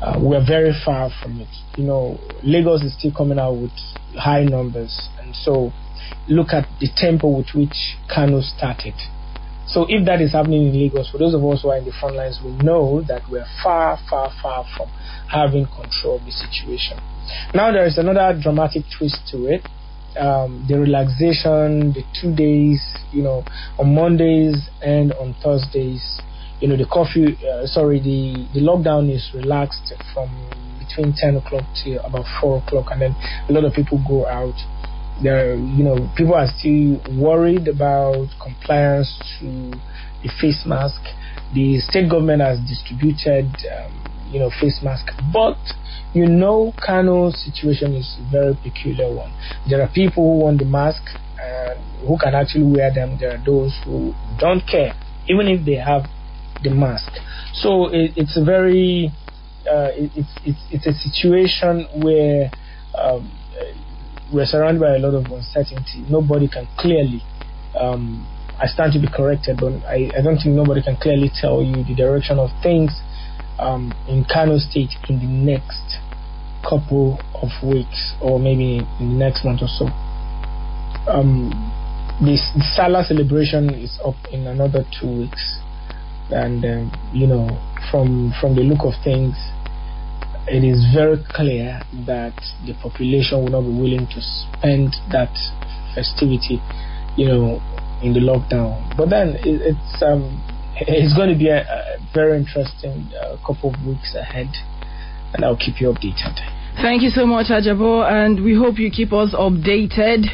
Uh, 0.00 0.18
we 0.18 0.34
are 0.34 0.44
very 0.44 0.72
far 0.84 1.10
from 1.22 1.40
it. 1.40 1.48
You 1.76 1.84
know, 1.84 2.18
Lagos 2.42 2.82
is 2.82 2.96
still 2.98 3.12
coming 3.12 3.38
out 3.38 3.52
with 3.52 3.72
high 4.16 4.44
numbers, 4.44 5.08
and 5.20 5.34
so 5.36 5.72
look 6.28 6.48
at 6.52 6.66
the 6.80 6.88
tempo 6.96 7.28
with 7.28 7.48
which 7.54 7.96
Kano 8.08 8.40
started. 8.40 8.94
So 9.66 9.86
if 9.88 10.04
that 10.06 10.20
is 10.20 10.32
happening 10.32 10.68
in 10.68 10.72
Lagos, 10.72 11.10
for 11.10 11.18
those 11.18 11.34
of 11.34 11.44
us 11.44 11.62
who 11.62 11.70
are 11.70 11.78
in 11.78 11.84
the 11.84 11.92
front 11.92 12.16
lines, 12.16 12.40
we 12.44 12.50
know 12.64 13.02
that 13.06 13.22
we're 13.30 13.46
far, 13.62 13.98
far, 14.08 14.32
far 14.42 14.64
from 14.76 14.88
having 15.30 15.66
control 15.66 16.16
of 16.18 16.24
the 16.24 16.32
situation. 16.32 16.98
Now 17.54 17.70
there 17.70 17.86
is 17.86 17.96
another 17.96 18.38
dramatic 18.40 18.82
twist 18.96 19.20
to 19.30 19.46
it. 19.46 19.62
Um, 20.18 20.66
the 20.68 20.78
relaxation, 20.78 21.92
the 21.92 22.02
two 22.20 22.34
days, 22.34 22.82
you 23.12 23.22
know, 23.22 23.44
on 23.78 23.94
Mondays 23.94 24.68
and 24.82 25.12
on 25.14 25.34
Thursdays, 25.42 26.20
you 26.60 26.68
know, 26.68 26.76
the 26.76 26.84
curfew, 26.84 27.36
uh, 27.46 27.66
sorry, 27.66 28.00
the, 28.00 28.46
the 28.52 28.60
lockdown 28.60 29.08
is 29.14 29.30
relaxed 29.34 29.94
from 30.12 30.28
between 30.78 31.14
10 31.16 31.36
o'clock 31.36 31.64
to 31.84 32.04
about 32.04 32.26
4 32.40 32.62
o'clock, 32.62 32.86
and 32.90 33.00
then 33.02 33.16
a 33.48 33.52
lot 33.52 33.64
of 33.64 33.72
people 33.72 34.02
go 34.06 34.26
out. 34.26 34.54
There, 35.22 35.54
you 35.54 35.84
know, 35.84 36.10
people 36.16 36.34
are 36.34 36.48
still 36.58 37.00
worried 37.16 37.68
about 37.68 38.28
compliance 38.42 39.20
to 39.38 39.70
the 40.22 40.30
face 40.40 40.64
mask. 40.66 41.00
The 41.54 41.78
state 41.80 42.10
government 42.10 42.40
has 42.42 42.58
distributed, 42.60 43.46
um, 43.68 43.92
you 44.30 44.38
know, 44.38 44.50
face 44.60 44.80
mask, 44.82 45.12
but 45.32 45.58
you 46.12 46.26
know, 46.26 46.72
Kano's 46.84 47.38
situation 47.44 47.94
is 47.94 48.18
a 48.18 48.30
very 48.30 48.58
peculiar 48.62 49.12
one. 49.12 49.32
There 49.68 49.80
are 49.80 49.88
people 49.88 50.24
who 50.24 50.44
want 50.44 50.58
the 50.58 50.64
mask 50.64 51.02
and 51.40 51.78
who 52.06 52.18
can 52.18 52.34
actually 52.34 52.64
wear 52.64 52.92
them. 52.92 53.16
There 53.18 53.34
are 53.34 53.44
those 53.44 53.78
who 53.84 54.12
don't 54.38 54.66
care, 54.66 54.94
even 55.28 55.46
if 55.46 55.64
they 55.64 55.76
have 55.76 56.06
the 56.62 56.70
mask. 56.70 57.12
So 57.54 57.86
it, 57.88 58.12
it's 58.16 58.36
a 58.36 58.44
very, 58.44 59.12
uh, 59.66 59.90
it, 59.94 60.10
it's, 60.16 60.34
it's, 60.44 60.60
it's 60.70 60.86
a 60.86 60.94
situation 60.94 61.86
where 62.02 62.50
um, 62.98 63.30
we're 64.32 64.46
surrounded 64.46 64.80
by 64.80 64.96
a 64.96 64.98
lot 64.98 65.14
of 65.14 65.30
uncertainty. 65.30 66.04
Nobody 66.08 66.48
can 66.48 66.66
clearly, 66.76 67.22
um, 67.78 68.26
I 68.58 68.66
stand 68.66 68.92
to 68.94 68.98
be 69.00 69.08
corrected, 69.08 69.58
but 69.60 69.74
I, 69.86 70.10
I 70.16 70.22
don't 70.22 70.36
think 70.36 70.56
nobody 70.56 70.82
can 70.82 70.96
clearly 70.96 71.30
tell 71.40 71.62
you 71.62 71.84
the 71.84 71.94
direction 71.94 72.38
of 72.38 72.50
things 72.62 72.90
um, 73.60 73.92
in 74.08 74.24
Kano 74.24 74.58
State 74.58 74.90
in 75.08 75.18
the 75.18 75.26
next 75.26 75.89
couple 76.62 77.18
of 77.34 77.50
weeks 77.62 78.14
or 78.20 78.38
maybe 78.38 78.86
next 79.00 79.44
month 79.44 79.62
or 79.62 79.68
so. 79.68 79.86
Um, 81.08 81.50
this 82.20 82.42
Salah 82.76 83.04
celebration 83.04 83.70
is 83.70 83.98
up 84.04 84.16
in 84.30 84.46
another 84.46 84.84
two 85.00 85.24
weeks, 85.24 85.60
and 86.30 86.64
um, 86.64 86.92
you 87.14 87.26
know 87.26 87.48
from 87.90 88.32
from 88.40 88.54
the 88.54 88.62
look 88.62 88.84
of 88.84 88.92
things, 89.02 89.34
it 90.46 90.64
is 90.64 90.84
very 90.92 91.16
clear 91.30 91.80
that 92.06 92.36
the 92.66 92.74
population 92.82 93.40
will 93.40 93.50
not 93.50 93.62
be 93.62 93.72
willing 93.72 94.06
to 94.08 94.20
spend 94.20 94.96
that 95.10 95.32
festivity, 95.94 96.60
you 97.16 97.26
know, 97.26 97.62
in 98.02 98.12
the 98.12 98.20
lockdown. 98.20 98.96
But 98.96 99.10
then 99.10 99.36
it, 99.40 99.74
it's 99.74 100.02
um, 100.02 100.42
it's 100.76 101.16
going 101.16 101.32
to 101.32 101.38
be 101.38 101.48
a, 101.48 101.62
a 101.62 101.98
very 102.12 102.38
interesting 102.38 103.08
uh, 103.16 103.36
couple 103.46 103.72
of 103.74 103.86
weeks 103.86 104.14
ahead, 104.14 104.48
and 105.32 105.44
I'll 105.44 105.56
keep 105.56 105.80
you 105.80 105.88
updated. 105.88 106.36
Thank 106.82 107.02
you 107.02 107.10
so 107.10 107.26
much, 107.26 107.48
Ajabo, 107.48 108.10
and 108.10 108.42
we 108.42 108.54
hope 108.56 108.78
you 108.78 108.90
keep 108.90 109.12
us 109.12 109.34
updated. 109.34 110.24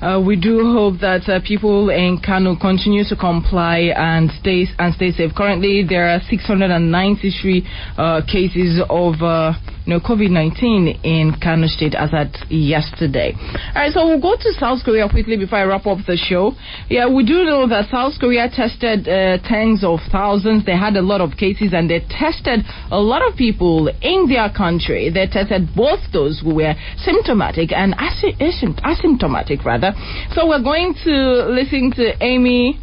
Uh, 0.00 0.20
we 0.20 0.34
do 0.34 0.72
hope 0.72 1.00
that 1.00 1.28
uh, 1.28 1.38
people 1.46 1.90
in 1.90 2.18
Kano 2.24 2.56
continue 2.56 3.04
to 3.04 3.16
comply 3.16 3.92
and 3.94 4.30
stay 4.40 4.66
and 4.78 4.94
stay 4.94 5.12
safe. 5.12 5.32
Currently, 5.36 5.86
there 5.88 6.08
are 6.08 6.20
693 6.28 7.68
uh, 7.96 8.20
cases 8.26 8.80
of 8.90 9.22
uh, 9.22 9.54
you 9.86 9.94
know, 9.94 10.00
COVID-19 10.00 11.02
in 11.02 11.34
Kano 11.42 11.66
State 11.66 11.94
as 11.94 12.10
at 12.14 12.30
yesterday. 12.50 13.34
All 13.34 13.82
right, 13.82 13.92
so 13.92 14.06
we'll 14.06 14.20
go 14.20 14.36
to 14.36 14.52
South 14.54 14.78
Korea 14.84 15.08
quickly 15.08 15.36
before 15.36 15.58
I 15.58 15.64
wrap 15.64 15.86
up 15.86 15.98
the 16.06 16.16
show. 16.16 16.52
Yeah, 16.88 17.12
we 17.12 17.26
do 17.26 17.44
know 17.44 17.66
that 17.68 17.90
South 17.90 18.14
Korea 18.20 18.48
tested 18.48 19.08
uh, 19.08 19.38
tens 19.42 19.82
of 19.82 19.98
thousands. 20.10 20.64
They 20.64 20.76
had 20.76 20.94
a 20.96 21.02
lot 21.02 21.20
of 21.20 21.36
cases 21.36 21.74
and 21.74 21.90
they 21.90 22.00
tested 22.08 22.62
a 22.90 23.00
lot 23.00 23.26
of 23.26 23.36
people 23.36 23.88
in 24.00 24.28
their 24.28 24.50
country. 24.54 25.10
They 25.10 25.26
tested 25.26 25.74
both 25.74 26.00
those 26.12 26.40
who 26.40 26.54
were 26.54 26.74
symptomatic 26.98 27.72
and 27.72 27.94
asy- 27.98 28.38
asymptomatic, 28.38 29.61
rather. 29.64 29.92
So 30.34 30.46
we're 30.46 30.62
going 30.62 30.94
to 31.04 31.46
listen 31.50 31.92
to 31.96 32.12
Amy. 32.22 32.80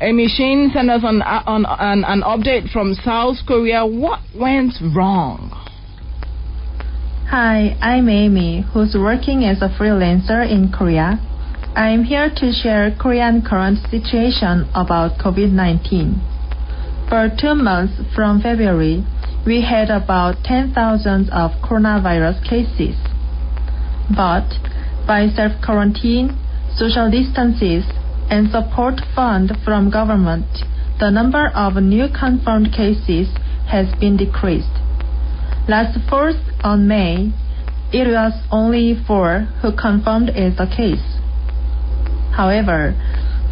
Amy 0.00 0.28
Shane 0.28 0.70
send 0.74 0.90
us 0.90 1.02
on, 1.04 1.22
uh, 1.22 1.42
on, 1.46 1.64
on 1.64 2.04
an 2.04 2.22
update 2.22 2.70
from 2.72 2.94
South 2.94 3.36
Korea. 3.46 3.86
What 3.86 4.20
went 4.34 4.74
wrong? 4.94 5.50
Hi, 7.30 7.76
I'm 7.80 8.08
Amy, 8.08 8.64
who's 8.74 8.94
working 8.94 9.44
as 9.44 9.62
a 9.62 9.68
freelancer 9.68 10.44
in 10.44 10.70
Korea. 10.70 11.18
I'm 11.74 12.04
here 12.04 12.28
to 12.28 12.52
share 12.52 12.94
Korean 13.00 13.40
current 13.40 13.78
situation 13.90 14.68
about 14.74 15.18
COVID-19. 15.18 17.08
For 17.08 17.30
two 17.40 17.54
months 17.54 17.94
from 18.14 18.42
February, 18.42 19.04
we 19.46 19.62
had 19.62 19.88
about 19.88 20.44
10,000 20.44 21.30
of 21.30 21.52
coronavirus 21.64 22.44
cases. 22.44 22.96
But 24.14 24.52
by 25.06 25.28
self-quarantine, 25.28 26.38
social 26.76 27.10
distances, 27.10 27.84
and 28.30 28.50
support 28.50 29.00
fund 29.14 29.52
from 29.64 29.90
government, 29.90 30.46
the 31.00 31.10
number 31.10 31.48
of 31.54 31.74
new 31.82 32.06
confirmed 32.08 32.72
cases 32.72 33.28
has 33.68 33.92
been 33.98 34.16
decreased. 34.16 34.72
Last 35.68 35.98
4th 36.08 36.40
on 36.64 36.88
May, 36.88 37.32
it 37.92 38.08
was 38.08 38.32
only 38.50 38.96
four 39.06 39.48
who 39.60 39.70
confirmed 39.76 40.30
as 40.30 40.54
a 40.58 40.66
case. 40.66 41.20
However, 42.32 42.96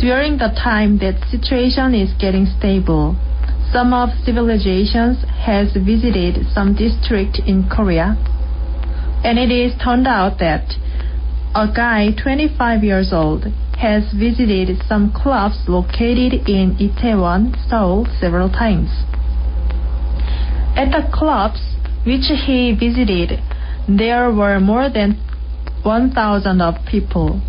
during 0.01 0.39
the 0.39 0.49
time 0.57 0.99
that 0.99 1.29
situation 1.31 1.95
is 1.95 2.15
getting 2.19 2.47
stable, 2.47 3.17
some 3.71 3.93
of 3.93 4.09
civilizations 4.25 5.23
has 5.45 5.73
visited 5.77 6.47
some 6.55 6.75
district 6.75 7.39
in 7.47 7.69
Korea, 7.69 8.17
and 9.23 9.39
it 9.39 9.53
is 9.53 9.77
turned 9.79 10.09
out 10.09 10.39
that 10.39 10.65
a 11.55 11.67
guy 11.67 12.13
25 12.23 12.85
years 12.85 13.13
old 13.13 13.45
has 13.79 14.13
visited 14.13 14.81
some 14.87 15.13
clubs 15.13 15.65
located 15.67 16.49
in 16.49 16.77
Itaewon, 16.79 17.57
Seoul 17.69 18.07
several 18.21 18.49
times. 18.49 18.91
At 20.77 20.93
the 20.93 21.11
clubs 21.13 21.75
which 22.05 22.31
he 22.47 22.73
visited, 22.79 23.41
there 23.89 24.31
were 24.31 24.61
more 24.61 24.89
than 24.89 25.19
1,000 25.83 26.61
of 26.61 26.75
people. 26.87 27.41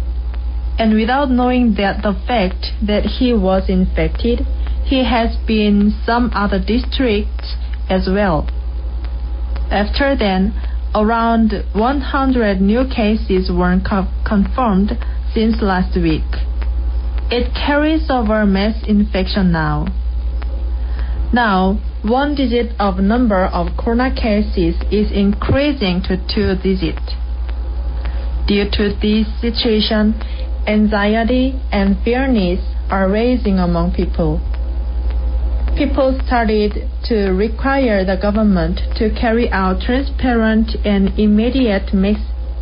And 0.79 0.95
without 0.95 1.29
knowing 1.29 1.75
that 1.75 2.01
the 2.01 2.13
fact 2.25 2.73
that 2.81 3.03
he 3.19 3.33
was 3.33 3.69
infected, 3.69 4.47
he 4.83 5.03
has 5.03 5.37
been 5.45 5.93
some 6.05 6.31
other 6.33 6.57
districts 6.57 7.55
as 7.87 8.07
well. 8.09 8.49
After 9.69 10.15
then, 10.17 10.55
around 10.93 11.53
100 11.73 12.61
new 12.61 12.85
cases 12.87 13.49
were 13.49 13.79
co- 13.87 14.07
confirmed 14.25 14.91
since 15.33 15.61
last 15.61 15.95
week. 15.95 16.27
It 17.31 17.53
carries 17.55 18.09
over 18.09 18.45
mass 18.45 18.83
infection 18.87 19.51
now. 19.51 19.87
Now, 21.33 21.79
one 22.03 22.35
digit 22.35 22.75
of 22.79 22.97
number 22.97 23.45
of 23.45 23.77
corona 23.77 24.13
cases 24.13 24.75
is 24.91 25.11
increasing 25.11 26.01
to 26.03 26.17
two 26.27 26.55
digit. 26.61 26.99
Due 28.47 28.69
to 28.71 28.89
this 29.01 29.27
situation, 29.39 30.19
anxiety 30.67 31.57
and 31.71 31.95
fearness 32.03 32.59
are 32.89 33.07
rising 33.07 33.59
among 33.59 33.93
people. 33.93 34.41
People 35.78 36.19
started 36.26 36.89
to 37.05 37.32
require 37.32 38.05
the 38.05 38.17
government 38.22 38.80
to 38.97 39.09
carry 39.09 39.49
out 39.49 39.82
transparent 39.82 40.76
and 40.86 41.17
immediate 41.19 41.93
mass 41.93 42.19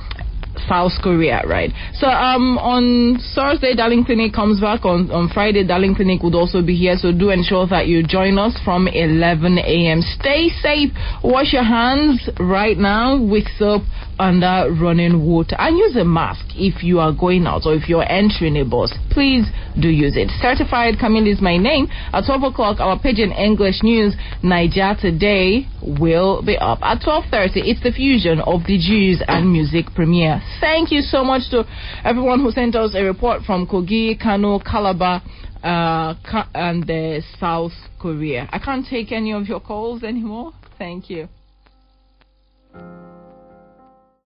South 0.69 0.93
Korea, 1.03 1.43
right? 1.47 1.71
So 1.95 2.07
um 2.07 2.59
on 2.59 3.19
Thursday, 3.35 3.75
Darling 3.75 4.05
Clinic 4.05 4.33
comes 4.33 4.61
back. 4.61 4.85
On 4.85 5.11
on 5.11 5.29
Friday, 5.29 5.67
Darling 5.67 5.95
Clinic 5.95 6.23
would 6.23 6.35
also 6.35 6.63
be 6.63 6.77
here. 6.77 6.97
So 6.97 7.11
do 7.11 7.31
ensure 7.31 7.67
that 7.67 7.89
you 7.89 8.07
join 8.07 8.39
us 8.39 8.57
from 8.65 8.87
11 8.87 9.59
a.m. 9.59 10.01
Stay 10.01 10.49
safe. 10.63 10.91
Wash 11.25 11.53
your 11.53 11.65
hands 11.65 12.31
right 12.39 12.79
now 12.79 13.21
with 13.21 13.45
soap 13.59 13.83
under 14.19 14.73
running 14.81 15.27
water 15.27 15.57
and 15.59 15.77
use 15.77 15.97
a 15.97 16.05
mask 16.05 16.45
if 16.55 16.83
you 16.83 16.99
are 17.01 17.13
going 17.13 17.47
out 17.47 17.63
or 17.65 17.75
if 17.75 17.89
you're 17.89 18.09
entering 18.09 18.57
a 18.57 18.65
bus. 18.65 18.93
Please 19.11 19.47
do 19.81 19.89
use 19.89 20.17
it. 20.17 20.31
Certified 20.41 20.99
Camille 20.99 21.27
is 21.27 21.41
my 21.41 21.57
name. 21.57 21.89
At 22.13 22.27
12 22.27 22.55
o'clock, 22.55 22.81
our 22.81 22.99
Pidgin 22.99 23.33
English 23.33 23.83
News, 23.83 24.15
Niger 24.43 24.95
Today, 25.01 25.67
will 25.83 26.43
be 26.43 26.57
up. 26.57 26.79
At 26.83 27.01
12.30, 27.01 27.51
it's 27.67 27.83
the 27.83 27.93
fusion 27.93 28.41
of 28.41 28.63
the 28.67 28.79
Jews 28.79 29.23
and 29.27 29.51
music 29.51 29.87
premiere. 29.95 30.41
Thank 30.61 30.91
you 30.91 31.03
so 31.03 31.25
much 31.25 31.51
to 31.51 31.65
everyone 32.05 32.41
who 32.41 32.51
sent 32.51 32.77
us 32.77 32.95
a 32.95 33.03
report 33.03 33.43
from 33.43 33.67
Kogi, 33.67 34.21
Kano, 34.21 34.59
Calabar, 34.59 35.23
uh, 35.63 36.15
and 36.55 37.25
South 37.41 37.73
Korea. 37.99 38.49
I 38.53 38.59
can't 38.59 38.87
take 38.87 39.13
any 39.13 39.33
of 39.33 39.47
your 39.49 39.61
calls 39.61 40.03
anymore. 40.03 40.53
Thank 40.79 41.11
you. 41.11 41.29